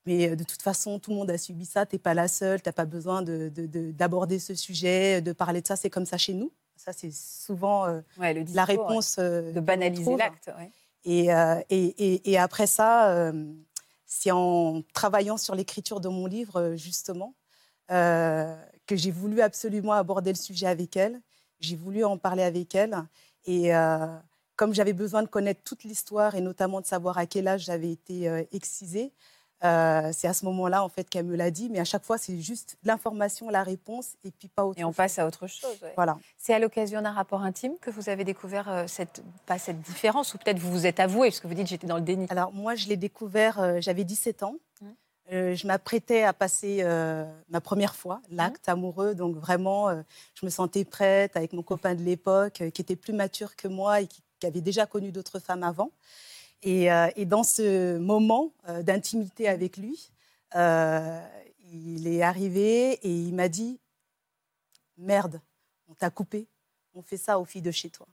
mais 0.07 0.37
de 0.37 0.45
toute 0.45 0.63
façon, 0.63 0.99
tout 0.99 1.11
le 1.11 1.17
monde 1.17 1.31
a 1.31 1.39
subi 1.39 1.65
ça, 1.65 1.87
tu 1.87 1.95
n'es 1.95 1.99
pas 1.99 2.15
la 2.15 2.29
seule, 2.29 2.61
tu 2.61 2.69
n'as 2.69 2.73
pas 2.73 2.85
besoin 2.85 3.23
d'aborder 3.23 4.37
de, 4.37 4.41
ce 4.41 4.55
sujet, 4.55 5.23
de 5.23 5.33
parler 5.33 5.63
de 5.63 5.67
ça, 5.67 5.77
c'est 5.77 5.91
comme 5.91 6.07
ça 6.07 6.19
chez 6.19 6.35
nous. 6.35 6.53
Ça, 6.77 6.93
c'est 6.93 7.13
souvent 7.13 7.87
la 8.19 8.65
réponse. 8.65 9.17
de 9.19 9.61
banaliser 9.61 10.17
l'acte. 10.17 10.51
Et, 11.07 11.29
et, 11.71 12.31
et, 12.31 12.39
après 12.39 12.67
ça, 12.67 13.33
c'est 14.05 14.31
en 14.31 14.83
travaillant 14.93 15.39
sur 15.39 15.55
l'écriture 15.55 16.01
de 16.01 16.09
mon 16.09 16.27
livre, 16.27 16.75
justement, 16.77 17.35
que 17.89 18.97
j'ai 18.97 19.11
voulu 19.11 19.41
absolument 19.41 19.93
aborder 19.93 20.31
le 20.33 20.39
sujet 20.39 20.67
avec 20.67 20.97
elle. 20.97 21.23
J'ai 21.61 21.77
voulu 21.77 22.05
en 22.05 22.19
parler 22.19 22.43
avec 22.43 22.75
elle. 22.75 22.95
Et 23.47 23.75
euh, 23.75 24.07
comme 24.57 24.75
j'avais 24.75 24.93
besoin 24.93 25.23
de 25.23 25.29
connaître 25.29 25.63
toute 25.65 25.85
l'histoire 25.85 26.35
et 26.35 26.41
notamment 26.41 26.81
de 26.81 26.87
savoir 26.87 27.19
à 27.19 27.27
quel 27.27 27.49
âge 27.49 27.63
j'avais 27.63 27.93
été 27.93 28.29
euh, 28.29 28.43
excisée, 28.53 29.13
euh, 29.63 30.11
c'est 30.13 30.29
à 30.29 30.35
ce 30.35 30.45
moment-là 30.45 30.85
en 30.85 30.89
fait 30.89 31.09
qu'elle 31.09 31.25
me 31.25 31.37
l'a 31.37 31.51
dit, 31.51 31.71
mais 31.71 31.79
à 31.79 31.85
chaque 31.85 32.05
fois 32.05 32.19
c'est 32.19 32.39
juste 32.39 32.77
l'information, 32.85 33.49
la 33.49 33.63
réponse 33.63 34.15
et 34.25 34.31
puis 34.31 34.49
pas 34.49 34.65
autre 34.65 34.77
chose. 34.77 34.83
Et 34.83 34.85
on 34.85 34.93
passe 34.93 35.19
à 35.19 35.27
autre 35.27 35.47
chose. 35.47 35.79
Voilà. 35.97 36.19
C'est 36.37 36.53
à 36.53 36.59
l'occasion 36.59 37.01
d'un 37.01 37.13
rapport 37.13 37.43
intime 37.43 37.79
que 37.81 37.91
vous 37.91 38.09
avez 38.11 38.25
découvert 38.25 38.85
cette 38.89 39.23
pas 39.47 39.59
cette 39.59 39.81
différence 39.81 40.35
ou 40.35 40.39
peut-être 40.39 40.59
vous 40.59 40.71
vous 40.71 40.87
êtes 40.87 41.01
avoué 41.01 41.29
parce 41.29 41.41
que 41.41 41.47
vous 41.47 41.55
dites 41.55 41.69
j'étais 41.69 41.87
dans 41.87 41.97
le 41.97 42.03
déni. 42.03 42.27
Alors 42.29 42.53
moi 42.53 42.75
je 42.75 42.89
l'ai 42.89 42.97
découvert, 42.97 43.81
j'avais 43.81 44.05
17 44.05 44.43
ans. 44.43 44.57
Mmh. 45.31 45.55
je 45.55 45.67
m'apprêtais 45.67 46.23
à 46.23 46.33
passer 46.33 46.85
ma 47.49 47.61
première 47.61 47.95
fois, 47.95 48.21
l'acte 48.31 48.69
mmh. 48.69 48.73
amoureux. 48.73 49.15
Donc 49.15 49.37
vraiment, 49.37 49.91
je 50.35 50.45
me 50.45 50.51
sentais 50.51 50.85
prête 50.85 51.37
avec 51.37 51.53
mon 51.53 51.63
copain 51.63 51.95
de 51.95 52.03
l'époque, 52.03 52.63
qui 52.73 52.83
était 52.83 52.97
plus 52.97 53.13
mature 53.13 53.57
que 53.57 53.69
moi 53.69 54.01
et 54.01 54.07
qui, 54.07 54.23
avait 54.45 54.61
déjà 54.61 54.85
connu 54.85 55.11
d'autres 55.11 55.39
femmes 55.39 55.63
avant. 55.63 55.91
Et, 56.63 56.89
dans 57.25 57.45
ce 57.45 57.97
moment 57.97 58.53
d'intimité 58.83 59.49
avec 59.49 59.79
lui, 59.79 60.11
il 61.73 62.07
est 62.07 62.23
arrivé 62.23 62.93
et 62.93 63.11
il 63.11 63.35
m'a 63.35 63.49
dit 63.49 63.81
Merde, 64.97 65.41
on 65.89 65.95
t'a 65.95 66.11
coupé, 66.11 66.47
on 66.95 67.03
fait 67.03 67.17
ça 67.17 67.39
aux 67.39 67.45
filles 67.45 67.63
de 67.63 67.71
chez 67.71 67.91
toi. 67.91 68.07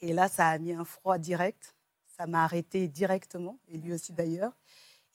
Et 0.00 0.12
là, 0.12 0.28
ça 0.28 0.48
a 0.48 0.58
mis 0.58 0.72
un 0.72 0.84
froid 0.84 1.18
direct. 1.18 1.74
Ça 2.16 2.26
m'a 2.26 2.44
arrêté 2.44 2.88
directement, 2.88 3.58
et 3.68 3.78
lui 3.78 3.92
aussi 3.92 4.12
d'ailleurs. 4.12 4.52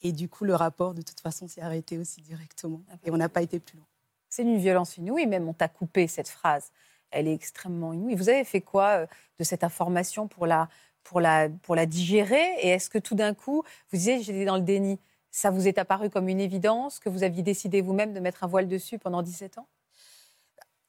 Et 0.02 0.12
du 0.12 0.28
coup, 0.28 0.44
le 0.44 0.54
rapport, 0.54 0.94
de 0.94 1.02
toute 1.02 1.20
façon, 1.20 1.48
s'est 1.48 1.60
arrêté 1.60 1.98
aussi 1.98 2.20
directement. 2.20 2.82
Ah, 2.90 2.96
et 3.04 3.10
on 3.10 3.16
n'a 3.16 3.28
pas 3.28 3.42
été 3.42 3.58
plus 3.58 3.76
loin. 3.76 3.86
C'est 4.28 4.42
une 4.42 4.58
violence 4.58 4.96
inouïe, 4.96 5.26
même 5.26 5.48
on 5.48 5.54
t'a 5.54 5.68
coupé 5.68 6.06
cette 6.06 6.28
phrase. 6.28 6.70
Elle 7.10 7.26
est 7.26 7.34
extrêmement 7.34 7.92
inouïe. 7.92 8.14
Vous 8.14 8.28
avez 8.28 8.44
fait 8.44 8.60
quoi 8.60 8.88
euh, 9.00 9.06
de 9.38 9.44
cette 9.44 9.64
information 9.64 10.28
pour 10.28 10.46
la, 10.46 10.68
pour 11.02 11.20
la, 11.20 11.48
pour 11.48 11.74
la 11.74 11.86
digérer? 11.86 12.54
Et 12.60 12.68
est-ce 12.68 12.90
que 12.90 12.98
tout 12.98 13.14
d'un 13.14 13.34
coup, 13.34 13.62
vous 13.90 13.96
disiez, 13.96 14.22
j'étais 14.22 14.44
dans 14.44 14.56
le 14.56 14.62
déni, 14.62 14.98
ça 15.30 15.50
vous 15.50 15.66
est 15.66 15.78
apparu 15.78 16.10
comme 16.10 16.28
une 16.28 16.40
évidence 16.40 16.98
que 16.98 17.08
vous 17.08 17.22
aviez 17.22 17.42
décidé 17.42 17.80
vous-même 17.80 18.12
de 18.12 18.20
mettre 18.20 18.44
un 18.44 18.46
voile 18.46 18.68
dessus 18.68 18.98
pendant 18.98 19.22
17 19.22 19.58
ans? 19.58 19.68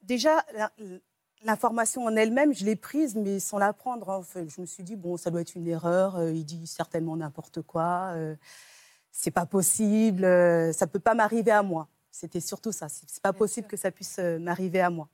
Déjà, 0.02 0.46
l'information 1.44 2.06
en 2.06 2.16
elle-même, 2.16 2.54
je 2.54 2.66
l'ai 2.66 2.76
prise, 2.76 3.16
mais 3.16 3.40
sans 3.40 3.58
la 3.58 3.74
prendre. 3.74 4.10
Hein. 4.10 4.22
je 4.36 4.62
me 4.62 4.66
suis 4.66 4.84
dit, 4.84 4.96
bon, 4.96 5.18
ça 5.18 5.30
doit 5.30 5.42
être 5.42 5.56
une 5.56 5.68
erreur, 5.68 6.18
euh, 6.18 6.32
il 6.32 6.46
dit 6.46 6.68
certainement 6.68 7.16
n'importe 7.16 7.62
quoi. 7.62 8.12
Euh, 8.16 8.36
c'est 9.12 9.32
pas 9.32 9.46
possible, 9.46 10.24
euh, 10.24 10.72
ça 10.74 10.88
peut 10.88 11.00
pas 11.00 11.14
m'arriver 11.14 11.52
à 11.52 11.64
moi. 11.64 11.88
C'était 12.12 12.40
surtout 12.40 12.72
ça. 12.72 12.88
C'est 12.90 13.22
pas 13.22 13.34
possible 13.34 13.68
que 13.68 13.78
ça 13.78 13.92
puisse 13.92 14.18
euh, 14.20 14.40
m'arriver 14.40 14.82
à 14.82 14.90
moi. 14.90 15.08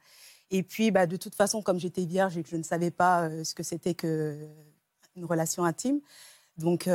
Et 0.51 0.63
puis, 0.63 0.91
bah, 0.91 1.07
de 1.07 1.17
toute 1.17 1.35
façon, 1.35 1.61
comme 1.61 1.79
j'étais 1.79 2.05
vierge 2.05 2.37
et 2.37 2.43
que 2.43 2.49
je 2.49 2.55
ne 2.55 2.63
savais 2.63 2.91
pas 2.91 3.23
euh, 3.23 3.43
ce 3.43 3.53
que 3.53 3.63
c'était 3.63 3.93
que 3.93 4.37
une 5.15 5.25
relation 5.25 5.63
intime, 5.63 6.01
donc 6.57 6.89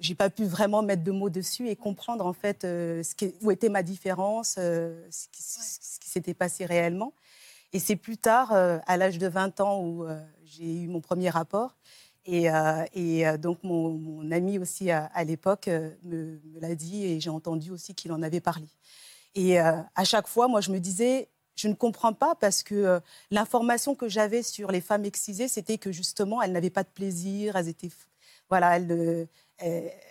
j'ai 0.00 0.14
pas 0.16 0.30
pu 0.30 0.44
vraiment 0.44 0.82
mettre 0.82 1.04
de 1.04 1.12
mots 1.12 1.30
dessus 1.30 1.68
et 1.68 1.76
comprendre 1.76 2.26
en 2.26 2.32
fait 2.32 2.62
ce 2.62 3.14
qui, 3.14 3.34
où 3.40 3.52
était 3.52 3.68
ma 3.68 3.84
différence, 3.84 4.54
ce 4.54 5.28
qui, 5.30 5.42
qui 6.00 6.08
s'était 6.10 6.34
passé 6.34 6.64
réellement. 6.64 7.12
Et 7.72 7.78
c'est 7.78 7.94
plus 7.94 8.18
tard, 8.18 8.52
à 8.52 8.96
l'âge 8.96 9.18
de 9.18 9.28
20 9.28 9.60
ans, 9.60 9.80
où 9.80 10.06
j'ai 10.44 10.82
eu 10.82 10.88
mon 10.88 11.00
premier 11.00 11.30
rapport, 11.30 11.76
et, 12.26 12.50
euh, 12.50 12.84
euh, 12.96 13.36
donc, 13.38 13.62
mon, 13.62 14.30
ami 14.32 14.58
aussi 14.58 14.90
à, 14.90 15.24
l'époque 15.24 15.68
euh, 15.68 15.90
me, 16.02 16.40
l'a 16.60 16.74
dit 16.74 17.04
et 17.04 17.20
j'ai 17.20 17.30
entendu 17.30 17.70
aussi 17.70 17.94
qu'il 17.94 18.12
en 18.12 18.22
avait 18.22 18.40
parlé. 18.40 18.66
Et 19.36 19.58
à 19.58 20.04
chaque 20.04 20.28
fois, 20.28 20.48
moi, 20.48 20.62
je 20.62 20.70
me 20.70 20.80
disais, 20.80 21.28
je 21.56 21.68
ne 21.68 21.74
comprends 21.74 22.14
pas 22.14 22.34
parce 22.34 22.62
que 22.62 23.02
l'information 23.30 23.94
que 23.94 24.08
j'avais 24.08 24.42
sur 24.42 24.72
les 24.72 24.80
femmes 24.80 25.04
excisées, 25.04 25.46
c'était 25.46 25.76
que 25.76 25.92
justement, 25.92 26.40
elles 26.40 26.52
n'avaient 26.52 26.70
pas 26.70 26.84
de 26.84 26.88
plaisir, 26.88 27.54
elles 27.54 27.68
étaient, 27.68 27.90
voilà, 28.48 28.78
elles, 28.78 29.28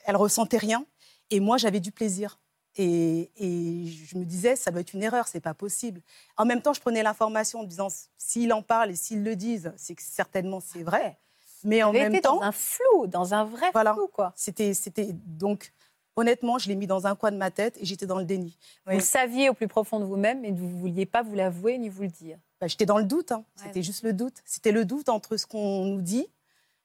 ressentaient 0.09 0.59
rien. 0.59 0.85
Et 1.31 1.39
moi, 1.39 1.57
j'avais 1.57 1.79
du 1.79 1.91
plaisir. 1.91 2.37
Et, 2.75 3.31
je 3.39 4.15
me 4.15 4.25
disais, 4.25 4.55
ça 4.55 4.69
doit 4.69 4.81
être 4.81 4.93
une 4.93 5.01
erreur, 5.01 5.27
c'est 5.27 5.39
pas 5.39 5.55
possible. 5.55 6.01
En 6.37 6.45
même 6.45 6.61
temps, 6.61 6.73
je 6.73 6.81
prenais 6.81 7.01
l'information 7.01 7.61
en 7.61 7.63
disant, 7.63 7.87
s'ils 8.19 8.53
en 8.53 8.61
parlent 8.61 8.91
et 8.91 8.95
s'ils 8.95 9.23
le 9.23 9.35
disent, 9.35 9.73
c'est 9.75 9.95
que 9.95 10.03
certainement 10.03 10.59
c'est 10.59 10.83
vrai. 10.83 11.17
Mais 11.65 11.83
en 11.83 11.91
même 11.91 12.21
temps, 12.21 12.37
dans 12.37 12.43
un 12.43 12.51
flou, 12.51 13.07
dans 13.07 13.33
un 13.33 13.43
vrai 13.43 13.71
flou, 13.71 14.07
quoi. 14.07 14.31
C'était, 14.35 14.73
c'était 14.73 15.09
donc 15.11 15.73
honnêtement, 16.15 16.57
je 16.57 16.69
l'ai 16.69 16.75
mis 16.75 16.87
dans 16.87 17.07
un 17.07 17.15
coin 17.15 17.31
de 17.31 17.37
ma 17.37 17.51
tête 17.51 17.77
et 17.81 17.85
j'étais 17.85 18.05
dans 18.05 18.19
le 18.19 18.25
déni. 18.25 18.57
Vous 18.85 18.93
le 18.93 18.99
saviez 19.01 19.49
au 19.49 19.53
plus 19.53 19.67
profond 19.67 19.99
de 19.99 20.05
vous-même, 20.05 20.41
mais 20.41 20.51
vous 20.51 20.65
ne 20.65 20.79
vouliez 20.79 21.05
pas 21.05 21.23
vous 21.23 21.35
l'avouer 21.35 21.77
ni 21.77 21.89
vous 21.89 22.03
le 22.03 22.07
dire. 22.09 22.37
Bah, 22.59 22.67
j'étais 22.67 22.85
dans 22.85 22.97
le 22.97 23.03
doute. 23.03 23.31
Hein. 23.31 23.43
C'était 23.55 23.83
juste 23.83 24.03
le 24.03 24.13
doute. 24.13 24.35
C'était 24.45 24.71
le 24.71 24.85
doute 24.85 25.09
entre 25.09 25.37
ce 25.37 25.45
qu'on 25.45 25.85
nous 25.85 26.01
dit 26.01 26.27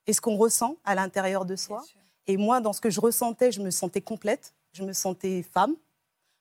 et 0.07 0.13
ce 0.13 0.21
qu'on 0.21 0.37
ressent 0.37 0.77
à 0.85 0.95
l'intérieur 0.95 1.45
de 1.45 1.57
soi. 1.57 1.85
Et 2.27 2.37
moi, 2.37 2.61
dans 2.61 2.73
ce 2.73 2.81
que 2.81 2.91
je 2.91 3.01
ressentais, 3.01 3.53
je 3.53 3.61
me 3.61 3.71
sentais 3.71 4.01
complète. 4.01 4.55
Je 4.73 4.83
me 4.83 4.93
sentais 4.93 5.43
femme 5.43 5.75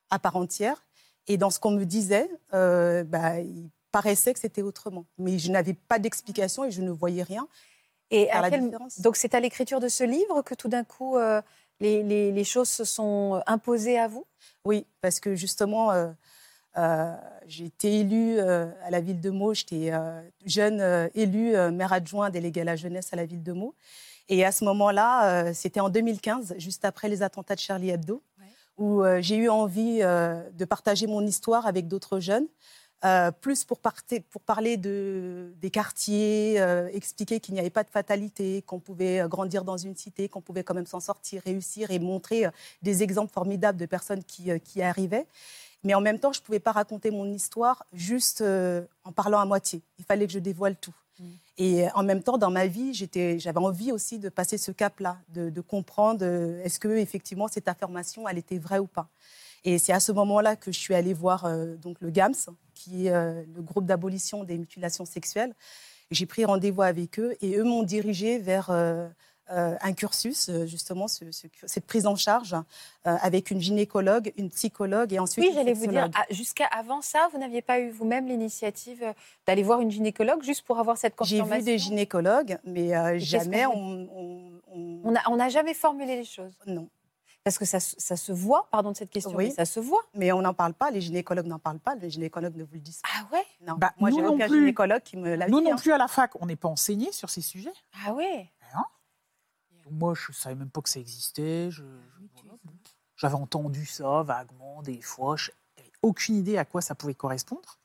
à 0.10 0.20
part 0.20 0.36
entière. 0.36 0.84
Et 1.28 1.38
dans 1.38 1.50
ce 1.52 1.60
qu'on 1.60 1.72
me 1.72 1.84
disait, 1.84 2.30
euh, 2.54 3.04
bah, 3.04 3.40
il 3.40 3.70
paraissait 3.92 4.34
que 4.34 4.40
c'était 4.40 4.62
autrement. 4.62 5.06
Mais 5.18 5.38
je 5.38 5.52
n'avais 5.52 5.74
pas 5.74 6.00
d'explication 6.00 6.66
et 6.66 6.72
je 6.72 6.82
ne 6.82 6.90
voyais 6.90 7.24
rien. 7.24 7.48
Et 8.12 8.30
donc 9.00 9.16
c'est 9.16 9.36
à 9.36 9.40
l'écriture 9.40 9.80
de 9.80 9.88
ce 9.88 10.04
livre 10.04 10.42
que 10.42 10.56
tout 10.56 10.68
d'un 10.68 10.84
coup 10.84 11.18
euh, 11.18 11.42
les, 11.80 12.44
choses 12.44 12.70
se 12.70 12.84
sont 12.84 13.42
imposées 13.46 14.00
à 14.00 14.08
vous? 14.08 14.26
Oui, 14.66 14.86
parce 15.02 15.20
que 15.20 15.36
justement, 15.36 15.92
euh, 15.92 16.10
euh, 16.78 17.16
j'ai 17.46 17.66
été 17.66 18.00
élue 18.00 18.40
à 18.40 18.90
la 18.90 19.00
ville 19.00 19.22
de 19.22 19.30
Meaux, 19.30 19.54
j'étais 19.54 19.92
jeune 20.46 21.10
élue, 21.16 21.54
maire 21.72 21.94
adjoint 21.94 22.30
déléguée 22.30 22.62
à 22.62 22.66
la 22.66 22.76
jeunesse 22.76 23.14
à 23.14 23.16
la 23.16 23.26
ville 23.26 23.44
de 23.44 23.54
Meaux. 23.54 23.76
Et 24.28 24.46
à 24.46 24.52
ce 24.52 24.64
moment-là, 24.66 25.54
c'était 25.54 25.80
en 25.80 25.90
2015, 25.90 26.56
juste 26.58 26.86
après 26.86 27.10
les 27.10 27.24
attentats 27.24 27.56
de 27.56 27.60
Charlie 27.60 27.90
Hebdo, 27.90 28.22
où 28.80 29.04
euh, 29.04 29.20
j'ai 29.22 29.36
eu 29.36 29.50
envie 29.50 30.00
euh, 30.02 30.42
de 30.52 30.66
partager 30.66 31.06
mon 31.06 31.22
histoire 31.22 31.68
avec 31.68 31.88
d'autres 31.88 32.20
jeunes. 32.20 32.48
Euh, 33.06 33.32
plus 33.32 33.64
pour, 33.64 33.80
parter, 33.80 34.20
pour 34.20 34.42
parler 34.42 34.76
de, 34.76 35.54
des 35.62 35.70
quartiers, 35.70 36.60
euh, 36.60 36.90
expliquer 36.94 37.40
qu'il 37.40 37.54
n'y 37.54 37.60
avait 37.62 37.70
pas 37.70 37.84
de 37.84 37.90
fatalité, 37.90 38.62
qu'on 38.64 38.80
pouvait 38.80 39.22
euh, 39.22 39.28
grandir 39.30 39.64
dans 39.64 39.78
une 39.78 39.96
cité, 39.96 40.28
qu'on 40.28 40.42
pouvait 40.42 40.64
quand 40.64 40.74
même 40.74 40.86
s'en 40.86 41.00
sortir, 41.00 41.42
réussir 41.46 41.92
et 41.92 42.00
montrer 42.00 42.46
des 42.82 43.02
exemples 43.02 43.32
formidables 43.32 43.78
de 43.78 43.86
personnes 43.86 44.24
qui, 44.24 44.50
qui 44.62 44.82
arrivaient. 44.82 45.28
Mais 45.84 45.94
en 45.94 46.02
même 46.02 46.20
temps, 46.20 46.34
je 46.34 46.42
ne 46.42 46.44
pouvais 46.44 46.60
pas 46.60 46.74
raconter 46.74 47.10
mon 47.10 47.32
histoire 47.32 47.86
juste 47.94 48.44
en 49.06 49.12
parlant 49.14 49.40
à 49.40 49.46
moitié. 49.46 49.82
Il 49.98 50.04
fallait 50.04 50.28
que 50.28 50.34
je 50.34 50.40
dévoile 50.40 50.76
tout. 50.76 50.94
Et 51.58 51.86
euh, 51.86 51.90
en 51.96 52.04
même 52.04 52.24
temps, 52.24 52.38
dans 52.38 52.52
ma 52.52 52.68
vie, 52.68 52.94
j'avais 52.94 53.58
envie 53.58 53.92
aussi 53.92 54.20
de 54.20 54.30
passer 54.30 54.58
ce 54.58 54.72
cap-là, 54.72 55.18
de, 55.30 55.50
de 55.50 55.62
comprendre 55.62 56.26
est-ce 56.64 56.80
que 56.80 56.88
effectivement 56.88 57.48
cette 57.48 57.68
affirmation, 57.68 58.28
elle 58.28 58.38
était 58.38 58.58
vraie 58.58 58.80
ou 58.80 58.88
pas. 58.88 59.08
Et 59.66 59.78
c'est 59.78 59.94
à 59.94 60.00
ce 60.00 60.12
moment-là 60.12 60.56
que 60.56 60.72
je 60.72 60.80
suis 60.80 60.94
allée 60.96 61.14
voir 61.14 61.46
euh, 61.46 61.76
donc 61.76 61.98
le 62.02 62.10
GAMS, 62.10 62.34
qui 62.74 63.08
est 63.08 63.12
euh, 63.12 63.44
le 63.56 63.62
groupe 63.62 63.86
d'abolition 63.86 64.44
des 64.44 64.58
mutilations 64.58 65.06
sexuelles. 65.06 65.54
J'ai 66.12 66.26
pris 66.26 66.46
rendez-vous 66.46 66.82
avec 66.82 67.20
eux 67.20 67.36
et 67.42 67.58
eux 67.58 67.64
m'ont 67.64 67.84
dirigée 67.84 68.40
vers 68.40 68.70
euh, 68.72 69.08
un 69.52 69.94
cursus, 69.94 70.52
justement, 70.66 71.08
ce- 71.08 71.32
ce- 71.32 71.48
cette 71.66 71.86
prise 71.88 72.06
en 72.06 72.16
charge 72.16 72.56
avec 73.04 73.50
une 73.50 73.60
gynécologue, 73.60 74.32
une 74.38 74.52
psychologue 74.52 75.12
et 75.12 75.18
ensuite 75.18 75.44
Oui, 75.44 75.52
j'allais 75.56 75.74
vous 75.74 75.88
dire, 75.88 76.08
ah, 76.16 76.26
jusqu'à 76.30 76.66
avant 76.68 77.02
ça, 77.02 77.28
vous 77.32 77.40
n'aviez 77.40 77.64
pas 77.64 77.80
eu 77.80 77.90
vous-même 77.90 78.28
l'initiative 78.28 79.04
d'aller 79.48 79.64
voir 79.64 79.82
une 79.82 79.90
gynécologue 79.90 80.44
juste 80.44 80.62
pour 80.64 80.78
avoir 80.80 80.98
cette 81.00 81.14
J'ai 81.24 81.40
confirmation 81.40 81.58
vu 81.58 81.64
des 81.72 81.78
gynécologues, 81.80 82.60
mais 82.64 83.20
jamais 83.20 83.66
on 83.66 85.36
n'a 85.36 85.50
jamais 85.50 85.74
formulé 85.74 86.16
les 86.16 86.26
choses. 86.26 86.54
Non. 86.68 86.88
Parce 87.44 87.58
que 87.58 87.66
ça, 87.66 87.80
se- 87.80 87.96
ça 87.98 88.18
se 88.18 88.32
voit, 88.32 88.68
pardon 88.70 88.92
de 88.92 88.98
cette 88.98 89.10
question, 89.10 89.34
Oui. 89.36 89.46
mais 89.48 89.52
ça 89.52 89.66
se 89.66 89.80
voit. 89.80 90.04
Mais 90.14 90.32
on 90.34 90.42
n'en 90.42 90.54
parle 90.54 90.74
pas, 90.74 90.92
les 90.92 91.02
gynécologues 91.02 91.46
n'en 91.48 91.58
parlent 91.60 91.80
pas, 91.80 91.96
les 91.96 92.10
gynécologues 92.10 92.56
ne 92.56 92.64
vous 92.64 92.74
le 92.74 92.80
disent 92.82 93.02
pas. 93.02 93.10
Ah 93.18 93.28
ouais? 93.34 93.46
Non. 93.62 93.76
Bah, 93.78 93.94
Moi, 93.98 94.10
nous 94.10 94.18
j'ai 94.18 94.22
non 94.22 94.34
aucun 94.34 94.48
plus. 94.48 94.60
gynécologue 94.60 95.02
qui 95.04 95.16
me 95.18 95.36
l'a 95.36 95.48
Nous 95.48 95.60
dit. 95.60 95.66
non 95.66 95.74
hein. 95.74 95.78
plus 95.78 95.92
à 95.94 95.98
la 95.98 96.08
fac, 96.08 96.32
on 96.42 96.46
n'est 96.46 96.58
pas 96.58 96.68
enseigné 96.68 97.12
sur 97.12 97.30
ces 97.30 97.42
sujets. 97.42 97.74
Ah 98.06 98.14
ouais? 98.14 98.52
Moi, 99.92 100.14
je 100.14 100.32
ne 100.32 100.36
savais 100.36 100.54
même 100.54 100.70
pas 100.70 100.82
que 100.82 100.90
ça 100.90 101.00
existait. 101.00 101.72
je- 101.72 101.82
voilà. 102.34 102.58
J'avais 103.16 103.34
entendu 103.36 103.86
ça 103.88 104.22
vaguement 104.22 104.84
des 104.84 105.02
fois. 105.02 105.36
Je 105.36 105.50
n'avais 105.78 105.92
aucune 106.04 106.36
idée 106.36 106.58
à 106.60 106.66
quoi 106.66 106.82
ça 106.82 106.94
pouvait 106.94 107.16
correspondre. 107.16 107.80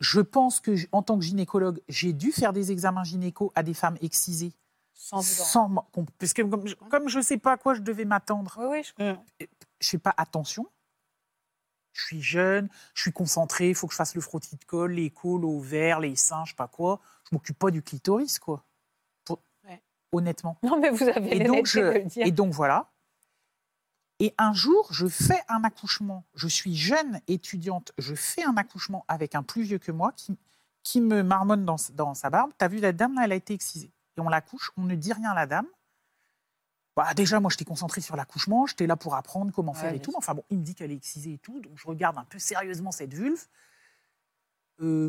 Je 0.00 0.20
pense 0.20 0.60
que, 0.60 0.76
en 0.92 1.02
tant 1.02 1.18
que 1.18 1.24
gynécologue, 1.24 1.80
j'ai 1.88 2.12
dû 2.12 2.30
faire 2.30 2.52
des 2.52 2.70
examens 2.70 3.02
gynéco 3.02 3.50
à 3.56 3.64
des 3.64 3.74
femmes 3.74 3.98
excisées. 4.00 4.52
Sans 5.00 5.22
Sans, 5.22 5.70
parce 6.18 6.32
que 6.32 6.42
comme 6.42 6.66
je- 6.66 6.74
comme 6.74 7.08
je 7.08 7.18
ne 7.18 7.22
sais 7.22 7.38
pas 7.38 7.52
à 7.52 7.56
quoi 7.56 7.74
je 7.74 7.80
devais 7.80 8.04
m'attendre, 8.04 8.56
Oui, 8.58 8.66
oui, 8.68 8.82
je 8.82 8.92
comprends. 8.92 9.24
je 9.80 9.88
fais 9.88 9.98
pas 9.98 10.12
attention. 10.16 10.66
Je 11.92 12.04
suis 12.04 12.20
jeune, 12.20 12.68
je 12.94 13.02
suis 13.02 13.12
concentré, 13.12 13.68
il 13.70 13.74
faut 13.76 13.86
que 13.86 13.92
je 13.92 13.96
fasse 13.96 14.14
le 14.16 14.20
frottis 14.20 14.56
de 14.56 14.64
colle, 14.64 14.92
les 14.92 15.10
cols 15.10 15.44
au 15.44 15.60
vert, 15.60 16.00
les 16.00 16.16
seins, 16.16 16.44
je 16.44 16.50
sais 16.50 16.56
pas 16.56 16.66
quoi. 16.68 17.00
Je 17.24 17.34
m'occupe 17.34 17.58
pas 17.58 17.70
du 17.70 17.82
clitoris, 17.82 18.38
quoi. 18.40 18.64
Pour- 19.24 19.40
Ouais. 19.64 19.80
Honnêtement. 20.12 20.58
Non, 20.64 20.78
mais 20.80 20.90
vous 20.90 21.04
avez 21.08 21.36
Et 21.36 21.44
donc, 21.44 21.66
je, 21.66 21.78
de 21.80 21.84
le 21.90 22.04
dire. 22.04 22.26
et 22.26 22.30
donc 22.32 22.52
voilà. 22.52 22.90
Et 24.20 24.34
un 24.36 24.52
jour, 24.52 24.88
je 24.92 25.06
fais 25.06 25.40
un 25.48 25.62
accouchement. 25.62 26.24
Je 26.34 26.48
suis 26.48 26.74
jeune 26.76 27.20
étudiante, 27.28 27.92
je 27.98 28.16
fais 28.16 28.42
un 28.42 28.56
accouchement 28.56 29.04
avec 29.06 29.36
un 29.36 29.44
plus 29.44 29.62
vieux 29.62 29.78
que 29.78 29.92
moi 29.92 30.10
qui, 30.12 30.36
qui 30.82 31.00
me 31.00 31.22
marmonne 31.22 31.64
dans, 31.64 31.76
dans 31.94 32.14
sa 32.14 32.30
barbe. 32.30 32.50
T'as 32.58 32.66
vu 32.68 32.78
la 32.78 32.92
dame 32.92 33.14
là, 33.14 33.22
elle 33.26 33.32
a 33.32 33.36
été 33.36 33.54
excisée. 33.54 33.92
Et 34.18 34.20
on 34.20 34.28
l'accouche, 34.28 34.72
on 34.76 34.82
ne 34.82 34.94
dit 34.96 35.12
rien 35.12 35.30
à 35.30 35.34
la 35.34 35.46
dame. 35.46 35.66
Bah, 36.96 37.14
déjà, 37.14 37.38
moi, 37.38 37.50
j'étais 37.50 37.64
concentrée 37.64 38.00
sur 38.00 38.16
l'accouchement, 38.16 38.66
j'étais 38.66 38.88
là 38.88 38.96
pour 38.96 39.14
apprendre 39.14 39.52
comment 39.52 39.72
Ouais, 39.72 39.78
faire 39.78 39.94
et 39.94 40.00
tout. 40.00 40.10
sûr. 40.10 40.18
Enfin 40.18 40.34
bon, 40.34 40.42
il 40.50 40.58
me 40.58 40.64
dit 40.64 40.74
qu'elle 40.74 40.90
est 40.90 40.96
excisée 40.96 41.34
et 41.34 41.38
tout, 41.38 41.60
donc 41.60 41.72
je 41.76 41.86
regarde 41.86 42.18
un 42.18 42.24
peu 42.24 42.40
sérieusement 42.40 42.90
cette 42.90 43.14
vulve. 43.14 43.46
Euh, 44.80 45.08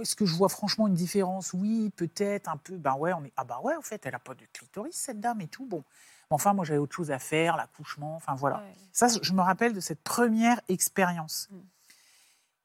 Est-ce 0.00 0.16
que 0.16 0.24
je 0.24 0.34
vois 0.34 0.48
franchement 0.48 0.86
une 0.88 0.94
différence? 0.94 1.52
Oui, 1.52 1.90
peut-être 1.94 2.48
un 2.48 2.56
peu. 2.56 2.78
Ben 2.78 2.94
ouais, 2.94 3.12
on 3.12 3.22
est. 3.24 3.32
Ah 3.36 3.44
bah 3.44 3.60
ouais, 3.62 3.76
au 3.76 3.82
fait, 3.82 4.04
elle 4.06 4.14
a 4.14 4.18
pas 4.18 4.34
de 4.34 4.46
clitoris 4.54 4.94
cette 4.96 5.20
dame 5.20 5.42
et 5.42 5.48
tout. 5.48 5.66
Bon, 5.66 5.84
Mais 6.30 6.34
enfin, 6.34 6.54
moi, 6.54 6.64
j'avais 6.64 6.78
autre 6.78 6.96
chose 6.96 7.10
à 7.10 7.18
faire, 7.18 7.58
l'accouchement. 7.58 8.16
Enfin 8.16 8.34
voilà. 8.34 8.58
Ouais. 8.60 8.74
Ça, 8.92 9.08
je 9.20 9.32
me 9.34 9.42
rappelle 9.42 9.74
de 9.74 9.80
cette 9.80 10.02
première 10.02 10.58
expérience. 10.68 11.48
Mm. 11.50 11.58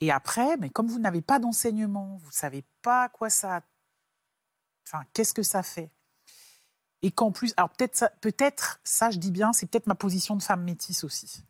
Et 0.02 0.12
après, 0.12 0.56
mais 0.58 0.70
comme 0.70 0.88
vous 0.88 1.00
n'avez 1.00 1.22
pas 1.22 1.40
d'enseignement, 1.40 2.18
vous 2.22 2.28
ne 2.28 2.34
savez 2.34 2.64
pas 2.82 3.10
quoi 3.10 3.30
ça. 3.30 3.62
Enfin, 4.86 5.04
qu'est-ce 5.14 5.34
que 5.34 5.44
ça 5.44 5.64
fait? 5.64 5.90
Et 7.02 7.12
qu'en 7.12 7.32
plus, 7.32 7.54
alors 7.58 7.70
peut-être 7.70 7.96
ça, 7.96 8.10
peut-être 8.22 8.80
ça, 8.84 9.12
je 9.12 9.20
dis 9.20 9.32
bien, 9.32 9.54
c'est 9.54 9.66
peut-être 9.66 9.88
ma 9.88 9.96
position 9.96 10.36
de 10.36 10.44
femme 10.44 10.64
métisse 10.64 11.04
aussi. 11.04 11.44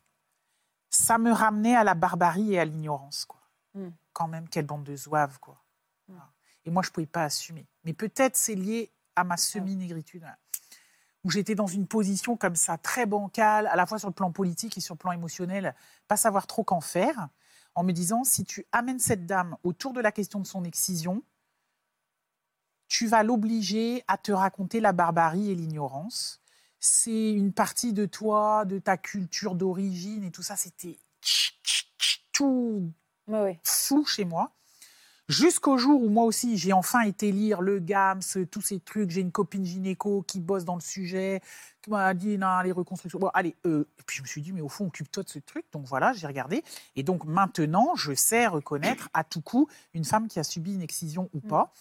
Ça 0.89 1.17
me 1.17 1.31
ramenait 1.31 1.75
à 1.75 1.83
la 1.83 1.93
barbarie 1.93 2.53
et 2.53 2.59
à 2.59 2.65
l'ignorance, 2.65 3.25
quoi. 3.25 3.41
Mm. 3.73 3.89
Quand 4.13 4.27
même, 4.27 4.49
quelle 4.49 4.65
bande 4.65 4.83
de 4.83 4.95
zouaves, 4.95 5.39
quoi. 5.39 5.61
Mm. 6.07 6.13
Voilà. 6.13 6.31
Et 6.65 6.71
moi, 6.71 6.81
je 6.83 6.89
ne 6.89 6.93
pouvais 6.93 7.05
pas 7.05 7.23
assumer. 7.23 7.67
Mais 7.83 7.93
peut-être 7.93 8.35
c'est 8.35 8.55
lié 8.55 8.91
à 9.15 9.23
ma 9.23 9.37
semi-négritude, 9.37 10.23
hein, 10.23 10.35
où 11.23 11.31
j'étais 11.31 11.55
dans 11.55 11.67
une 11.67 11.87
position 11.87 12.37
comme 12.37 12.55
ça, 12.55 12.77
très 12.77 13.05
bancale, 13.05 13.67
à 13.67 13.75
la 13.75 13.85
fois 13.85 13.97
sur 13.97 14.09
le 14.09 14.13
plan 14.13 14.31
politique 14.31 14.77
et 14.77 14.81
sur 14.81 14.95
le 14.95 14.99
plan 14.99 15.11
émotionnel, 15.11 15.75
pas 16.07 16.17
savoir 16.17 16.47
trop 16.47 16.63
qu'en 16.63 16.81
faire, 16.81 17.29
en 17.75 17.83
me 17.83 17.91
disant, 17.91 18.23
si 18.23 18.45
tu 18.45 18.65
amènes 18.71 18.99
cette 18.99 19.25
dame 19.25 19.57
autour 19.63 19.93
de 19.93 20.01
la 20.01 20.11
question 20.11 20.39
de 20.39 20.45
son 20.45 20.63
excision, 20.63 21.23
tu 22.97 23.07
vas 23.07 23.23
l'obliger 23.23 24.05
à 24.07 24.17
te 24.17 24.31
raconter 24.31 24.79
la 24.79 24.93
barbarie 24.93 25.51
et 25.51 25.55
l'ignorance. 25.55 26.39
C'est 26.79 27.33
une 27.33 27.51
partie 27.51 27.91
de 27.91 28.05
toi, 28.05 28.63
de 28.63 28.79
ta 28.79 28.95
culture 28.95 29.55
d'origine 29.55 30.23
et 30.23 30.31
tout 30.31 30.43
ça, 30.43 30.55
c'était 30.55 30.97
tout 32.31 32.89
Oui, 33.27 33.59
fou 33.65 34.05
chez 34.05 34.23
moi. 34.23 34.53
Jusqu'au 35.27 35.77
jour 35.77 36.01
où 36.01 36.07
moi 36.07 36.23
aussi, 36.23 36.57
j'ai 36.57 36.71
enfin 36.71 37.01
été 37.01 37.33
lire 37.33 37.61
le 37.61 37.79
GAMS, 37.79 38.21
tous 38.49 38.61
ces 38.61 38.79
trucs. 38.79 39.09
J'ai 39.09 39.19
une 39.19 39.31
copine 39.31 39.65
gynéco 39.65 40.21
qui 40.21 40.39
bosse 40.39 40.63
dans 40.63 40.75
le 40.75 40.81
sujet, 40.81 41.41
qui 41.81 41.89
m'a 41.89 42.13
dit, 42.13 42.37
non, 42.37 42.61
les 42.61 42.71
reconstructions. 42.71 43.19
Bon, 43.19 43.31
allez, 43.33 43.57
euh, 43.65 43.89
et 43.99 44.03
puis 44.03 44.17
je 44.17 44.21
me 44.21 44.27
suis 44.27 44.41
dit, 44.41 44.53
mais 44.53 44.61
au 44.61 44.69
fond, 44.69 44.85
occupe-toi 44.85 45.23
de 45.23 45.29
ce 45.29 45.39
truc. 45.39 45.65
Donc 45.73 45.85
voilà, 45.85 46.13
j'ai 46.13 46.27
regardé. 46.27 46.63
Et 46.95 47.03
donc 47.03 47.25
maintenant, 47.25 47.95
je 47.95 48.13
sais 48.13 48.47
reconnaître 48.47 49.09
à 49.13 49.25
tout 49.25 49.41
coup 49.41 49.67
une 49.93 50.05
femme 50.05 50.29
qui 50.29 50.39
a 50.39 50.45
subi 50.45 50.75
une 50.75 50.81
excision 50.81 51.29
ou 51.33 51.41
pas. 51.41 51.73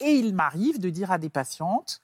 Et 0.00 0.12
il 0.12 0.34
m'arrive 0.34 0.80
de 0.80 0.90
dire 0.90 1.12
à 1.12 1.18
des 1.18 1.30
patientes, 1.30 2.02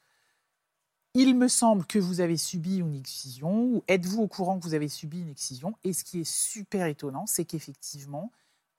il 1.14 1.36
me 1.36 1.48
semble 1.48 1.84
que 1.86 1.98
vous 1.98 2.20
avez 2.20 2.36
subi 2.36 2.78
une 2.78 2.94
excision, 2.94 3.64
ou 3.64 3.84
êtes-vous 3.88 4.22
au 4.22 4.28
courant 4.28 4.58
que 4.58 4.64
vous 4.64 4.74
avez 4.74 4.88
subi 4.88 5.20
une 5.20 5.28
excision? 5.28 5.76
Et 5.82 5.92
ce 5.92 6.04
qui 6.04 6.20
est 6.20 6.30
super 6.30 6.86
étonnant, 6.86 7.26
c'est 7.26 7.44
qu'effectivement, 7.44 8.30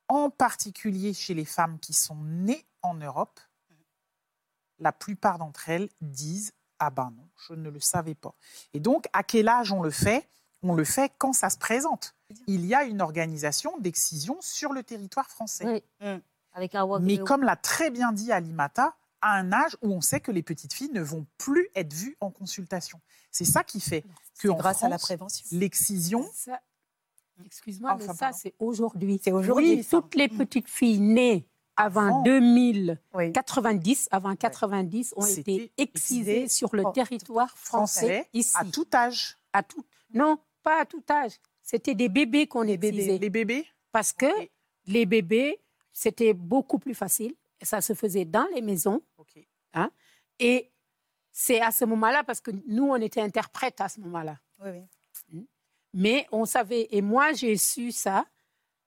en 0.08 0.30
particulier 0.30 1.14
chez 1.14 1.34
les 1.34 1.46
femmes 1.46 1.78
qui 1.80 1.94
sont 1.94 2.24
nées 2.24 2.66
en 2.82 2.96
Europe, 2.96 3.40
la 4.80 4.92
plupart 4.92 5.38
d'entre 5.38 5.70
elles 5.70 5.90
disent 6.02 6.54
Ah 6.80 6.90
ben 6.90 7.14
non, 7.16 7.28
je 7.48 7.54
ne 7.54 7.70
le 7.70 7.80
savais 7.80 8.16
pas. 8.16 8.34
Et 8.74 8.80
donc, 8.80 9.08
à 9.14 9.24
quel 9.24 9.48
âge 9.48 9.72
on 9.72 9.82
le 9.82 9.92
fait? 9.92 10.28
On 10.64 10.74
le 10.74 10.84
fait 10.84 11.12
quand 11.18 11.34
ça 11.34 11.50
se 11.50 11.58
présente. 11.58 12.16
Il 12.48 12.66
y 12.66 12.74
a 12.76 12.84
une 12.84 13.02
organisation 13.02 13.78
d'excision 13.80 14.38
sur 14.42 14.74
le 14.74 14.84
territoire 14.84 15.28
français. 15.28 15.66
Oui. 15.66 16.08
Mm. 16.08 16.20
Avec 16.54 16.76
Mais 17.02 17.18
comme 17.18 17.44
l'a 17.44 17.56
très 17.56 17.90
bien 17.90 18.12
dit 18.12 18.32
Alimata, 18.32 18.96
à 19.22 19.36
un 19.38 19.52
âge 19.52 19.78
où 19.82 19.92
on 19.94 20.02
sait 20.02 20.20
que 20.20 20.32
les 20.32 20.44
petites 20.44 20.74
filles 20.74 20.92
ne 20.94 21.02
vont 21.02 21.26
plus 21.38 21.68
être 21.76 21.94
vues 21.94 22.18
en 22.22 22.32
consultation. 22.32 23.00
C'est 23.32 23.46
ça 23.46 23.64
qui 23.64 23.80
fait 23.80 24.02
que 24.02 24.08
C'est 24.34 24.50
en 24.50 24.56
grâce 24.56 24.84
à 24.84 24.90
la 24.90 24.98
France, 24.98 25.44
l'excision. 25.52 26.26
Excuse-moi, 27.46 27.94
Enfin, 27.94 28.06
mais 28.08 28.14
ça, 28.14 28.32
c'est 28.34 28.54
aujourd'hui. 28.60 29.20
C'est 29.24 29.32
aujourd'hui, 29.32 29.76
Oui, 29.76 29.88
toutes 29.90 30.16
les 30.16 30.28
petites 30.28 30.70
filles 30.70 31.00
nées 31.00 31.48
avant 31.76 32.02
Avant. 32.08 32.22
2090, 32.24 34.02
Oui. 34.04 34.08
avant 34.12 34.36
90, 34.36 35.14
ont 35.16 35.26
été 35.26 35.72
excisées 35.78 36.48
sur 36.48 36.76
le 36.76 36.84
territoire 36.94 37.58
français, 37.58 38.00
français, 38.24 38.30
ici. 38.34 38.54
à 38.56 38.66
tout 38.66 38.88
âge, 38.94 39.38
À 39.54 39.64
tout- 39.64 39.84
Non, 40.14 40.38
pas 40.64 40.82
à 40.82 40.86
tout 40.86 41.04
âge. 41.10 41.34
C'était 41.64 41.96
des 41.96 42.10
bébés 42.10 42.48
qu'on 42.48 42.64
excisait. 42.64 43.18
les 43.18 43.30
bébés, 43.30 43.66
Parce 43.92 44.14
que 44.14 44.28
les 44.86 45.06
bébés, 45.06 45.60
c'était 45.94 46.34
beaucoup 46.34 46.80
plus 46.80 46.94
facile. 46.94 47.34
Ça 47.62 47.82
se 47.82 47.94
faisait 47.94 48.26
dans 48.26 48.48
les 48.54 48.62
maisons. 48.62 49.02
Ok. 49.18 49.38
Et 50.40 50.72
c'est 51.32 51.62
à 51.62 51.72
ce 51.72 51.86
moment-là, 51.86 52.24
parce 52.24 52.42
que 52.42 52.52
nous, 52.68 52.86
on 52.90 52.96
était 52.96 53.22
interprètes 53.22 53.80
à 53.80 53.88
ce 53.90 54.00
moment-là. 54.02 54.38
Oui, 54.60 54.70
oui. 55.32 55.48
Mais 55.94 56.28
on 56.32 56.46
savait, 56.46 56.88
et 56.92 57.02
moi 57.02 57.34
j'ai 57.34 57.58
su 57.58 57.92
ça 57.92 58.26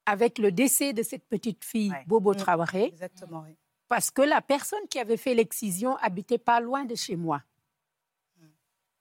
avec 0.07 0.39
le 0.39 0.51
décès 0.53 0.93
de 0.93 1.03
cette 1.03 1.27
petite 1.29 1.63
fille, 1.65 1.91
Ouais. 1.91 2.05
Bobo 2.07 2.33
Mm. 2.33 2.37
Traoré, 2.37 2.85
Exactement, 2.87 3.43
oui. 3.47 3.57
parce 3.89 4.11
que 4.11 4.23
la 4.23 4.41
personne 4.41 4.87
qui 4.89 4.99
avait 4.99 5.17
fait 5.19 5.35
l'excision 5.35 5.97
habitait 5.99 6.39
pas 6.39 6.61
loin 6.61 6.85
de 6.85 6.95
chez 6.95 7.15
moi. 7.17 7.43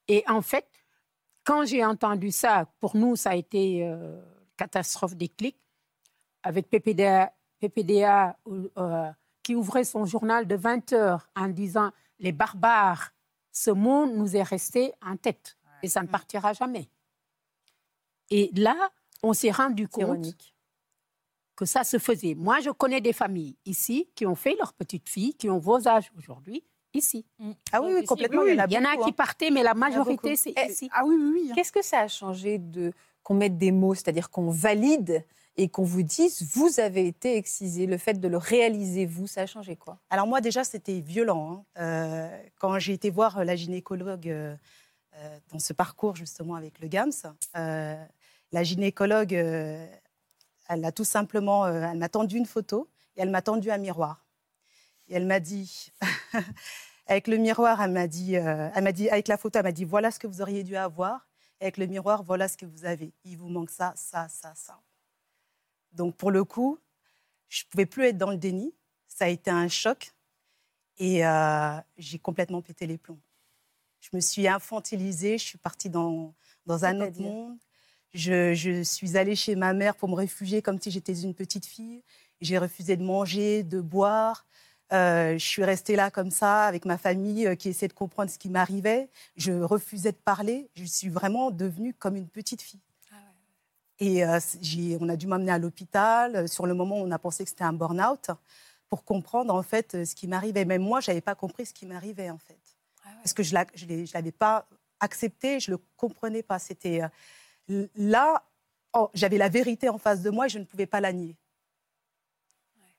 Et 0.08 0.24
en 0.28 0.42
fait, 0.42 0.68
quand 1.46 1.66
j'ai 1.66 1.84
entendu 1.84 2.32
ça, 2.32 2.66
pour 2.80 2.96
nous, 2.96 3.16
ça 3.16 3.32
a 3.32 3.36
été 3.36 3.86
euh, 3.88 4.22
catastrophe 4.58 5.16
déclic, 5.16 5.58
avec 6.44 6.70
PPDA, 6.70 7.34
PPDA 7.60 8.38
euh, 8.78 9.12
qui 9.44 9.56
ouvrait 9.56 9.84
son 9.84 10.06
journal 10.06 10.48
de 10.48 10.56
20 10.56 10.94
heures 10.94 11.28
en 11.36 11.48
disant 11.50 11.92
Les 12.20 12.32
barbares, 12.32 13.12
ce 13.52 13.70
mot 13.72 14.06
nous 14.06 14.36
est 14.36 14.44
resté 14.44 14.94
en 15.06 15.18
tête 15.18 15.58
et 15.84 15.88
ça 15.90 16.02
ne 16.02 16.08
partira 16.08 16.54
jamais. 16.54 16.90
Et 18.30 18.50
là, 18.56 18.76
on 19.22 19.34
s'est 19.34 19.52
rendu 19.52 19.88
compte 19.88 20.02
Ironique. 20.04 20.56
que 21.56 21.66
ça 21.66 21.84
se 21.84 22.00
faisait. 22.00 22.36
Moi, 22.36 22.60
je 22.62 22.70
connais 22.72 23.02
des 23.02 23.14
familles 23.14 23.58
ici 23.66 24.10
qui 24.16 24.26
ont 24.26 24.36
fait 24.36 24.56
leur 24.58 24.74
petite 24.74 25.10
fille, 25.10 25.34
qui 25.36 25.50
ont 25.50 25.60
vos 25.60 25.88
âges 25.88 26.12
aujourd'hui, 26.18 26.64
ici. 26.94 27.26
Ah 27.72 27.82
oui, 27.82 28.04
complètement. 28.06 28.42
Oui, 28.44 28.52
il 28.52 28.56
y 28.56 28.60
en 28.62 28.64
a 28.64 28.68
il 28.68 28.74
y 28.74 28.78
en 28.78 28.86
a 28.86 28.92
beaucoup, 28.94 29.04
qui 29.06 29.10
hein. 29.12 29.14
partaient, 29.18 29.52
mais 29.52 29.62
la 29.64 29.74
majorité, 29.74 30.36
c'est 30.36 30.54
Eh, 30.58 30.72
ici. 30.72 30.90
Ah 30.94 31.04
oui, 31.06 31.16
oui, 31.20 31.32
oui. 31.34 31.48
hein. 31.52 31.56
Qu'est-ce 31.56 31.72
que 31.72 31.84
ça 31.84 32.00
a 32.00 32.08
changé 32.08 32.58
de 32.58 32.94
qu'on 33.22 33.36
mette 33.36 33.58
des 33.58 33.72
mots, 33.72 33.94
c'est-à-dire 33.94 34.30
qu'on 34.30 34.50
valide 34.50 35.24
et 35.56 35.70
qu'on 35.70 35.84
vous 35.84 36.04
dise 36.04 36.44
vous 36.54 36.80
avez 36.80 37.08
été 37.08 37.38
excisé, 37.38 37.86
le 37.86 37.98
fait 37.98 38.16
de 38.20 38.28
le 38.28 38.38
réaliser 38.38 39.06
vous, 39.06 39.28
ça 39.28 39.42
a 39.42 39.46
changé 39.46 39.76
quoi? 39.76 40.00
Alors 40.10 40.28
moi 40.28 40.42
déjà 40.42 40.64
c'était 40.64 41.00
violent. 41.00 41.66
hein. 41.76 41.82
Euh, 41.82 42.44
quand 42.60 42.78
j'ai 42.80 42.94
été 42.94 43.10
voir 43.10 43.40
euh, 43.40 43.44
la 43.44 43.56
gynécologue 43.56 44.30
euh, 44.30 44.56
dans 45.52 45.60
ce 45.60 45.74
parcours 45.74 46.16
justement 46.16 46.56
avec 46.56 46.80
le 46.80 46.88
GAMS, 46.88 47.34
la 47.54 48.64
gynécologue, 48.64 49.34
elle 49.34 50.86
a 50.86 50.92
tout 50.92 51.04
simplement, 51.04 51.68
elle 51.68 51.98
m'a 51.98 52.10
tendu 52.10 52.38
une 52.38 52.46
photo 52.46 52.88
et 53.16 53.22
elle 53.22 53.30
m'a 53.30 53.42
tendu 53.42 53.72
un 53.72 53.78
miroir. 53.78 54.26
Et 55.08 55.16
elle 55.16 55.26
m'a 55.26 55.40
dit, 55.40 55.92
avec 57.08 57.28
le 57.28 57.38
miroir, 57.38 57.82
elle 57.82 57.92
m'a 57.92 58.08
dit, 58.08 58.34
elle 58.34 58.84
m'a 58.84 58.92
dit, 58.92 59.10
avec 59.10 59.28
la 59.28 59.38
photo, 59.38 59.60
elle 59.60 59.66
m'a 59.66 59.72
dit 59.72 59.86
voilà 59.86 60.12
ce 60.12 60.20
que 60.20 60.28
vous 60.28 60.42
auriez 60.42 60.64
dû 60.64 60.76
avoir. 60.76 61.28
Et 61.62 61.66
avec 61.66 61.78
le 61.78 61.86
miroir, 61.88 62.24
voilà 62.24 62.48
ce 62.48 62.58
que 62.58 62.66
vous 62.66 62.86
avez. 62.86 63.12
Il 63.24 63.38
vous 63.38 63.50
manque 63.50 63.70
ça, 63.70 63.94
ça, 63.96 64.28
ça, 64.30 64.54
ça. 64.56 64.80
Donc 65.94 66.16
pour 66.16 66.32
le 66.32 66.44
coup, 66.44 66.80
je 67.50 67.64
pouvais 67.70 67.86
plus 67.86 68.06
être 68.06 68.18
dans 68.18 68.32
le 68.32 68.38
déni. 68.38 68.74
Ça 69.08 69.26
a 69.26 69.28
été 69.30 69.52
un 69.52 69.68
choc. 69.68 70.14
Et 70.98 71.26
euh, 71.26 71.78
j'ai 71.98 72.20
complètement 72.20 72.62
pété 72.62 72.88
les 72.88 72.98
plombs. 72.98 73.20
Je 74.00 74.10
me 74.14 74.20
suis 74.20 74.48
infantilisée, 74.48 75.38
je 75.38 75.44
suis 75.44 75.58
partie 75.58 75.90
dans, 75.90 76.34
dans 76.66 76.86
un 76.86 77.00
autre 77.02 77.20
monde. 77.22 77.58
Je, 78.14 78.54
je 78.54 78.84
suis 78.84 79.18
allée 79.18 79.36
chez 79.36 79.56
ma 79.56 79.74
mère 79.74 79.96
pour 79.96 80.10
me 80.10 80.16
réfugier 80.16 80.62
comme 80.62 80.80
si 80.80 80.92
j'étais 80.92 81.20
une 81.22 81.34
petite 81.34 81.66
fille. 81.66 82.04
J'ai 82.42 82.58
refusé 82.58 82.96
de 82.98 83.04
manger, 83.04 83.64
de 83.64 83.82
boire. 83.82 84.46
Euh, 84.92 85.34
je 85.34 85.46
suis 85.46 85.64
restée 85.64 85.96
là 85.96 86.12
comme 86.12 86.30
ça 86.30 86.66
avec 86.66 86.86
ma 86.86 86.98
famille 86.98 87.48
euh, 87.48 87.56
qui 87.56 87.70
essayait 87.70 87.88
de 87.88 87.94
comprendre 87.94 88.30
ce 88.30 88.38
qui 88.38 88.50
m'arrivait. 88.50 89.10
Je 89.36 89.54
refusais 89.54 90.12
de 90.12 90.18
parler. 90.18 90.70
Je 90.76 90.84
suis 90.84 91.10
vraiment 91.10 91.50
devenue 91.50 91.94
comme 91.94 92.16
une 92.16 92.28
petite 92.28 92.62
fille. 92.62 92.82
Et 94.00 94.26
euh, 94.26 94.40
on 95.00 95.10
a 95.10 95.16
dû 95.16 95.28
m'amener 95.28 95.52
à 95.52 95.58
l'hôpital. 95.60 96.36
Euh, 96.36 96.48
Sur 96.48 96.66
le 96.66 96.74
moment, 96.74 96.96
on 96.98 97.12
a 97.12 97.20
pensé 97.20 97.44
que 97.44 97.50
c'était 97.50 97.64
un 97.64 97.74
burn-out 97.74 98.32
pour 98.90 99.04
comprendre 99.06 99.54
en 99.54 99.64
fait 99.64 99.96
euh, 99.96 100.06
ce 100.06 100.16
qui 100.16 100.28
m'arrivait. 100.28 100.66
Même 100.66 100.82
moi, 100.84 101.00
j'avais 101.00 101.22
pas 101.22 101.36
compris 101.36 101.66
ce 101.66 101.74
qui 101.74 101.86
m'arrivait 101.86 102.30
en 102.30 102.38
fait, 102.38 102.60
parce 103.22 103.34
que 103.34 103.44
je 103.44 103.56
je 103.76 103.86
je 104.06 104.14
l'avais 104.14 104.32
pas 104.32 104.68
accepté, 105.00 105.60
je 105.60 105.72
le 105.72 105.78
comprenais 105.98 106.44
pas. 106.44 106.60
C'était 106.60 107.02
euh, 107.70 107.88
là, 107.96 108.44
oh, 108.94 109.10
j'avais 109.14 109.38
la 109.38 109.50
vérité 109.50 109.90
en 109.90 109.98
face 109.98 110.22
de 110.22 110.30
moi 110.30 110.46
et 110.46 110.50
je 110.50 110.60
ne 110.60 110.66
pouvais 110.66 110.86
pas 110.88 111.02
la 111.02 111.14
nier. 111.14 111.36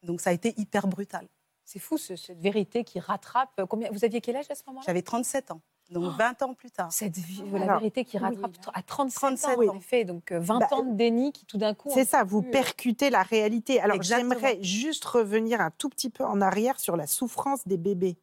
Donc 0.03 0.21
ça 0.21 0.31
a 0.31 0.33
été 0.33 0.55
hyper 0.59 0.87
brutal. 0.87 1.27
C'est 1.65 1.79
fou 1.79 1.97
ce- 1.97 2.17
cette 2.17 2.41
vérité 2.41 2.85
qui 2.85 3.01
rattrape. 3.01 3.63
Combien 3.71 3.91
vous 3.91 4.05
aviez 4.05 4.21
quel 4.21 4.37
âge 4.37 4.51
à 4.51 4.55
ce 4.55 4.63
moment-là? 4.67 4.85
J'avais 4.87 5.01
37 5.03 5.51
ans, 5.51 5.63
donc 5.91 6.05
Oh 6.07 6.11
20 6.19 6.43
ans 6.43 6.55
plus 6.55 6.71
tard. 6.71 6.91
Cette 6.93 7.17
vie- 7.19 7.43
la 7.53 7.63
Alors, 7.63 7.79
vérité 7.79 8.05
qui 8.05 8.17
oui, 8.17 8.23
rattrape 8.23 8.57
là. 8.67 8.73
à 8.75 8.83
37, 8.83 9.17
37 9.17 9.49
ans, 9.59 9.63
ans. 9.63 9.75
en 9.75 9.77
effet, 9.77 10.05
donc 10.05 10.33
euh, 10.33 10.41
20 10.41 10.59
Bah, 10.61 10.69
ans 10.73 10.83
de 10.83 10.95
déni 10.97 11.33
qui 11.33 11.45
tout 11.45 11.59
d'un 11.59 11.75
coup. 11.75 11.91
C'est 11.93 12.05
ça, 12.05 12.25
vous 12.25 12.41
euh, 12.41 12.51
percutez 12.51 13.11
la 13.11 13.23
réalité. 13.23 13.81
Alors 13.81 14.03
j'aimerais 14.03 14.59
juste 14.63 15.05
revenir 15.05 15.61
un 15.61 15.71
tout 15.71 15.89
petit 15.89 16.11
peu 16.11 16.25
en 16.25 16.41
arrière 16.41 16.81
sur 16.81 16.97
la 16.97 17.07
souffrance 17.07 17.67
des 17.67 17.77
bébés. 17.77 18.17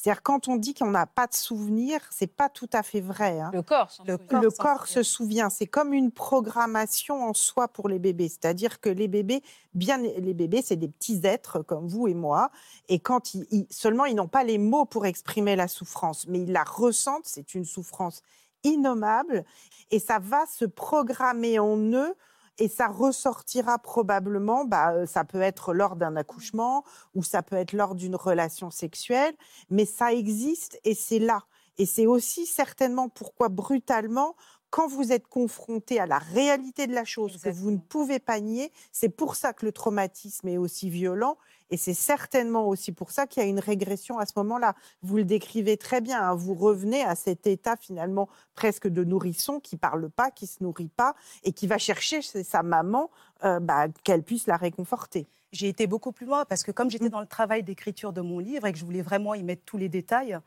C'est-à-dire 0.00 0.22
quand 0.22 0.46
on 0.46 0.54
dit 0.54 0.74
qu'on 0.74 0.92
n'a 0.92 1.06
pas 1.06 1.26
de 1.26 1.34
souvenir, 1.34 2.00
c'est 2.10 2.28
pas 2.28 2.48
tout 2.48 2.70
à 2.72 2.84
fait 2.84 3.00
vrai. 3.00 3.40
hein. 3.40 3.50
Le 3.52 3.62
corps. 3.62 3.90
Le 4.06 4.16
corps 4.16 4.40
Le 4.42 4.50
corps 4.52 4.86
souvient. 4.86 4.94
se 4.94 5.02
souvient. 5.02 5.50
C'est 5.50 5.66
comme 5.66 5.92
une 5.92 6.12
programmation 6.12 7.24
en 7.24 7.34
soi 7.34 7.66
pour 7.66 7.88
les 7.88 7.98
bébés. 7.98 8.28
C'est-à-dire 8.28 8.80
que 8.80 8.88
les 8.90 9.08
bébés, 9.08 9.42
bien 9.74 9.98
les 9.98 10.34
bébés, 10.34 10.62
c'est 10.62 10.76
des 10.76 10.86
petits 10.88 11.20
êtres 11.24 11.62
comme 11.62 11.88
vous 11.88 12.06
et 12.06 12.14
moi. 12.14 12.50
Et 12.88 13.00
quand 13.00 13.34
ils, 13.34 13.44
ils- 13.50 13.66
seulement 13.70 14.04
ils 14.04 14.14
n'ont 14.14 14.28
pas 14.28 14.44
les 14.44 14.58
mots 14.58 14.84
pour 14.84 15.04
exprimer 15.04 15.56
la 15.56 15.66
souffrance, 15.66 16.26
mais 16.28 16.40
ils 16.42 16.52
la 16.52 16.62
ressentent. 16.62 17.26
C'est 17.26 17.54
une 17.56 17.64
souffrance 17.64 18.22
innommable 18.62 19.44
et 19.90 19.98
ça 19.98 20.18
va 20.20 20.46
se 20.46 20.64
programmer 20.64 21.58
en 21.58 21.76
eux. 21.76 22.14
Et 22.58 22.68
ça 22.68 22.88
ressortira 22.88 23.78
probablement, 23.78 24.64
bah, 24.64 24.92
euh, 24.92 25.06
ça 25.06 25.24
peut 25.24 25.40
être 25.40 25.72
lors 25.72 25.96
d'un 25.96 26.16
accouchement 26.16 26.84
ou 27.14 27.22
ça 27.22 27.42
peut 27.42 27.56
être 27.56 27.72
lors 27.72 27.94
d'une 27.94 28.16
relation 28.16 28.70
sexuelle, 28.70 29.34
mais 29.70 29.84
ça 29.84 30.12
existe 30.12 30.80
et 30.84 30.94
c'est 30.94 31.20
là. 31.20 31.44
Et 31.78 31.86
c'est 31.86 32.06
aussi 32.06 32.46
certainement 32.46 33.08
pourquoi 33.08 33.48
brutalement, 33.48 34.34
quand 34.70 34.88
vous 34.88 35.12
êtes 35.12 35.28
confronté 35.28 36.00
à 36.00 36.06
la 36.06 36.18
réalité 36.18 36.86
de 36.86 36.92
la 36.92 37.04
chose 37.04 37.40
que 37.40 37.48
vous 37.50 37.70
ne 37.70 37.78
pouvez 37.78 38.18
pas 38.18 38.40
nier, 38.40 38.72
c'est 38.92 39.08
pour 39.08 39.36
ça 39.36 39.52
que 39.52 39.64
le 39.64 39.72
traumatisme 39.72 40.48
est 40.48 40.58
aussi 40.58 40.90
violent. 40.90 41.38
Et 41.70 41.76
c'est 41.76 41.94
certainement 41.94 42.66
aussi 42.68 42.92
pour 42.92 43.10
ça 43.10 43.26
qu'il 43.26 43.42
y 43.42 43.46
a 43.46 43.48
une 43.48 43.58
régression 43.60 44.18
à 44.18 44.26
ce 44.26 44.32
moment-là. 44.36 44.74
Vous 45.02 45.16
le 45.16 45.24
décrivez 45.24 45.76
très 45.76 46.00
bien. 46.00 46.22
hein, 46.22 46.34
Vous 46.34 46.54
revenez 46.54 47.02
à 47.02 47.14
cet 47.14 47.46
état 47.46 47.76
finalement 47.76 48.28
presque 48.54 48.88
de 48.88 49.04
nourrisson 49.04 49.60
qui 49.60 49.76
parle 49.76 50.08
pas, 50.10 50.30
qui 50.30 50.46
se 50.46 50.62
nourrit 50.62 50.88
pas 50.88 51.14
et 51.44 51.52
qui 51.52 51.66
va 51.66 51.78
chercher 51.78 52.22
chez 52.22 52.42
sa 52.44 52.62
maman 52.62 53.10
euh, 53.44 53.60
bah, 53.60 53.88
qu'elle 54.04 54.22
puisse 54.22 54.46
la 54.46 54.56
réconforter. 54.56 55.26
J'ai 55.52 55.68
été 55.68 55.86
beaucoup 55.86 56.12
plus 56.12 56.26
loin 56.26 56.44
parce 56.44 56.62
que 56.62 56.72
comme 56.72 56.88
Mm. 56.88 56.90
j'étais 56.90 57.08
dans 57.10 57.20
le 57.20 57.26
travail 57.26 57.62
d'écriture 57.62 58.12
de 58.12 58.20
mon 58.22 58.38
livre 58.38 58.66
et 58.66 58.72
que 58.72 58.78
je 58.78 58.84
voulais 58.84 59.02
vraiment 59.02 59.34
y 59.34 59.42
mettre 59.42 59.62
tous 59.64 59.76
les 59.78 59.88
détails, 59.88 60.38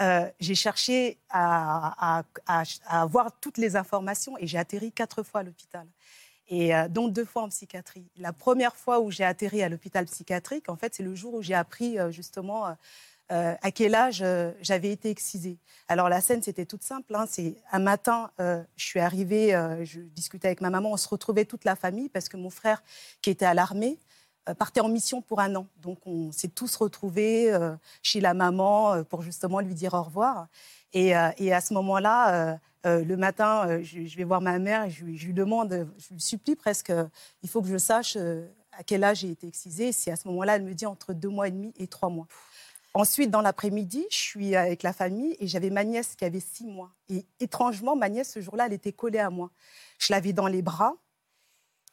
euh, 0.00 0.30
j'ai 0.40 0.54
cherché 0.54 1.18
à, 1.30 2.18
à- 2.20 2.24
à- 2.46 2.62
à 2.86 3.02
avoir 3.02 3.38
toutes 3.40 3.58
les 3.58 3.76
informations 3.76 4.36
et 4.38 4.46
j'ai 4.46 4.58
atterri 4.58 4.92
quatre 4.92 5.22
fois 5.22 5.40
à 5.40 5.42
l'hôpital. 5.42 5.86
Et 6.52 6.74
euh, 6.74 6.88
dont 6.88 7.06
deux 7.06 7.24
fois 7.24 7.42
en 7.42 7.48
psychiatrie. 7.48 8.04
La 8.16 8.32
première 8.32 8.74
fois 8.74 8.98
où 9.00 9.10
j'ai 9.10 9.24
atterri 9.24 9.62
à 9.62 9.68
l'hôpital 9.68 10.04
psychiatrique, 10.06 10.68
en 10.68 10.76
fait, 10.76 10.94
c'est 10.94 11.04
le 11.04 11.14
jour 11.14 11.34
où 11.34 11.42
j'ai 11.42 11.54
appris 11.54 11.96
euh, 11.98 12.10
justement 12.10 12.66
euh, 13.30 13.54
à 13.62 13.70
quel 13.70 13.94
âge 13.94 14.24
j'avais 14.60 14.90
été 14.90 15.08
excisée. 15.10 15.58
Alors 15.86 16.08
la 16.08 16.20
scène, 16.20 16.42
c'était 16.42 16.66
toute 16.66 16.82
simple. 16.82 17.14
hein. 17.14 17.26
C'est 17.28 17.54
un 17.70 17.78
matin, 17.78 18.32
je 18.38 18.84
suis 18.84 18.98
arrivée, 18.98 19.52
je 19.84 20.00
discutais 20.00 20.48
avec 20.48 20.60
ma 20.60 20.70
maman, 20.70 20.90
on 20.90 20.96
se 20.96 21.08
retrouvait 21.08 21.44
toute 21.44 21.64
la 21.64 21.76
famille 21.76 22.08
parce 22.08 22.28
que 22.28 22.36
mon 22.36 22.50
frère, 22.50 22.82
qui 23.22 23.30
était 23.30 23.44
à 23.46 23.54
l'armée, 23.54 23.98
partait 24.58 24.80
en 24.80 24.88
mission 24.88 25.22
pour 25.22 25.38
un 25.38 25.54
an. 25.54 25.68
Donc 25.80 25.98
on 26.06 26.32
s'est 26.32 26.48
tous 26.48 26.74
retrouvés 26.74 27.56
chez 28.02 28.20
la 28.20 28.34
maman 28.34 29.04
pour 29.04 29.22
justement 29.22 29.60
lui 29.60 29.74
dire 29.74 29.94
au 29.94 30.02
revoir. 30.02 30.48
Et 30.92 31.14
à 31.14 31.60
ce 31.60 31.72
moment-là, 31.74 32.58
euh, 32.86 33.04
le 33.04 33.16
matin, 33.16 33.68
euh, 33.68 33.82
je, 33.82 34.16
vais 34.16 34.24
voir 34.24 34.40
ma 34.40 34.58
mère 34.58 34.84
et 34.84 34.90
je, 34.90 35.04
lui- 35.04 35.34
demande, 35.34 35.88
je 35.98 36.14
lui 36.14 36.20
supplie 36.20 36.56
presque, 36.56 36.90
euh, 36.90 37.04
il 37.42 37.48
faut 37.48 37.60
que 37.60 37.68
je 37.68 37.76
sache 37.76 38.16
à 38.16 38.82
quel 38.84 39.04
âge 39.04 39.18
j'ai 39.18 39.30
été 39.30 39.46
excisée. 39.46 39.92
C'est 39.92 40.10
à 40.10 40.16
ce 40.16 40.26
moment-là, 40.28 40.56
elle 40.56 40.64
me 40.64 40.74
dit 40.74 40.86
entre 40.86 41.12
deux 41.12 41.28
mois 41.28 41.48
et 41.48 41.50
demi 41.50 41.72
et 41.78 41.86
trois 41.86 42.08
mois. 42.08 42.26
Ensuite, 42.94 43.30
dans 43.30 43.42
l'après-midi, 43.42 44.04
je 44.10 44.16
suis 44.16 44.56
avec 44.56 44.82
la 44.82 44.92
famille 44.92 45.36
et 45.38 45.46
j'avais 45.46 45.70
ma 45.70 45.84
nièce 45.84 46.16
qui 46.16 46.24
avait 46.24 46.40
six 46.40 46.66
mois. 46.66 46.90
Et 47.08 47.24
étrangement, 47.38 47.94
ma 47.94 48.08
nièce, 48.08 48.32
ce 48.32 48.40
jour-là, 48.40 48.66
elle 48.66 48.72
était 48.72 48.92
collée 48.92 49.20
à 49.20 49.30
moi. 49.30 49.50
Je 49.98 50.12
l'avais 50.12 50.32
dans 50.32 50.48
les 50.48 50.62
bras 50.62 50.94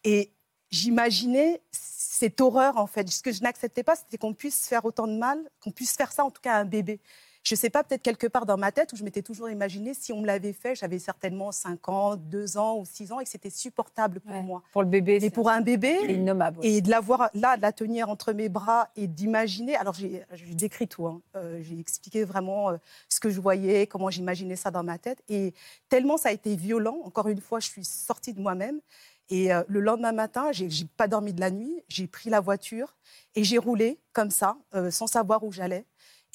et 0.04 0.32
j'imaginais 0.72 1.62
cette 1.72 2.42
horreur, 2.42 2.78
en 2.78 2.88
fait. 2.88 3.08
Ce 3.10 3.22
que 3.22 3.32
je 3.32 3.42
n'acceptais 3.44 3.84
pas, 3.84 3.96
c'était 3.96 4.18
qu'on 4.18 4.34
puisse 4.34 4.68
faire 4.68 4.86
autant 4.86 5.06
de 5.06 5.18
mal, 5.18 5.38
qu'on 5.60 5.72
puisse 5.72 5.94
faire 5.94 6.12
ça, 6.12 6.26
en 6.26 6.32
tout 6.32 6.42
cas, 6.42 6.56
à 6.56 6.60
un 6.62 6.66
bébé. 6.66 7.00
Je 7.48 7.56
ne 7.56 7.58
sais 7.58 7.70
pas, 7.70 7.82
peut-être 7.82 8.02
quelque 8.02 8.28
part 8.28 8.46
dans 8.46 8.58
ma 8.58 8.74
tête 8.74 8.92
où 8.92 8.98
je 8.98 9.06
m'étais 9.06 9.22
toujours 9.22 9.50
imaginé, 9.50 9.94
si 9.94 10.12
on 10.12 10.20
me 10.20 10.28
l'avait 10.28 10.52
fait, 10.52 10.76
j'avais 10.76 11.00
certainement 11.00 11.54
5 11.54 11.88
ans, 11.88 12.18
2 12.18 12.58
ans 12.58 12.78
ou 12.78 12.84
6 12.84 13.14
ans 13.14 13.22
et 13.22 13.24
que 13.24 13.30
c'était 13.30 13.50
supportable 13.50 14.20
pour 14.20 14.34
Ouais. 14.34 14.42
moi. 14.44 14.64
Pour 14.74 14.82
le 14.84 14.90
bébé, 14.90 15.22
c'est 15.22 15.30
pour 15.30 15.48
un 15.50 15.62
bébé, 15.62 15.96
innommable. 16.10 16.60
et 16.62 16.82
de 16.82 16.90
la 16.90 17.00
voir 17.00 17.30
là, 17.34 17.56
de 17.56 17.62
la 17.62 17.72
tenir 17.72 18.10
entre 18.10 18.34
mes 18.34 18.50
bras 18.50 18.90
et 18.98 19.08
d'imaginer. 19.08 19.78
Alors, 19.78 19.94
j'ai 19.94 20.26
décrit 20.56 20.90
tout. 20.90 21.08
hein. 21.08 21.22
Euh, 21.38 21.62
j'ai 21.64 21.80
expliqué 21.80 22.26
vraiment 22.26 22.72
euh, 22.72 22.78
ce 23.08 23.22
que 23.22 23.30
je 23.30 23.40
voyais, 23.40 23.88
comment 23.88 24.10
j'imaginais 24.10 24.58
ça 24.58 24.70
dans 24.70 24.84
ma 24.84 24.98
tête. 24.98 25.24
Et 25.30 25.54
tellement 25.88 26.18
ça 26.18 26.28
a 26.28 26.32
été 26.34 26.54
violent, 26.58 26.98
encore 27.06 27.30
une 27.30 27.40
fois, 27.40 27.62
je 27.62 27.68
suis 27.68 27.86
sortie 27.86 28.34
de 28.34 28.42
moi-même. 28.42 28.82
Et 29.30 29.54
euh, 29.54 29.64
le 29.70 29.80
lendemain 29.80 30.12
matin, 30.12 30.52
j'ai 30.52 30.68
pas 30.98 31.08
dormi 31.08 31.32
de 31.34 31.40
la 31.40 31.52
nuit. 31.52 31.82
J'ai 31.88 32.08
pris 32.08 32.30
la 32.30 32.42
voiture 32.42 32.98
et 33.36 33.46
j'ai 33.46 33.58
roulé 33.58 34.00
comme 34.12 34.32
ça, 34.32 34.58
sans 34.90 35.08
savoir 35.08 35.44
où 35.44 35.52
j'allais. 35.54 35.86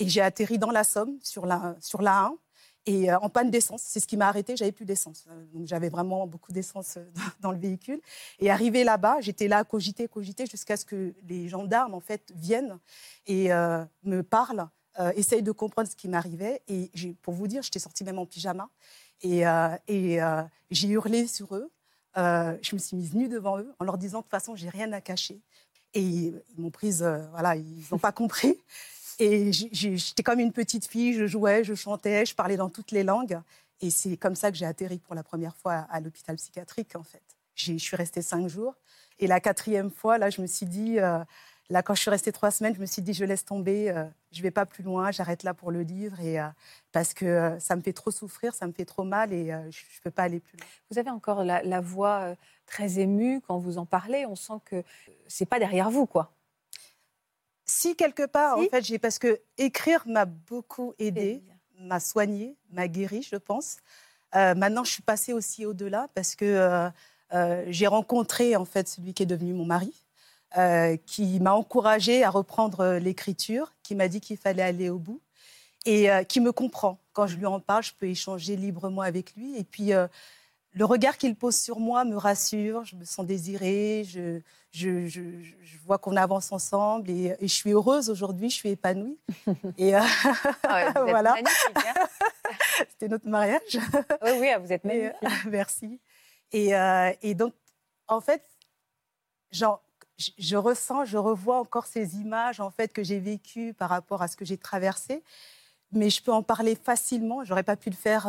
Et 0.03 0.09
j'ai 0.09 0.21
atterri 0.21 0.59
dans 0.59 0.73
la 0.73 0.83
Somme, 0.83 1.17
sur 1.23 1.47
la, 1.47 1.77
sur 1.81 2.03
la 2.03 2.25
1, 2.25 2.37
et 2.87 3.13
euh, 3.13 3.19
en 3.21 3.29
panne 3.29 3.53
d'essence. 3.53 3.83
C'est 3.85 4.01
ce 4.01 4.07
qui 4.09 4.17
m'a 4.17 4.27
arrêté, 4.27 4.57
j'avais 4.57 4.73
plus 4.73 4.85
d'essence. 4.85 5.27
Euh, 5.31 5.45
Donc 5.55 5.69
j'avais 5.69 5.91
vraiment 5.91 6.27
beaucoup 6.27 6.51
d'essence 6.51 6.97
euh, 6.97 7.05
dans, 7.41 7.53
le 7.53 7.59
véhicule. 7.59 8.01
Et 8.41 8.51
arrivé 8.51 8.83
là-bas, 8.83 9.21
j'étais 9.21 9.47
là 9.47 9.59
à 9.59 9.65
cogiter, 9.65 10.09
cogiter, 10.09 10.47
jusqu'à 10.47 10.77
ce 10.77 10.85
que 10.85 11.15
les 11.29 11.49
gendarmes, 11.49 11.95
en 11.95 12.01
fait, 12.01 12.33
viennent 12.35 12.81
et 13.27 13.51
me 14.03 14.23
parlent, 14.23 14.67
essayent 15.15 15.45
de 15.45 15.53
comprendre 15.53 15.89
ce 15.89 15.95
qui 15.95 16.09
m'arrivait. 16.09 16.63
Et 16.67 16.91
pour 17.23 17.35
vous 17.35 17.47
dire, 17.47 17.63
j'étais 17.63 17.79
sortie 17.79 18.03
même 18.03 18.19
en 18.19 18.27
pyjama. 18.27 18.69
Et, 19.23 19.45
j'ai 20.73 20.89
hurlé 20.89 21.29
sur 21.29 21.55
eux. 21.55 21.71
Je 22.17 22.75
me 22.75 22.79
suis 22.79 22.97
mise 22.97 23.15
nue 23.15 23.29
devant 23.29 23.59
eux 23.59 23.73
en 23.79 23.85
leur 23.85 23.99
disant, 23.99 24.19
de 24.19 24.23
toute 24.25 24.33
façon, 24.33 24.57
j'ai 24.57 24.69
rien 24.69 24.93
à 24.93 25.01
cacher. 25.01 25.41
Et 25.95 26.03
ils 26.03 26.43
m'ont 26.57 26.71
prise, 26.71 27.05
voilà, 27.31 27.55
ils 27.55 27.85
n'ont 27.93 27.99
pas 27.99 28.13
compris. 28.13 28.59
Et 29.19 29.53
j'étais 29.53 30.23
comme 30.23 30.41
une 30.41 30.53
petite 30.53 30.87
fille, 30.87 31.15
je 31.15 31.27
jouais, 31.27 31.65
je 31.65 31.75
chantais, 31.75 32.27
je 32.27 32.35
parlais 32.35 32.57
dans 32.57 32.69
toutes 32.69 32.91
les 32.91 33.03
langues. 33.03 33.41
Et 33.81 33.91
c'est 33.91 34.17
comme 34.17 34.37
ça 34.37 34.51
que 34.51 34.57
j'ai 34.57 34.67
atterri 34.67 34.99
pour 34.99 35.15
la 35.15 35.23
première 35.23 35.57
fois 35.57 35.87
à 35.91 36.01
l'hôpital 36.01 36.37
psychiatrique, 36.37 36.95
en 36.95 37.03
fait. 37.03 37.23
Je 37.55 37.77
suis 37.77 37.97
restée 37.97 38.23
cinq 38.23 38.49
jours. 38.49 38.75
Et 39.19 39.27
la 39.27 39.41
quatrième 39.41 39.91
fois, 39.91 40.19
là, 40.19 40.31
je 40.31 40.41
me 40.41 40.47
suis 40.47 40.67
dit, 40.67 40.99
euh, 40.99 41.19
là, 41.69 41.83
quand 41.83 41.95
je 41.95 42.01
suis 42.01 42.11
restée 42.11 42.33
trois 42.33 42.51
semaines, 42.51 42.75
je 42.75 42.81
me 42.81 42.87
suis 42.87 43.03
dit, 43.03 43.13
je 43.13 43.25
laisse 43.25 43.45
tomber, 43.45 43.91
euh, 43.91 44.05
je 44.31 44.39
ne 44.39 44.43
vais 44.45 44.51
pas 44.51 44.67
plus 44.67 44.83
loin, 44.83 45.11
j'arrête 45.11 45.43
là 45.43 45.53
pour 45.53 45.71
le 45.71 45.83
livre. 45.83 46.21
Et, 46.21 46.41
euh, 46.41 46.47
parce 46.93 47.13
que 47.13 47.57
ça 47.59 47.77
me 47.77 47.83
fait 47.83 47.93
trop 47.93 48.11
souffrir, 48.11 48.55
ça 48.55 48.67
me 48.67 48.73
fait 48.73 48.85
trop 48.85 49.05
mal 49.05 49.33
et 49.33 49.47
je 49.47 49.81
ne 49.81 50.03
peux 50.03 50.11
pas 50.11 50.25
aller 50.25 50.41
plus 50.41 50.57
loin. 50.57 50.67
Vous 50.91 50.99
avez 50.99 51.11
encore 51.11 51.45
la, 51.45 51.63
la 51.63 51.81
voix 51.81 52.35
très 52.67 52.99
émue 52.99 53.41
quand 53.41 53.59
vous 53.59 53.79
en 53.79 53.87
parlez. 53.87 54.27
On 54.27 54.37
sent 54.37 54.61
que 54.65 54.83
c'est 55.27 55.47
pas 55.47 55.59
derrière 55.59 55.91
vous, 55.91 56.07
quoi. 56.07 56.33
Si, 57.75 57.97
quelque 57.97 58.27
part, 58.27 58.59
en 58.59 58.65
fait, 58.65 58.85
j'ai 58.85 58.99
parce 58.99 59.19
que 59.19 59.41
écrire 59.57 60.03
m'a 60.07 60.27
beaucoup 60.27 60.93
aidé, 60.99 61.43
m'a 61.79 62.01
soigné, 62.01 62.55
m'a 62.71 62.87
guéri, 62.87 63.23
je 63.23 63.37
pense. 63.37 63.79
Euh, 64.37 64.55
maintenant, 64.55 64.85
je 64.85 64.93
suis 64.93 65.03
passée 65.03 65.33
aussi 65.33 65.65
au-delà 65.65 66.09
parce 66.15 66.37
que 66.37 66.45
euh, 66.45 66.91
euh, 67.33 67.65
j'ai 67.69 67.87
rencontré 67.87 68.57
en 68.57 68.67
fait 68.67 68.89
celui 68.89 69.15
qui 69.15 69.23
est 69.23 69.27
devenu 69.27 69.55
mon 69.55 69.65
mari, 69.65 69.95
qui 71.07 71.41
m'a 71.41 71.55
encouragée 71.55 72.23
à 72.25 72.29
reprendre 72.29 72.99
l'écriture, 72.99 73.73
qui 73.83 73.95
m'a 73.95 74.09
dit 74.09 74.21
qu'il 74.21 74.37
fallait 74.37 74.63
aller 74.63 74.91
au 74.91 74.99
bout 74.99 75.23
et 75.87 76.11
qui 76.29 76.41
me 76.41 76.53
comprend. 76.53 76.99
Quand 77.15 77.27
je 77.27 77.39
lui 77.39 77.47
en 77.47 77.59
parle, 77.59 77.85
je 77.85 77.93
peux 77.99 78.07
échanger 78.07 78.55
librement 78.57 79.01
avec 79.01 79.35
lui. 79.35 79.57
Et 79.57 79.65
puis, 79.65 79.93
le 80.75 80.85
regard 80.85 81.19
qu'il 81.19 81.37
pose 81.37 81.57
sur 81.57 81.79
moi 81.79 82.05
me 82.05 82.17
rassure, 82.17 82.85
je 82.85 82.97
me 82.97 83.05
sens 83.05 83.27
désirée, 83.27 84.05
je, 84.09 84.41
je, 84.71 85.07
je, 85.07 85.79
vois 85.85 85.99
qu'on 85.99 86.17
avance 86.17 86.51
ensemble 86.51 87.11
et, 87.11 87.37
je 87.41 87.47
suis 87.47 87.73
heureuse 87.73 88.09
aujourd'hui, 88.09 88.49
je 88.49 88.55
suis 88.55 88.71
épanouie. 88.71 89.19
et 89.79 89.95
euh, 89.95 90.01
ah 90.63 90.93
voilà. 91.03 91.35
Hein. 91.35 91.75
C'était 92.89 93.09
notre 93.09 93.29
mariage. 93.29 93.79
Oui, 94.23 94.31
oui, 94.39 94.49
ah, 94.49 94.59
vous 94.59 94.73
êtes 94.73 94.85
magnifique. 94.85 95.13
Euh, 95.23 95.29
merci. 95.51 96.01
Et, 96.53 96.75
euh, 96.75 97.13
et, 97.21 97.35
donc, 97.35 97.53
en 98.09 98.21
fait, 98.21 98.43
genre, 99.51 99.83
je, 100.39 100.57
ressens, 100.57 101.05
je 101.05 101.19
revois 101.19 101.59
encore 101.59 101.87
ces 101.87 102.17
images 102.17 102.61
en 102.61 102.71
fait 102.71 102.93
que 102.93 103.03
j'ai 103.03 103.19
vécues 103.19 103.75
par 103.75 103.91
rapport 103.91 104.23
à 104.23 104.29
ce 104.29 104.37
que 104.37 104.45
j'ai 104.45 104.57
traversé, 104.57 105.23
mais 105.91 106.09
je 106.09 106.23
peux 106.23 106.33
en 106.33 106.43
parler 106.43 106.77
facilement. 106.77 107.45
J'aurais 107.45 107.63
pas 107.63 107.77
pu 107.77 107.91
le 107.91 107.97
faire 107.97 108.29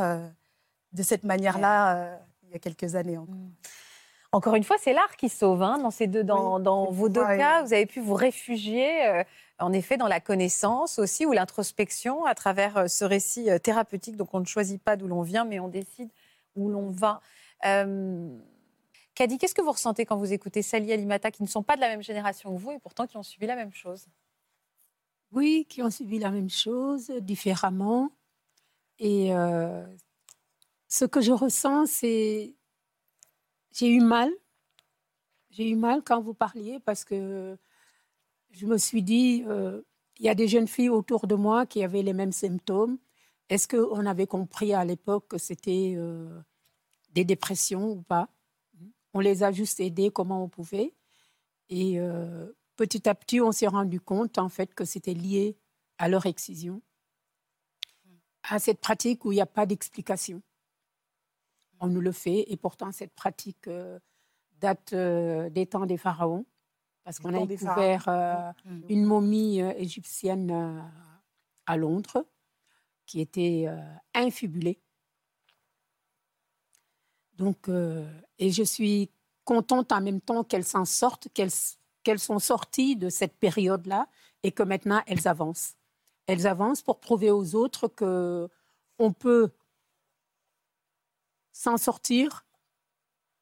de 0.92 1.04
cette 1.04 1.24
manière-là 1.24 2.20
il 2.54 2.56
y 2.56 2.58
a 2.58 2.60
quelques 2.60 2.96
années 2.96 3.18
encore. 3.18 3.36
Mm. 3.36 3.52
Encore 4.34 4.56
une 4.56 4.64
fois, 4.64 4.78
c'est 4.80 4.94
l'art 4.94 5.16
qui 5.16 5.30
sauve. 5.30 5.62
Hein, 5.62 5.78
dans, 5.78 5.92
ces 5.92 6.08
deux, 6.08 6.24
dans, 6.24 6.90
vos 6.92 7.08
deux 7.08 7.22
cas, 7.22 7.62
vous 7.62 7.72
avez 7.72 7.86
pu 7.86 8.00
vous 8.02 8.16
réfugier, 8.16 9.06
euh, 9.06 9.24
en 9.60 9.72
effet, 9.72 9.96
dans 9.96 10.08
la 10.08 10.20
connaissance 10.20 10.98
aussi, 10.98 11.28
ou 11.28 11.34
l'introspection, 11.34 12.26
à 12.26 12.34
travers 12.34 12.78
euh, 12.78 12.88
ce 12.88 13.06
récit 13.06 13.52
euh, 13.52 13.60
thérapeutique. 13.60 14.18
Donc, 14.18 14.34
on 14.34 14.40
ne 14.40 14.46
choisit 14.46 14.82
pas 14.82 14.96
d'où 14.96 15.08
l'on 15.08 15.22
vient, 15.22 15.46
mais 15.46 15.60
on 15.60 15.68
décide 15.68 16.10
où 16.56 16.68
l'on 16.70 16.90
va. 16.90 17.22
Kadi, 17.62 19.38
qu'est-ce 19.38 19.54
que 19.54 19.62
vous 19.62 19.72
ressentez 19.72 20.08
quand 20.08 20.18
vous 20.18 20.34
écoutez 20.34 20.64
Sally 20.64 20.90
et 20.90 20.94
Alimata, 20.94 21.30
qui 21.30 21.44
ne 21.44 21.48
sont 21.48 21.62
pas 21.62 21.76
de 21.76 21.82
la 21.82 21.90
même 21.90 22.02
génération 22.02 22.52
que 22.56 22.60
vous, 22.60 22.72
et 22.72 22.80
pourtant 22.80 23.06
qui 23.06 23.18
ont 23.18 23.24
subi 23.24 23.46
la 23.46 23.56
même 23.56 23.72
chose? 23.72 24.08
Oui, 25.32 25.68
qui 25.70 25.84
ont 25.84 25.92
subi 25.92 26.18
la 26.18 26.32
même 26.32 26.50
chose, 26.50 27.12
différemment. 27.22 28.10
Et 28.98 29.32
ce 30.94 31.06
que 31.06 31.22
je 31.22 31.32
ressens, 31.32 31.88
c'est 31.88 32.54
j'ai 33.72 33.90
eu 33.90 34.00
mal. 34.00 34.32
J'ai 35.50 35.68
eu 35.68 35.76
mal 35.76 36.04
quand 36.04 36.22
vous 36.22 36.36
parliez 36.36 36.80
parce 36.80 37.04
que 37.04 37.58
je 38.52 38.68
me 38.68 38.78
suis 38.78 39.02
dit, 39.02 39.44
euh, 39.48 39.82
il 40.20 40.26
y 40.26 40.30
a 40.30 40.36
des 40.36 40.48
jeunes 40.48 40.68
filles 40.68 40.90
autour 40.90 41.26
de 41.26 41.34
moi 41.34 41.66
qui 41.66 41.84
avaient 41.84 42.04
les 42.04 42.14
mêmes 42.14 42.32
symptômes. 42.32 43.00
Est-ce 43.50 43.68
qu'on 43.68 44.06
avait 44.06 44.28
compris 44.28 44.76
à 44.76 44.86
l'époque 44.86 45.30
que 45.30 45.40
c'était 45.40 45.96
euh, 45.98 46.30
des 47.14 47.26
dépressions 47.26 47.90
ou 47.90 48.04
pas? 48.04 48.30
On 49.16 49.20
les 49.20 49.42
a 49.42 49.52
juste 49.52 49.80
aidées 49.80 50.12
comment 50.12 50.44
on 50.44 50.48
pouvait. 50.48 50.94
Et 51.70 52.00
euh, 52.00 52.54
petit 52.76 53.10
à 53.10 53.16
petit, 53.16 53.42
on 53.42 53.52
s'est 53.52 53.66
rendu 53.66 54.00
compte 54.00 54.38
en 54.38 54.50
fait 54.50 54.76
que 54.76 54.86
c'était 54.86 55.16
lié 55.16 55.58
à 55.98 56.08
leur 56.08 56.28
excision, 56.28 56.84
à 58.44 58.60
cette 58.60 58.80
pratique 58.80 59.26
où 59.26 59.32
il 59.32 59.36
n'y 59.36 59.42
a 59.42 59.48
pas 59.48 59.66
d'explication 59.66 60.44
on 61.84 61.88
nous 61.88 62.02
le 62.02 62.14
fait. 62.14 62.46
Et 62.52 62.58
pourtant, 62.58 62.92
cette 62.92 63.14
pratique 63.14 63.68
euh, 63.68 64.00
date 64.60 64.94
euh, 64.94 65.50
des 65.50 65.68
temps 65.68 65.86
des 65.86 65.98
pharaons, 65.98 66.46
parce 67.04 67.20
qu'on 67.20 67.34
a 67.34 67.46
découvert 67.46 68.06
euh, 68.08 68.52
une 68.88 69.04
momie 69.04 69.60
égyptienne 69.60 70.82
à 71.66 71.78
Londres 71.78 72.26
qui 73.06 73.20
était 73.20 73.68
infibulée. 74.14 74.80
Donc, 77.38 77.68
et 77.68 78.52
je 78.52 78.64
suis 78.64 79.12
contente 79.44 79.92
en 79.92 80.00
même 80.00 80.22
temps 80.22 80.46
qu'elles 80.46 80.64
s'en 80.64 80.86
sortent, 80.86 81.28
qu'elles 81.34 82.20
sont 82.20 82.40
sorties 82.40 82.96
de 82.96 83.10
cette 83.10 83.36
période-là 83.36 84.08
et 84.44 84.54
que 84.54 84.64
maintenant 84.64 85.02
elles 85.06 85.28
avancent. 85.28 85.74
Elles 86.26 86.48
avancent 86.48 86.82
pour 86.82 87.02
prouver 87.02 87.32
aux 87.32 87.54
autres 87.54 87.90
que 87.90 88.48
on 88.98 89.12
peut 89.12 89.52
s'en 91.54 91.78
sortir. 91.78 92.46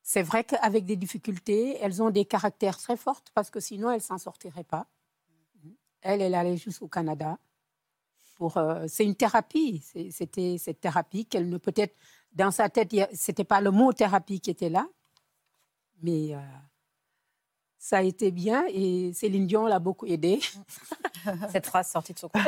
C'est 0.03 0.22
vrai 0.22 0.43
qu'avec 0.43 0.86
des 0.86 0.95
difficultés, 0.95 1.78
elles 1.82 2.03
ont 2.03 2.12
des 2.12 2.26
caractères 2.26 2.78
très 2.78 2.97
forts 2.97 3.24
parce 3.34 3.49
que 3.49 3.59
sinon, 3.59 3.89
elles 3.89 3.97
ne 3.97 4.01
s'en 4.01 4.18
sortiraient 4.20 4.64
pas. 4.64 4.86
Elle, 6.01 6.22
elle 6.22 6.36
allait 6.36 6.57
jusqu'au 6.57 6.88
Canada. 6.88 7.39
Pour, 8.36 8.57
euh, 8.57 8.86
c'est 8.88 9.05
une 9.05 9.16
thérapie. 9.16 9.84
C'était 10.12 10.57
cette 10.57 10.82
thérapie 10.82 11.26
qu'elle 11.26 11.49
ne 11.49 11.57
peut-être 11.57 11.95
dans 12.34 12.51
sa 12.51 12.70
tête, 12.70 12.93
c'était 13.14 13.43
pas 13.43 13.62
le 13.62 13.72
mot 13.72 13.91
thérapie 13.93 14.39
qui 14.39 14.49
était 14.49 14.70
là, 14.70 14.88
mais 16.01 16.34
euh, 16.34 16.39
ça 17.78 17.97
a 17.97 18.01
été 18.01 18.32
bien 18.32 18.66
et 18.70 19.12
Céline 19.14 19.47
Dion 19.47 19.66
l'a 19.66 19.80
beaucoup 19.80 20.05
aidé. 20.05 20.39
Cette 21.51 21.68
phrase 21.68 21.89
sortie 21.89 22.14
de 22.14 22.20
son 22.20 22.30
corps. 22.34 22.41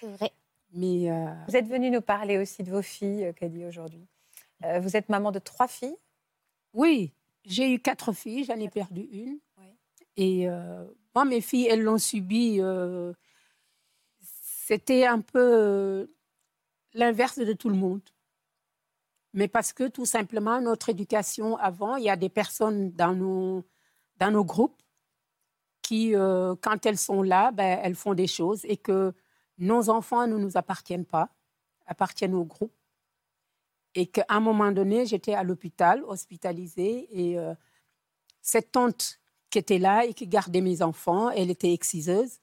C'est 0.00 0.06
vrai. 0.06 0.32
Euh, 0.76 1.34
vous 1.48 1.56
êtes 1.56 1.66
venue 1.66 1.90
nous 1.90 2.02
parler 2.02 2.38
aussi 2.38 2.62
de 2.62 2.70
vos 2.70 2.82
filles, 2.82 3.32
Kadi, 3.36 3.62
euh, 3.62 3.68
aujourd'hui. 3.68 4.06
Euh, 4.64 4.80
vous 4.80 4.96
êtes 4.96 5.08
maman 5.08 5.32
de 5.32 5.38
trois 5.38 5.68
filles 5.68 5.96
Oui, 6.74 7.12
j'ai 7.44 7.72
eu 7.72 7.78
quatre 7.78 8.12
filles, 8.12 8.44
j'en 8.44 8.58
ai 8.58 8.68
perdu 8.68 9.02
une. 9.12 9.38
Et 10.16 10.48
moi, 11.14 11.24
mes 11.24 11.40
filles, 11.40 11.68
elles 11.68 11.82
l'ont 11.82 11.98
subi. 11.98 12.60
C'était 14.20 15.06
un 15.06 15.20
peu 15.20 16.10
l'inverse 16.92 17.38
de 17.38 17.52
tout 17.52 17.68
le 17.68 17.76
monde. 17.76 18.02
Mais 19.32 19.46
parce 19.46 19.72
que 19.72 19.86
tout 19.86 20.06
simplement, 20.06 20.60
notre 20.60 20.88
éducation 20.88 21.56
avant, 21.58 21.94
il 21.94 22.02
y 22.02 22.10
a 22.10 22.16
des 22.16 22.28
personnes 22.28 22.90
dans 22.90 23.14
nos, 23.14 23.64
dans 24.16 24.32
nos 24.32 24.44
groupes 24.44 24.82
qui, 25.82 26.14
quand 26.14 26.84
elles 26.84 26.98
sont 26.98 27.22
là, 27.22 27.52
ben, 27.52 27.78
elles 27.84 27.94
font 27.94 28.14
des 28.14 28.26
choses 28.26 28.64
et 28.64 28.76
que 28.76 29.14
nos 29.58 29.90
enfants 29.90 30.26
ne 30.26 30.36
nous 30.36 30.56
appartiennent 30.56 31.04
pas, 31.04 31.30
appartiennent 31.86 32.34
au 32.34 32.44
groupe. 32.44 32.72
Et 33.94 34.06
qu'à 34.06 34.26
un 34.28 34.40
moment 34.40 34.70
donné, 34.70 35.06
j'étais 35.06 35.34
à 35.34 35.42
l'hôpital, 35.42 36.04
hospitalisée, 36.04 37.08
et 37.10 37.38
euh, 37.38 37.54
cette 38.40 38.72
tante 38.72 39.18
qui 39.50 39.58
était 39.58 39.78
là 39.78 40.04
et 40.04 40.14
qui 40.14 40.26
gardait 40.26 40.60
mes 40.60 40.82
enfants, 40.82 41.30
elle 41.30 41.50
était 41.50 41.72
exciseuse. 41.72 42.38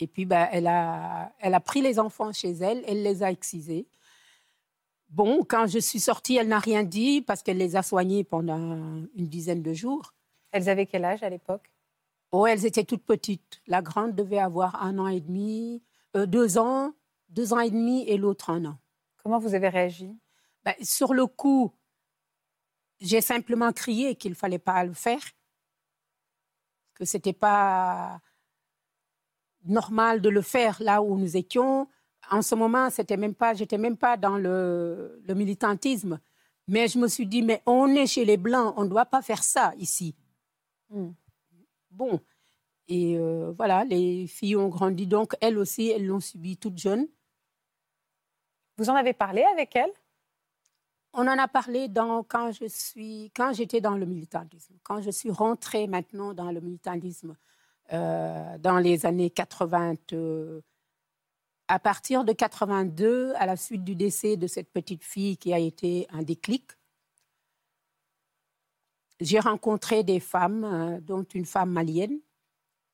Et 0.00 0.06
puis, 0.06 0.24
ben, 0.24 0.48
elle, 0.50 0.66
a, 0.66 1.32
elle 1.38 1.54
a 1.54 1.60
pris 1.60 1.82
les 1.82 1.98
enfants 1.98 2.32
chez 2.32 2.50
elle, 2.52 2.82
elle 2.86 3.02
les 3.02 3.22
a 3.22 3.30
excisés. 3.30 3.86
Bon, 5.08 5.44
quand 5.44 5.66
je 5.66 5.78
suis 5.78 6.00
sortie, 6.00 6.36
elle 6.36 6.48
n'a 6.48 6.58
rien 6.58 6.82
dit 6.82 7.22
parce 7.22 7.42
qu'elle 7.42 7.58
les 7.58 7.76
a 7.76 7.82
soignés 7.82 8.24
pendant 8.24 9.06
une 9.14 9.28
dizaine 9.28 9.62
de 9.62 9.72
jours. 9.72 10.14
Elles 10.50 10.68
avaient 10.68 10.86
quel 10.86 11.04
âge 11.04 11.22
à 11.22 11.30
l'époque? 11.30 11.70
Oh, 12.38 12.46
elles 12.46 12.66
étaient 12.66 12.84
toutes 12.84 13.06
petites. 13.06 13.62
La 13.66 13.80
grande 13.80 14.14
devait 14.14 14.38
avoir 14.38 14.82
un 14.82 14.98
an 14.98 15.08
et 15.08 15.20
demi, 15.20 15.82
euh, 16.14 16.26
deux 16.26 16.58
ans, 16.58 16.92
deux 17.30 17.54
ans 17.54 17.60
et 17.60 17.70
demi, 17.70 18.06
et 18.10 18.18
l'autre 18.18 18.50
un 18.50 18.66
an. 18.66 18.78
Comment 19.22 19.38
vous 19.38 19.54
avez 19.54 19.70
réagi? 19.70 20.14
Ben, 20.62 20.74
Sur 20.82 21.14
le 21.14 21.26
coup, 21.26 21.72
j'ai 23.00 23.22
simplement 23.22 23.72
crié 23.72 24.16
qu'il 24.16 24.32
ne 24.32 24.36
fallait 24.36 24.58
pas 24.58 24.84
le 24.84 24.92
faire, 24.92 25.22
que 26.92 27.06
ce 27.06 27.16
n'était 27.16 27.32
pas 27.32 28.20
normal 29.64 30.20
de 30.20 30.28
le 30.28 30.42
faire 30.42 30.76
là 30.82 31.00
où 31.00 31.16
nous 31.16 31.38
étions. 31.38 31.88
En 32.30 32.42
ce 32.42 32.54
moment, 32.54 32.90
c'était 32.90 33.16
même 33.16 33.34
pas, 33.34 33.54
j'étais 33.54 33.78
même 33.78 33.96
pas 33.96 34.18
dans 34.18 34.36
le, 34.36 35.22
militantisme, 35.26 36.20
mais 36.68 36.86
je 36.86 36.98
me 36.98 37.08
suis 37.08 37.26
dit, 37.26 37.40
mais 37.40 37.62
on 37.64 37.88
est 37.94 38.06
chez 38.06 38.26
les 38.26 38.36
blancs, 38.36 38.74
on 38.76 38.84
ne 38.84 38.90
doit 38.90 39.06
pas 39.06 39.22
faire 39.22 39.42
ça 39.42 39.72
ici. 39.78 40.14
Hmm. 40.90 41.12
Bon, 41.96 42.20
et 42.88 43.16
euh, 43.18 43.52
voilà, 43.56 43.84
les 43.84 44.26
filles 44.26 44.56
ont 44.56 44.68
grandi, 44.68 45.06
donc 45.06 45.34
elles 45.40 45.56
aussi, 45.58 45.88
elles 45.88 46.06
l'ont 46.06 46.20
subi 46.20 46.58
toutes 46.58 46.78
jeunes. 46.78 47.08
Vous 48.76 48.90
en 48.90 48.94
avez 48.94 49.14
parlé 49.14 49.42
avec 49.44 49.74
elles? 49.74 49.92
On 51.14 51.22
en 51.26 51.38
a 51.38 51.48
parlé 51.48 51.88
dans, 51.88 52.22
quand 52.22 52.52
je 52.52 52.66
suis, 52.68 53.32
quand 53.34 53.54
j'étais 53.54 53.80
dans 53.80 53.96
le 53.96 54.04
militantisme. 54.04 54.74
Quand 54.82 55.00
je 55.00 55.10
suis 55.10 55.30
rentrée 55.30 55.86
maintenant 55.86 56.34
dans 56.34 56.52
le 56.52 56.60
militantisme, 56.60 57.34
euh, 57.94 58.58
dans 58.58 58.78
les 58.78 59.06
années 59.06 59.30
80. 59.30 59.94
euh, 60.12 60.60
à 61.68 61.78
partir 61.78 62.24
de 62.24 62.32
82, 62.32 63.32
à 63.36 63.46
la 63.46 63.56
suite 63.56 63.82
du 63.82 63.96
décès 63.96 64.36
de 64.36 64.46
cette 64.46 64.70
petite 64.70 65.02
fille 65.02 65.38
qui 65.38 65.54
a 65.54 65.58
été 65.58 66.06
un 66.10 66.22
déclic, 66.22 66.70
j'ai 69.20 69.40
rencontré 69.40 70.02
des 70.04 70.20
femmes, 70.20 70.64
euh, 70.64 71.00
dont 71.00 71.22
une 71.34 71.44
femme 71.46 71.70
malienne, 71.70 72.18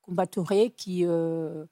Koumba 0.01 0.25
Touré, 0.27 0.71
qui 0.71 1.05
euh, 1.05 1.65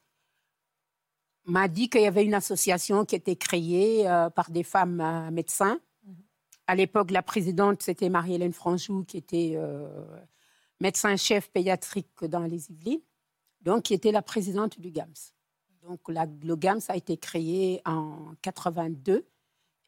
m'a 1.46 1.68
dit 1.68 1.90
qu'il 1.90 2.02
y 2.02 2.06
avait 2.08 2.24
une 2.26 2.34
association 2.34 3.06
qui 3.06 3.16
était 3.16 3.36
créée 3.36 4.08
euh, 4.10 4.30
par 4.30 4.52
des 4.52 4.64
femmes 4.64 5.02
euh, 5.02 5.32
médecins. 5.32 5.80
À 6.68 6.76
l'époque, 6.76 7.12
la 7.12 7.22
présidente, 7.24 7.82
c'était 7.82 8.10
Marie-Hélène 8.10 8.54
Franjou, 8.54 9.04
qui 9.04 9.18
était 9.18 9.58
médecin-chef 10.80 11.50
pédiatrique 11.52 12.24
dans 12.24 12.40
les 12.46 12.72
Yvelines, 12.72 13.02
donc 13.62 13.84
qui 13.84 13.94
était 13.94 14.12
la 14.14 14.22
présidente 14.22 14.80
du 14.80 14.90
GAMS. 14.92 15.34
Donc 15.84 16.00
la- 16.08 16.28
le 16.44 16.56
GAMS 16.56 16.80
a 16.88 16.96
été 16.96 17.18
créé 17.18 17.82
en 17.86 18.34
82. 18.42 19.26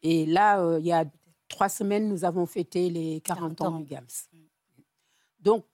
Et 0.02 0.26
là, 0.26 0.78
il 0.80 0.86
y 0.86 0.92
a 0.92 1.06
trois 1.48 1.70
semaines, 1.70 2.10
nous 2.10 2.26
avons 2.26 2.46
fêté 2.46 2.90
les 2.90 3.22
40, 3.22 3.56
40 3.58 3.62
ans 3.62 3.76
ans. 3.76 3.80
du 3.80 3.86
GAMS. 3.86 4.28
Donc, 5.44 5.66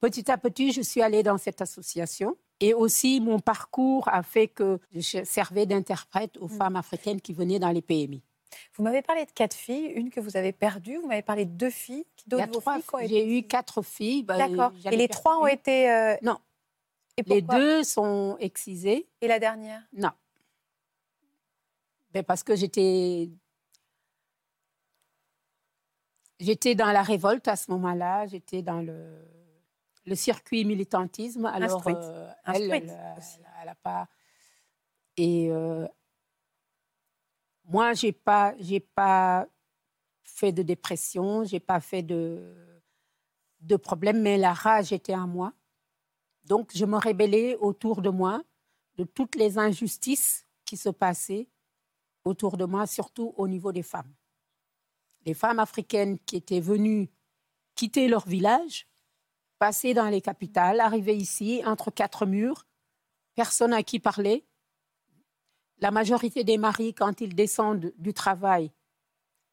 petit 0.00 0.30
à 0.30 0.38
petit, 0.38 0.72
je 0.72 0.80
suis 0.82 1.02
allée 1.02 1.22
dans 1.22 1.38
cette 1.38 1.60
association. 1.60 2.36
Et 2.60 2.74
aussi, 2.74 3.20
mon 3.20 3.40
parcours 3.40 4.08
a 4.08 4.22
fait 4.22 4.48
que 4.48 4.78
je 4.94 5.24
servais 5.24 5.66
d'interprète 5.66 6.36
aux 6.38 6.48
femmes 6.48 6.76
africaines 6.76 7.20
qui 7.20 7.32
venaient 7.32 7.58
dans 7.58 7.70
les 7.70 7.82
PMI. 7.82 8.22
Vous 8.74 8.82
m'avez 8.84 9.02
parlé 9.02 9.24
de 9.24 9.30
quatre 9.32 9.54
filles, 9.56 9.86
une 9.86 10.10
que 10.10 10.20
vous 10.20 10.36
avez 10.36 10.52
perdue. 10.52 10.96
Vous 10.98 11.08
m'avez 11.08 11.22
parlé 11.22 11.44
de 11.46 11.50
deux 11.52 11.70
filles. 11.70 12.04
Qui 12.16 12.26
Il 12.30 12.34
y 12.34 12.36
d'autres 12.46 12.60
trois 12.60 12.78
filles 13.00 13.08
J'ai 13.08 13.38
eu 13.38 13.42
quatre 13.44 13.82
filles. 13.82 14.22
bah, 14.24 14.36
D'accord. 14.38 14.72
Et 14.90 14.96
les 14.96 15.08
trois 15.08 15.38
ont 15.38 15.46
été. 15.46 15.90
euh, 15.90 16.16
Non. 16.22 16.38
Et 17.16 17.22
Les 17.26 17.42
deux 17.42 17.82
sont 17.82 18.36
excisés. 18.40 19.08
Et 19.20 19.26
la 19.28 19.38
dernière? 19.38 19.82
Non. 19.92 20.10
Ben, 22.12 22.22
parce 22.22 22.42
que 22.42 22.54
j'étais. 22.54 23.30
J'étais 26.42 26.74
dans 26.74 26.90
la 26.90 27.02
révolte 27.02 27.46
à 27.46 27.54
ce 27.56 27.70
moment-là. 27.70 28.26
J'étais 28.26 28.62
dans 28.62 28.82
le, 28.82 29.24
le 30.06 30.14
circuit 30.16 30.64
militantisme. 30.64 31.46
Alors, 31.46 31.76
Instruite. 31.76 31.96
euh, 31.98 32.32
elle, 32.46 32.62
Instruite 32.62 32.84
elle, 32.90 33.18
aussi. 33.18 33.38
elle 33.62 33.68
a 33.68 33.74
pas. 33.76 34.08
Et 35.16 35.50
euh, 35.52 35.86
moi, 37.64 37.92
j'ai 37.94 38.10
pas, 38.12 38.54
j'ai 38.58 38.80
pas 38.80 39.46
fait 40.24 40.50
de 40.50 40.62
dépression. 40.62 41.44
J'ai 41.44 41.60
pas 41.60 41.80
fait 41.80 42.02
de 42.02 42.54
de 43.60 43.76
problème, 43.76 44.20
mais 44.22 44.38
la 44.38 44.52
rage 44.52 44.92
était 44.92 45.14
en 45.14 45.28
moi. 45.28 45.52
Donc, 46.44 46.72
je 46.74 46.84
me 46.84 46.96
rébellais 46.96 47.54
autour 47.56 48.02
de 48.02 48.10
moi 48.10 48.42
de 48.96 49.04
toutes 49.04 49.36
les 49.36 49.56
injustices 49.56 50.44
qui 50.64 50.76
se 50.76 50.88
passaient 50.88 51.48
autour 52.24 52.56
de 52.56 52.64
moi, 52.64 52.88
surtout 52.88 53.32
au 53.36 53.46
niveau 53.46 53.70
des 53.70 53.84
femmes. 53.84 54.12
Les 55.24 55.34
femmes 55.34 55.58
africaines 55.58 56.18
qui 56.20 56.36
étaient 56.36 56.60
venues 56.60 57.10
quitter 57.74 58.08
leur 58.08 58.26
village, 58.26 58.88
passer 59.58 59.94
dans 59.94 60.08
les 60.08 60.20
capitales, 60.20 60.80
arriver 60.80 61.16
ici, 61.16 61.62
entre 61.64 61.90
quatre 61.90 62.26
murs, 62.26 62.66
personne 63.34 63.72
à 63.72 63.82
qui 63.82 63.98
parler. 63.98 64.44
La 65.78 65.90
majorité 65.90 66.44
des 66.44 66.58
maris, 66.58 66.94
quand 66.94 67.20
ils 67.20 67.34
descendent 67.34 67.92
du 67.96 68.12
travail 68.12 68.72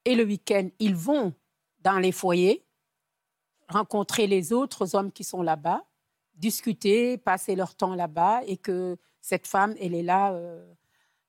et 0.06 0.16
le 0.16 0.24
week-end, 0.24 0.70
ils 0.80 0.96
vont 0.96 1.34
dans 1.82 2.00
les 2.00 2.12
foyers, 2.12 2.66
rencontrer 3.68 4.28
les 4.28 4.52
autres 4.52 4.96
hommes 4.96 5.12
qui 5.12 5.24
sont 5.24 5.42
là-bas, 5.42 5.86
discuter, 6.34 7.18
passer 7.18 7.56
leur 7.56 7.76
temps 7.76 7.96
là-bas, 7.96 8.42
et 8.46 8.58
que 8.58 8.98
cette 9.22 9.48
femme, 9.48 9.76
elle 9.80 9.94
est 9.94 10.04
là 10.04 10.34
euh, 10.34 10.74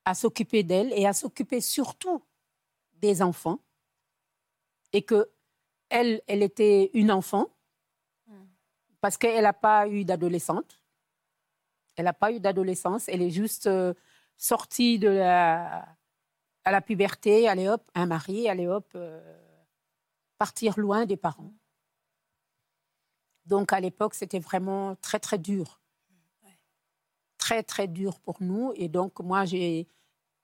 à 0.05 0.13
s'occuper 0.13 0.63
d'elle 0.63 0.91
et 0.93 1.05
à 1.05 1.13
s'occuper 1.13 1.61
surtout 1.61 2.23
des 2.93 3.21
enfants, 3.21 3.59
et 4.93 5.03
que 5.03 5.29
elle, 5.89 6.21
elle 6.27 6.41
était 6.41 6.89
une 6.93 7.11
enfant, 7.11 7.49
parce 9.01 9.17
qu'elle 9.17 9.43
n'a 9.43 9.53
pas 9.53 9.87
eu 9.87 10.05
d'adolescente. 10.05 10.79
Elle 11.97 12.05
n'a 12.05 12.13
pas 12.13 12.31
eu 12.31 12.39
d'adolescence, 12.39 13.09
elle 13.09 13.21
est 13.21 13.31
juste 13.31 13.67
euh, 13.67 13.93
sortie 14.37 14.99
de 14.99 15.09
la, 15.09 15.85
à 16.63 16.71
la 16.71 16.81
puberté, 16.81 17.47
allez 17.49 17.67
hop, 17.67 17.83
un 17.95 18.05
mari, 18.05 18.47
allez 18.47 18.67
hop, 18.67 18.89
euh, 18.95 19.19
partir 20.37 20.79
loin 20.79 21.05
des 21.05 21.17
parents. 21.17 21.53
Donc 23.45 23.73
à 23.73 23.79
l'époque, 23.79 24.13
c'était 24.13 24.39
vraiment 24.39 24.95
très 24.95 25.19
très 25.19 25.37
dur. 25.37 25.81
Très 27.37 27.63
très 27.63 27.87
dur 27.87 28.19
pour 28.19 28.41
nous. 28.41 28.71
Et 28.75 28.87
donc 28.87 29.19
moi, 29.19 29.45
j'ai 29.45 29.87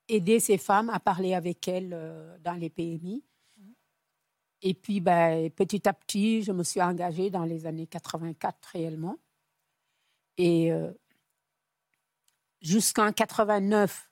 aidé 0.08 0.39
ces 0.39 0.58
femmes 0.58 0.89
à 0.89 1.00
parler 1.00 1.34
avec 1.34 1.68
elles 1.68 1.93
euh, 1.93 2.38
dans 2.39 2.54
les 2.54 2.70
PMI. 2.70 3.24
Et 4.62 4.74
puis 4.74 4.99
ben, 4.99 5.49
petit 5.51 5.88
à 5.88 5.93
petit, 5.93 6.41
je 6.43 6.51
me 6.51 6.64
suis 6.64 6.82
engagée 6.82 7.30
dans 7.30 7.43
les 7.43 7.66
années 7.66 7.88
84 7.88 8.70
réellement. 8.70 9.18
Et 10.38 10.72
euh, 10.72 10.91
jusqu'en 12.62 13.12
89, 13.12 14.10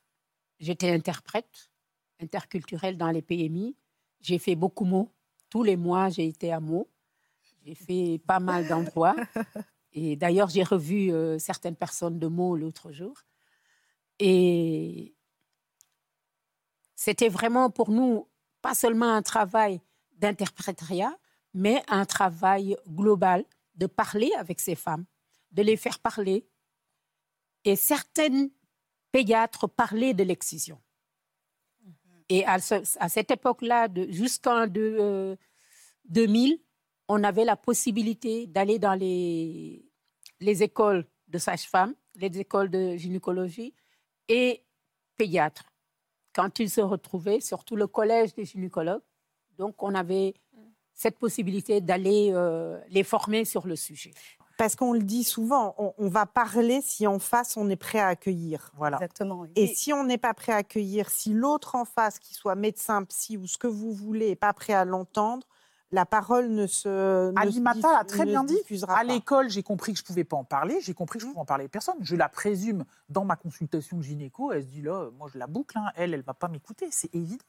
j'étais 0.60 0.92
interprète 0.92 1.72
interculturelle 2.20 2.98
dans 2.98 3.12
les 3.12 3.22
PMI. 3.22 3.76
J'ai 4.22 4.40
fait 4.40 4.56
beaucoup 4.56 4.86
mots. 4.86 5.12
Tous 5.50 5.64
les 5.64 5.78
mois, 5.78 6.10
j'ai 6.10 6.28
été 6.28 6.52
à 6.52 6.60
mots. 6.60 6.90
J'ai 7.66 7.76
fait 7.76 8.22
pas 8.26 8.40
mal 8.40 8.68
d'endroits. 8.68 9.16
Et 9.94 10.16
d'ailleurs, 10.16 10.50
j'ai 10.50 10.64
revu 10.64 11.12
euh, 11.12 11.40
certaines 11.40 11.76
personnes 11.76 12.20
de 12.20 12.28
mots 12.28 12.56
l'autre 12.56 12.92
jour. 12.92 13.16
Et 14.20 15.16
c'était 16.96 17.30
vraiment 17.30 17.70
pour 17.70 17.92
nous, 17.92 18.28
pas 18.62 18.74
seulement 18.74 19.14
un 19.14 19.22
travail 19.22 19.82
d'interprétariat, 20.16 21.18
mais 21.54 21.82
un 21.88 22.06
travail 22.06 22.78
global 22.88 23.46
de 23.76 23.86
parler 23.88 24.32
avec 24.38 24.60
ces 24.60 24.76
femmes, 24.76 25.06
de 25.52 25.62
les 25.62 25.78
faire 25.78 26.00
parler. 26.00 26.48
Et 27.64 27.76
certaines 27.76 28.50
pédiatres 29.12 29.68
parlaient 29.70 30.14
de 30.14 30.24
l'excision. 30.24 30.82
Et 32.30 32.46
à, 32.46 32.60
ce- 32.60 32.98
à 33.00 33.10
cette 33.10 33.32
époque-là, 33.32 33.88
jusqu'en 34.10 34.68
de, 34.68 34.98
euh, 35.00 35.36
2000, 36.06 36.60
on 37.08 37.24
avait 37.24 37.46
la 37.46 37.56
possibilité 37.56 38.48
d'aller 38.48 38.80
dans 38.80 38.96
les, 38.96 39.86
les 40.40 40.64
écoles 40.64 41.08
de 41.28 41.38
sages-femmes, 41.38 41.94
les 42.16 42.40
écoles 42.40 42.70
de 42.70 42.96
gynécologie 42.96 43.74
et 44.28 44.64
pédiatres. 45.18 45.72
Quand 46.34 46.60
ils 46.60 46.70
se 46.70 46.82
retrouvaient, 46.82 47.42
surtout 47.42 47.76
le 47.76 47.88
collège 47.88 48.34
des 48.34 48.46
gynécologues, 48.46 49.04
donc 49.58 49.82
on 49.84 49.94
avait 49.96 50.34
cette 50.94 51.18
possibilité 51.20 51.82
d'aller 51.82 52.32
euh, 52.34 52.80
les 52.90 53.04
former 53.04 53.44
sur 53.46 53.68
le 53.68 53.76
sujet. 53.76 54.14
Parce 54.58 54.78
qu'on 54.78 54.94
le 54.94 55.02
dit 55.02 55.26
souvent, 55.26 55.76
on, 55.78 55.94
on 55.98 56.08
va 56.08 56.26
parler 56.26 56.80
si 56.82 57.06
en 57.08 57.20
face 57.20 57.58
on 57.58 57.70
est 57.70 57.76
prêt 57.76 58.00
à 58.00 58.08
accueillir. 58.08 58.72
Voilà. 58.78 58.96
Exactement. 58.98 59.42
oui. 59.42 59.50
Et 59.58 59.68
si 59.68 59.92
on 59.92 60.06
n'est 60.06 60.18
pas 60.18 60.34
prêt 60.34 60.54
à 60.54 60.58
accueillir, 60.58 61.10
si 61.10 61.34
l'autre 61.34 61.76
en 61.76 61.84
face, 61.84 62.20
qu'il 62.20 62.38
soit 62.38 62.56
médecin, 62.56 63.04
psy 63.04 63.36
ou 63.38 63.48
ce 63.48 63.58
que 63.58 63.68
vous 63.68 63.92
voulez, 63.92 64.30
n'est 64.30 64.36
pas 64.38 64.54
prêt 64.54 64.72
à 64.72 64.86
l'entendre, 64.86 65.46
la 65.92 66.06
parole 66.06 66.48
ne 66.50 66.68
se. 66.68 67.34
Alimata 67.38 67.80
l'a 67.92 68.04
diffu- 68.04 68.08
très 68.08 68.26
bien 68.26 68.44
dit. 68.46 68.56
diffusera 68.56 68.98
À 68.98 69.04
l'école, 69.04 69.50
j'ai 69.50 69.62
compris 69.64 69.92
que 69.92 70.00
je 70.00 70.04
ne 70.04 70.08
pouvais 70.08 70.24
pas 70.24 70.38
en 70.38 70.46
parler. 70.46 70.80
J'ai 70.82 70.94
compris 70.94 71.20
que 71.20 71.24
je 71.24 71.28
ne 71.28 71.32
pouvais 71.34 71.42
en 71.42 71.46
parler 71.46 71.66
à 71.66 71.68
personne. 71.70 71.96
Je 72.02 72.16
la 72.16 72.30
présume 72.30 72.86
dans 73.10 73.26
ma 73.26 73.36
consultation 73.36 73.98
de 73.98 74.04
gynéco. 74.04 74.54
Elle 74.54 74.64
se 74.64 74.68
dit 74.70 74.82
là, 74.82 75.10
moi 75.18 75.28
je 75.34 75.38
la 75.38 75.48
boucle. 75.48 75.78
hein. 75.78 75.92
Elle, 75.96 76.14
elle 76.14 76.22
ne 76.22 76.26
va 76.26 76.34
pas 76.34 76.48
m'écouter. 76.48 76.88
C'est 76.92 77.14
évident. 77.14 77.44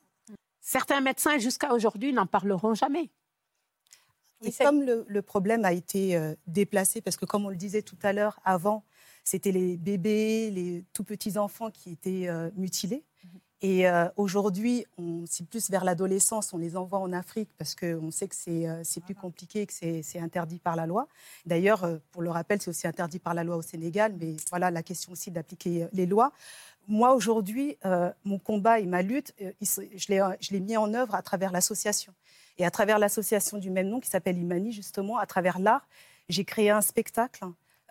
Certains 0.68 1.00
médecins, 1.00 1.38
jusqu'à 1.38 1.72
aujourd'hui, 1.72 2.12
n'en 2.12 2.26
parleront 2.26 2.74
jamais. 2.74 3.08
Et 4.42 4.50
comme 4.64 4.82
le, 4.82 5.04
le 5.06 5.22
problème 5.22 5.64
a 5.64 5.72
été 5.72 6.16
euh, 6.16 6.34
déplacé, 6.48 7.00
parce 7.00 7.16
que 7.16 7.24
comme 7.24 7.46
on 7.46 7.50
le 7.50 7.56
disait 7.56 7.82
tout 7.82 7.96
à 8.02 8.12
l'heure, 8.12 8.40
avant, 8.44 8.82
c'était 9.22 9.52
les 9.52 9.76
bébés, 9.76 10.50
les 10.50 10.84
tout 10.92 11.04
petits 11.04 11.38
enfants 11.38 11.70
qui 11.70 11.92
étaient 11.92 12.26
euh, 12.28 12.50
mutilés. 12.56 13.04
Et 13.62 13.88
euh, 13.88 14.08
aujourd'hui, 14.16 14.84
on- 14.98 15.24
c'est 15.26 15.46
plus 15.48 15.70
vers 15.70 15.84
l'adolescence, 15.84 16.52
on 16.52 16.58
les 16.58 16.76
envoie 16.76 16.98
en 16.98 17.12
Afrique 17.12 17.48
parce 17.56 17.74
qu'on 17.76 18.10
sait 18.10 18.26
que 18.28 18.34
c'est 18.34 18.68
euh, 18.68 18.82
c'est 18.84 19.02
plus 19.02 19.14
compliqué, 19.14 19.66
que 19.66 19.72
c'est 19.72 20.02
c'est 20.02 20.18
interdit 20.18 20.58
par 20.58 20.74
la 20.76 20.86
loi. 20.86 21.06
D'ailleurs, 21.46 21.88
pour 22.10 22.22
le 22.22 22.30
rappel, 22.30 22.60
c'est 22.60 22.70
aussi 22.70 22.86
interdit 22.88 23.18
par 23.20 23.34
la 23.34 23.44
loi 23.44 23.56
au 23.56 23.62
Sénégal, 23.62 24.14
mais 24.20 24.36
voilà 24.50 24.70
la 24.72 24.82
question 24.82 25.12
aussi 25.12 25.30
d'appliquer 25.30 25.86
les 25.92 26.06
lois. 26.06 26.32
Moi, 26.88 27.14
aujourd'hui, 27.14 27.76
euh, 27.84 28.10
mon 28.24 28.38
combat 28.38 28.78
et 28.78 28.86
ma 28.86 29.02
lutte, 29.02 29.34
euh, 29.42 29.50
je 29.60 30.52
l'ai 30.52 30.60
mis 30.60 30.76
en 30.76 30.94
œuvre 30.94 31.14
à 31.14 31.22
travers 31.22 31.50
l'association. 31.50 32.12
Et 32.58 32.64
à 32.64 32.70
travers 32.70 32.98
l'association 32.98 33.58
du 33.58 33.70
même 33.70 33.88
nom 33.88 34.00
qui 34.00 34.08
s'appelle 34.08 34.38
Imani, 34.38 34.72
justement, 34.72 35.18
à 35.18 35.26
travers 35.26 35.58
l'art, 35.58 35.86
j'ai 36.28 36.44
créé 36.44 36.70
un 36.70 36.80
spectacle, 36.80 37.44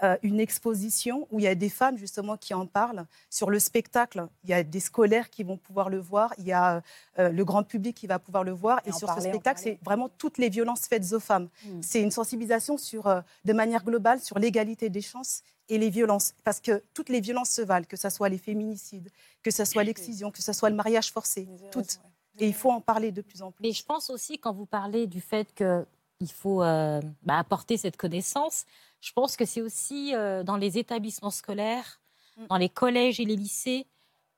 euh, 0.04 0.18
une 0.24 0.40
exposition 0.40 1.28
où 1.30 1.40
il 1.40 1.44
y 1.44 1.48
a 1.48 1.56
des 1.56 1.70
femmes 1.70 1.98
justement 1.98 2.38
qui 2.38 2.54
en 2.54 2.66
parlent. 2.66 3.06
Sur 3.30 3.50
le 3.50 3.60
spectacle, 3.60 4.28
il 4.44 4.50
y 4.50 4.54
a 4.54 4.64
des 4.64 4.80
scolaires 4.80 5.30
qui 5.30 5.44
vont 5.44 5.58
pouvoir 5.58 5.90
le 5.90 6.00
voir, 6.00 6.34
il 6.38 6.46
y 6.46 6.54
a 6.54 6.82
le 7.18 7.44
grand 7.44 7.64
public 7.64 7.96
qui 7.96 8.08
va 8.08 8.18
pouvoir 8.18 8.44
le 8.44 8.52
voir. 8.52 8.82
Et 8.86 8.92
sur 8.92 9.08
parler, 9.08 9.24
ce 9.24 9.30
spectacle, 9.30 9.62
c'est 9.62 9.80
vraiment 9.84 10.10
toutes 10.10 10.38
les 10.38 10.50
violences 10.50 10.88
faites 10.88 11.14
aux 11.14 11.20
femmes. 11.20 11.50
Mm. 11.66 11.82
C'est 11.82 12.02
une 12.02 12.12
sensibilisation 12.12 12.78
sur, 12.78 13.04
de 13.44 13.54
manière 13.54 13.84
globale 13.84 14.20
sur 14.20 14.40
l'égalité 14.40 14.90
des 14.90 15.02
chances 15.02 15.44
et 15.70 15.78
les 15.78 15.90
violences, 15.90 16.34
parce 16.44 16.60
que 16.60 16.84
toutes 16.94 17.10
les 17.10 17.22
violences 17.22 17.50
se 17.50 17.62
valent, 17.62 17.86
que 17.88 17.98
ce 17.98 18.10
soit 18.10 18.30
les 18.30 18.38
féminicides, 18.38 19.10
que 19.44 19.52
ce 19.52 19.66
soit 19.66 19.84
l'excision, 19.84 20.32
que 20.32 20.42
ce 20.42 20.54
soit 20.54 20.70
le 20.70 20.76
mariage 20.76 21.12
forcé, 21.12 21.48
toutes. 21.72 22.00
Et 22.38 22.48
il 22.48 22.54
faut 22.54 22.72
en 22.72 22.82
parler 22.82 23.12
de 23.12 23.22
plus 23.22 23.42
en 23.42 23.52
plus. 23.52 23.62
Mais 23.62 23.72
je 23.72 23.84
pense 23.84 24.10
aussi, 24.10 24.38
quand 24.38 24.54
vous 24.54 24.66
parlez 24.66 25.08
du 25.08 25.22
fait 25.22 25.54
qu'il 25.56 26.32
faut 26.32 26.62
euh, 26.62 27.02
bah, 27.24 27.40
apporter 27.40 27.78
cette 27.78 27.98
connaissance, 27.98 28.66
je 29.02 29.14
pense 29.14 29.38
que 29.38 29.46
c'est 29.46 29.62
aussi 29.62 30.14
euh, 30.14 30.44
dans 30.44 30.58
les 30.58 30.78
établissements 30.78 31.32
scolaires, 31.32 32.02
mm. 32.38 32.48
dans 32.48 32.58
les 32.58 32.70
collèges 32.70 33.20
et 33.20 33.26
les 33.26 33.38
lycées, 33.38 33.86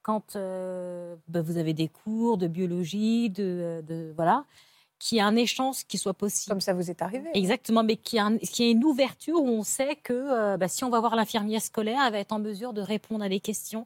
quand 0.04 0.36
euh, 0.36 1.16
bah, 1.28 1.42
vous 1.42 1.58
avez 1.58 1.74
des 1.74 1.88
cours 1.88 2.38
de 2.38 2.48
biologie, 2.48 3.30
de, 3.30 3.84
de 3.86 4.14
voilà, 4.16 4.46
qu'il 5.00 5.18
y 5.18 5.20
ait 5.20 5.24
un 5.24 5.36
échange 5.36 5.86
qui 5.88 5.98
soit 5.98 6.14
possible. 6.14 6.52
Comme 6.52 6.62
ça 6.62 6.74
vous 6.74 6.90
est 6.90 7.02
arrivé. 7.02 7.30
Exactement, 7.34 7.84
mais 7.84 7.96
qu'il 7.96 8.20
y, 8.20 8.64
ait 8.64 8.72
une 8.72 8.84
ouverture 8.84 9.42
où 9.42 9.48
on 9.48 9.64
sait 9.64 9.96
que 9.96 10.56
bah, 10.58 10.68
si 10.68 10.84
on 10.84 10.90
va 10.90 11.00
voir 11.00 11.16
l'infirmière 11.16 11.62
scolaire, 11.62 12.02
elle 12.06 12.14
va 12.14 12.20
être 12.20 12.32
en 12.32 12.40
mesure 12.40 12.74
de 12.74 12.82
répondre 12.82 13.24
à 13.24 13.30
des 13.30 13.40
questions 13.40 13.86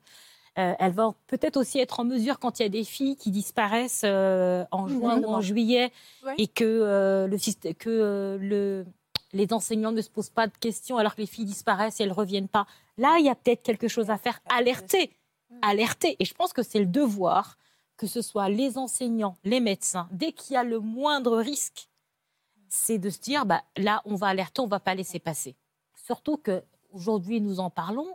euh, 0.59 0.73
elle 0.79 0.91
va 0.91 1.13
peut-être 1.27 1.55
aussi 1.55 1.79
être 1.79 2.01
en 2.01 2.03
mesure 2.03 2.37
quand 2.37 2.59
il 2.59 2.63
y 2.63 2.65
a 2.65 2.69
des 2.69 2.83
filles 2.83 3.15
qui 3.15 3.31
disparaissent 3.31 4.01
euh, 4.03 4.65
en 4.71 4.89
juin 4.89 5.21
ou 5.21 5.27
en 5.27 5.39
juillet 5.39 5.93
et 6.37 6.47
que, 6.47 6.65
euh, 6.65 7.27
le, 7.27 7.73
que 7.73 8.37
le, 8.39 8.85
les 9.31 9.53
enseignants 9.53 9.93
ne 9.93 10.01
se 10.01 10.09
posent 10.09 10.29
pas 10.29 10.47
de 10.47 10.57
questions 10.59 10.97
alors 10.97 11.15
que 11.15 11.21
les 11.21 11.27
filles 11.27 11.45
disparaissent 11.45 12.01
et 12.01 12.03
elles 12.03 12.09
ne 12.09 12.13
reviennent 12.13 12.49
pas. 12.49 12.67
Là, 12.97 13.15
il 13.19 13.25
y 13.25 13.29
a 13.29 13.35
peut-être 13.35 13.63
quelque 13.63 13.87
chose 13.87 14.09
à 14.09 14.17
faire. 14.17 14.41
Alerter. 14.49 15.11
Mm. 15.49 15.55
Alerter. 15.61 16.17
Et 16.19 16.25
je 16.25 16.33
pense 16.33 16.51
que 16.51 16.63
c'est 16.63 16.79
le 16.79 16.85
devoir, 16.85 17.57
que 18.01 18.07
ce 18.07 18.23
soit 18.23 18.49
les 18.49 18.79
enseignants, 18.79 19.37
les 19.43 19.59
médecins, 19.59 20.09
dès 20.11 20.31
qu'il 20.31 20.55
y 20.55 20.57
a 20.57 20.63
le 20.63 20.79
moindre 20.79 21.37
risque, 21.37 21.87
c'est 22.67 22.97
de 22.97 23.11
se 23.11 23.19
dire, 23.19 23.45
bah, 23.45 23.63
là, 23.77 24.01
on 24.05 24.15
va 24.15 24.25
alerter, 24.25 24.59
on 24.59 24.65
ne 24.65 24.71
va 24.71 24.79
pas 24.79 24.95
laisser 24.95 25.19
passer. 25.19 25.55
Surtout 25.95 26.37
qu'aujourd'hui, 26.37 27.41
nous 27.41 27.59
en 27.59 27.69
parlons, 27.69 28.07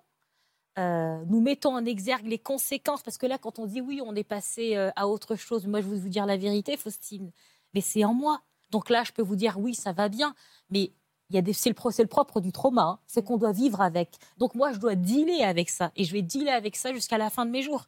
euh, 0.77 1.23
nous 1.29 1.41
mettons 1.41 1.73
en 1.77 1.85
exergue 1.85 2.27
les 2.27 2.41
conséquences, 2.41 3.05
parce 3.05 3.17
que 3.17 3.27
là, 3.27 3.39
quand 3.39 3.61
on 3.61 3.67
dit 3.67 3.81
oui, 3.81 4.03
on 4.05 4.17
est 4.17 4.25
passé 4.25 4.75
euh, 4.75 4.91
à 4.97 5.07
autre 5.07 5.37
chose, 5.37 5.69
moi 5.69 5.81
je 5.81 5.87
veux 5.87 5.99
vous 5.99 6.09
dire 6.09 6.27
la 6.27 6.37
vérité, 6.37 6.77
Faustine, 6.77 7.31
mais 7.73 7.81
c'est 7.81 8.05
en 8.05 8.13
moi. 8.13 8.43
Donc 8.73 8.91
là, 8.91 9.05
je 9.05 9.13
peux 9.13 9.23
vous 9.23 9.37
dire 9.37 9.57
oui, 9.57 9.77
ça 9.77 9.93
va 9.93 10.09
bien, 10.09 10.35
mais 10.69 10.91
c'est 11.31 11.69
le, 11.71 12.03
le, 12.03 12.07
propre 12.09 12.41
du 12.41 12.51
trauma, 12.51 12.83
hein. 12.83 12.99
c'est 13.07 13.25
qu'on 13.25 13.37
doit 13.37 13.53
vivre 13.53 13.81
avec. 13.81 14.17
Donc 14.37 14.57
moi, 14.57 14.73
je 14.73 14.79
dois 14.79 14.97
dealer 14.97 15.45
avec 15.45 15.71
ça, 15.71 15.93
et 15.95 16.03
je 16.03 16.13
vais 16.13 16.23
dealer 16.23 16.51
avec 16.53 16.75
ça 16.75 16.93
jusqu'à 16.93 17.19
la 17.19 17.31
fin 17.31 17.47
de 17.47 17.53
mes 17.53 17.63
jours. 17.63 17.87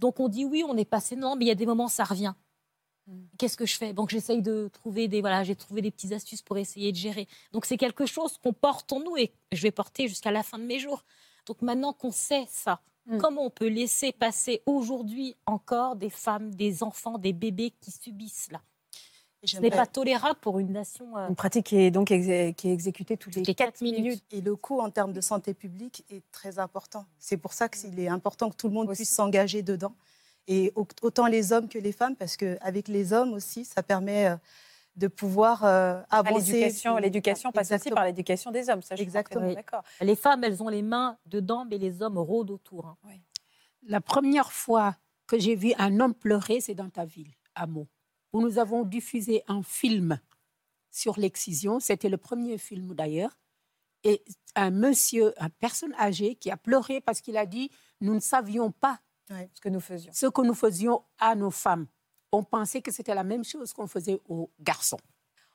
Donc 0.00 0.18
on 0.18 0.28
dit 0.28 0.44
oui, 0.44 0.64
on 0.66 0.76
est 0.76 0.84
passé, 0.84 1.14
non, 1.14 1.36
mais 1.36 1.44
il 1.44 1.48
y 1.48 1.52
a 1.52 1.54
des 1.54 1.66
moments, 1.66 1.88
ça 1.88 2.04
revient. 2.04 2.32
Mm. 3.06 3.20
Qu'est-ce 3.38 3.56
que 3.56 3.66
je 3.66 3.76
fais? 3.76 3.92
Donc 3.92 4.08
j'essaye 4.10 4.40
de 4.42 4.68
trouver 4.72 5.08
des 5.08 5.20
voilà, 5.20 5.44
j'ai 5.44 5.54
trouvé 5.54 5.82
des 5.82 5.90
petites 5.90 6.12
astuces 6.12 6.42
pour 6.42 6.56
essayer 6.56 6.90
de 6.90 6.96
gérer. 6.96 7.28
Donc 7.52 7.66
c'est 7.66 7.76
quelque 7.76 8.06
chose 8.06 8.38
qu'on 8.38 8.54
porte 8.54 8.92
en 8.92 9.00
nous 9.00 9.16
et 9.16 9.32
je 9.52 9.62
vais 9.62 9.70
porter 9.70 10.08
jusqu'à 10.08 10.30
la 10.30 10.42
fin 10.42 10.58
de 10.58 10.64
mes 10.64 10.78
jours. 10.78 11.04
Donc 11.46 11.60
maintenant 11.62 11.92
qu'on 11.92 12.10
sait 12.10 12.46
ça, 12.48 12.80
mm. 13.06 13.18
comment 13.18 13.44
on 13.44 13.50
peut 13.50 13.68
laisser 13.68 14.12
passer 14.12 14.62
aujourd'hui 14.64 15.36
encore 15.46 15.96
des 15.96 16.10
femmes, 16.10 16.54
des 16.54 16.82
enfants, 16.82 17.18
des 17.18 17.34
bébés 17.34 17.72
qui 17.80 17.90
subissent 17.90 18.50
là? 18.50 18.62
Ce 19.44 19.58
n'est 19.58 19.70
pas 19.70 19.86
tolérable 19.86 20.38
pour 20.40 20.58
une 20.58 20.72
nation. 20.72 21.16
Euh, 21.16 21.28
une 21.28 21.36
pratique 21.36 21.66
qui 21.66 21.78
est 21.78 21.90
donc 21.90 22.08
qui 22.08 22.14
est 22.14 22.64
exécutée 22.64 23.16
toutes 23.16 23.36
les, 23.36 23.54
4 23.54 23.80
minutes. 23.80 24.22
Et 24.30 24.40
le 24.40 24.56
coût 24.56 24.80
en 24.80 24.90
termes 24.90 25.12
de 25.12 25.20
santé 25.20 25.54
publique 25.54 26.04
est 26.10 26.22
très 26.32 26.58
important. 26.58 27.06
C'est 27.18 27.36
pour 27.36 27.52
ça 27.52 27.68
qu'il 27.68 27.98
est 27.98 28.08
important 28.08 28.50
que 28.50 28.56
tout 28.56 28.68
le 28.68 28.74
monde 28.74 28.92
puisse 28.92 29.10
s'engager 29.10 29.62
dedans. 29.62 29.94
Et 30.48 30.72
autant 31.02 31.26
les 31.26 31.52
hommes 31.52 31.68
que 31.68 31.78
les 31.78 31.92
femmes, 31.92 32.16
parce 32.16 32.36
qu'avec 32.36 32.88
les 32.88 33.12
hommes 33.12 33.32
aussi, 33.34 33.64
ça 33.64 33.82
permet 33.82 34.26
euh, 34.28 34.36
de 34.96 35.06
pouvoir 35.06 35.64
euh, 35.64 36.00
avancer. 36.10 36.72
L'éducation 37.00 37.52
passe 37.52 37.70
aussi 37.70 37.90
par 37.90 38.04
l'éducation 38.04 38.50
des 38.50 38.68
hommes, 38.68 38.82
ça 38.82 38.96
je 38.96 39.02
Exactement. 39.02 39.52
D'accord. 39.52 39.82
Les 40.00 40.16
femmes, 40.16 40.42
elles 40.44 40.62
ont 40.62 40.68
les 40.68 40.82
mains 40.82 41.16
dedans, 41.26 41.64
mais 41.68 41.78
les 41.78 42.02
hommes 42.02 42.18
rôdent 42.18 42.50
autour. 42.50 42.86
Hein. 42.86 43.10
La 43.86 44.00
première 44.00 44.52
fois 44.52 44.96
que 45.26 45.38
j'ai 45.38 45.54
vu 45.54 45.72
un 45.78 46.00
homme 46.00 46.14
pleurer, 46.14 46.60
c'est 46.60 46.74
dans 46.74 46.90
ta 46.90 47.04
ville, 47.04 47.30
à 47.54 47.66
Meaux, 47.66 47.86
où 48.32 48.40
nous 48.40 48.58
avons 48.58 48.84
diffusé 48.84 49.42
un 49.48 49.62
film 49.62 50.20
sur 50.90 51.18
l'excision. 51.18 51.80
C'était 51.80 52.08
le 52.08 52.16
premier 52.16 52.58
film 52.58 52.94
d'ailleurs. 52.94 53.38
Et 54.02 54.24
un 54.54 54.70
monsieur, 54.70 55.34
une 55.40 55.50
personne 55.50 55.94
âgée 55.94 56.34
qui 56.34 56.50
a 56.50 56.56
pleuré 56.56 57.00
parce 57.00 57.20
qu'il 57.20 57.36
a 57.36 57.46
dit 57.46 57.70
nous 58.00 58.14
ne 58.14 58.20
savions 58.20 58.70
pas 58.70 59.00
ce 59.28 59.60
que 59.60 59.68
nous 59.68 59.80
faisions. 59.80 60.12
Ce 60.14 60.26
que 60.26 60.42
nous 60.42 60.54
faisions 60.54 61.04
à 61.18 61.34
nos 61.34 61.50
femmes 61.50 61.86
on 62.32 62.44
pensait 62.44 62.82
que 62.82 62.92
c'était 62.92 63.14
la 63.14 63.24
même 63.24 63.44
chose 63.44 63.72
qu'on 63.72 63.86
faisait 63.86 64.20
aux 64.28 64.50
garçons. 64.60 65.00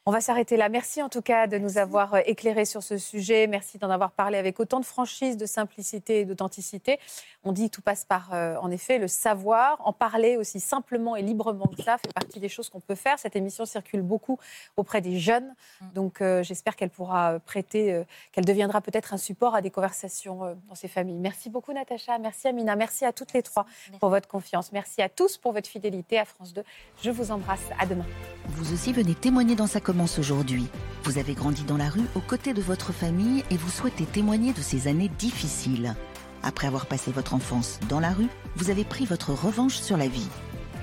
On 0.07 0.11
va 0.11 0.21
s'arrêter 0.21 0.55
là. 0.55 0.69
Merci 0.69 1.01
en 1.01 1.09
tout 1.09 1.23
cas 1.23 1.47
de 1.47 1.57
nous 1.57 1.79
avoir 1.79 2.13
euh, 2.13 2.19
éclairé 2.27 2.65
sur 2.65 2.83
ce 2.83 2.95
sujet. 2.99 3.47
Merci 3.47 3.79
d'en 3.79 3.89
avoir 3.89 4.11
parlé 4.11 4.37
avec 4.37 4.59
autant 4.59 4.79
de 4.79 4.85
franchise, 4.85 5.35
de 5.35 5.47
simplicité 5.47 6.19
et 6.19 6.25
d'authenticité. 6.25 6.99
On 7.43 7.51
dit 7.51 7.71
tout 7.71 7.81
passe 7.81 8.05
par, 8.05 8.31
euh, 8.31 8.55
en 8.61 8.69
effet, 8.69 8.99
le 8.99 9.07
savoir. 9.07 9.81
En 9.83 9.93
parler 9.93 10.37
aussi 10.37 10.59
simplement 10.59 11.15
et 11.15 11.23
librement 11.23 11.65
que 11.75 11.81
ça 11.81 11.97
fait 11.97 12.13
partie 12.13 12.39
des 12.39 12.49
choses 12.49 12.69
qu'on 12.69 12.81
peut 12.81 12.93
faire. 12.93 13.17
Cette 13.17 13.35
émission 13.35 13.65
circule 13.65 14.03
beaucoup 14.03 14.37
auprès 14.77 15.01
des 15.01 15.17
jeunes. 15.17 15.55
Mm. 15.81 15.85
Donc 15.95 16.21
euh, 16.21 16.43
j'espère 16.43 16.75
qu'elle 16.75 16.91
pourra 16.91 17.39
prêter, 17.39 18.03
qu'elle 18.31 18.45
deviendra 18.45 18.81
peut-être 18.81 19.11
un 19.11 19.17
support 19.17 19.55
à 19.55 19.61
des 19.61 19.71
conversations 19.71 20.55
dans 20.69 20.75
ces 20.75 20.87
familles. 20.87 21.17
Merci 21.17 21.49
beaucoup 21.49 21.73
Natacha. 21.73 22.19
Merci 22.19 22.47
Amina. 22.47 22.75
Merci 22.75 23.05
à 23.05 23.11
toutes 23.11 23.33
les 23.33 23.41
trois 23.41 23.65
pour 23.99 24.09
votre 24.09 24.27
confiance. 24.27 24.71
Merci 24.71 25.01
à 25.01 25.09
tous 25.09 25.37
pour 25.37 25.51
votre 25.51 25.67
fidélité 25.67 26.19
à 26.19 26.25
France 26.25 26.53
2. 26.53 26.63
Je 27.01 27.09
vous 27.09 27.31
embrasse. 27.31 27.61
À 27.79 27.87
demain. 27.87 28.05
Vous 28.49 28.71
aussi 28.71 28.93
venez 28.93 29.15
témoigner 29.15 29.55
dans 29.55 29.65
sa 29.65 29.79
aujourd'hui. 30.17 30.67
Vous 31.03 31.17
avez 31.17 31.33
grandi 31.33 31.63
dans 31.63 31.77
la 31.77 31.89
rue 31.89 32.05
aux 32.15 32.19
côtés 32.21 32.53
de 32.53 32.61
votre 32.61 32.91
famille 32.91 33.43
et 33.49 33.57
vous 33.57 33.69
souhaitez 33.69 34.05
témoigner 34.05 34.53
de 34.53 34.61
ces 34.61 34.87
années 34.87 35.09
difficiles. 35.17 35.95
Après 36.43 36.67
avoir 36.67 36.85
passé 36.85 37.11
votre 37.11 37.33
enfance 37.33 37.79
dans 37.89 37.99
la 37.99 38.11
rue, 38.11 38.27
vous 38.55 38.69
avez 38.69 38.83
pris 38.83 39.05
votre 39.05 39.31
revanche 39.31 39.75
sur 39.75 39.97
la 39.97 40.07
vie. 40.07 40.27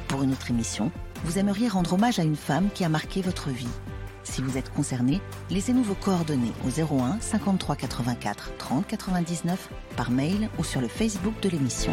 Pour 0.08 0.22
une 0.22 0.32
autre 0.32 0.50
émission, 0.50 0.90
vous 1.24 1.38
aimeriez 1.38 1.68
rendre 1.68 1.92
hommage 1.92 2.18
à 2.18 2.24
une 2.24 2.36
femme 2.36 2.68
qui 2.74 2.84
a 2.84 2.88
marqué 2.88 3.22
votre 3.22 3.50
vie. 3.50 3.68
Si 4.24 4.40
vous 4.40 4.56
êtes 4.56 4.72
concerné, 4.72 5.20
laissez-nous 5.50 5.82
vos 5.82 5.94
coordonnées 5.94 6.52
au 6.66 6.80
01 6.80 7.20
53 7.20 7.76
84 7.76 8.52
30 8.56 8.86
99 8.86 9.68
par 9.96 10.10
mail 10.10 10.48
ou 10.58 10.64
sur 10.64 10.80
le 10.80 10.88
Facebook 10.88 11.34
de 11.42 11.48
l'émission. 11.48 11.92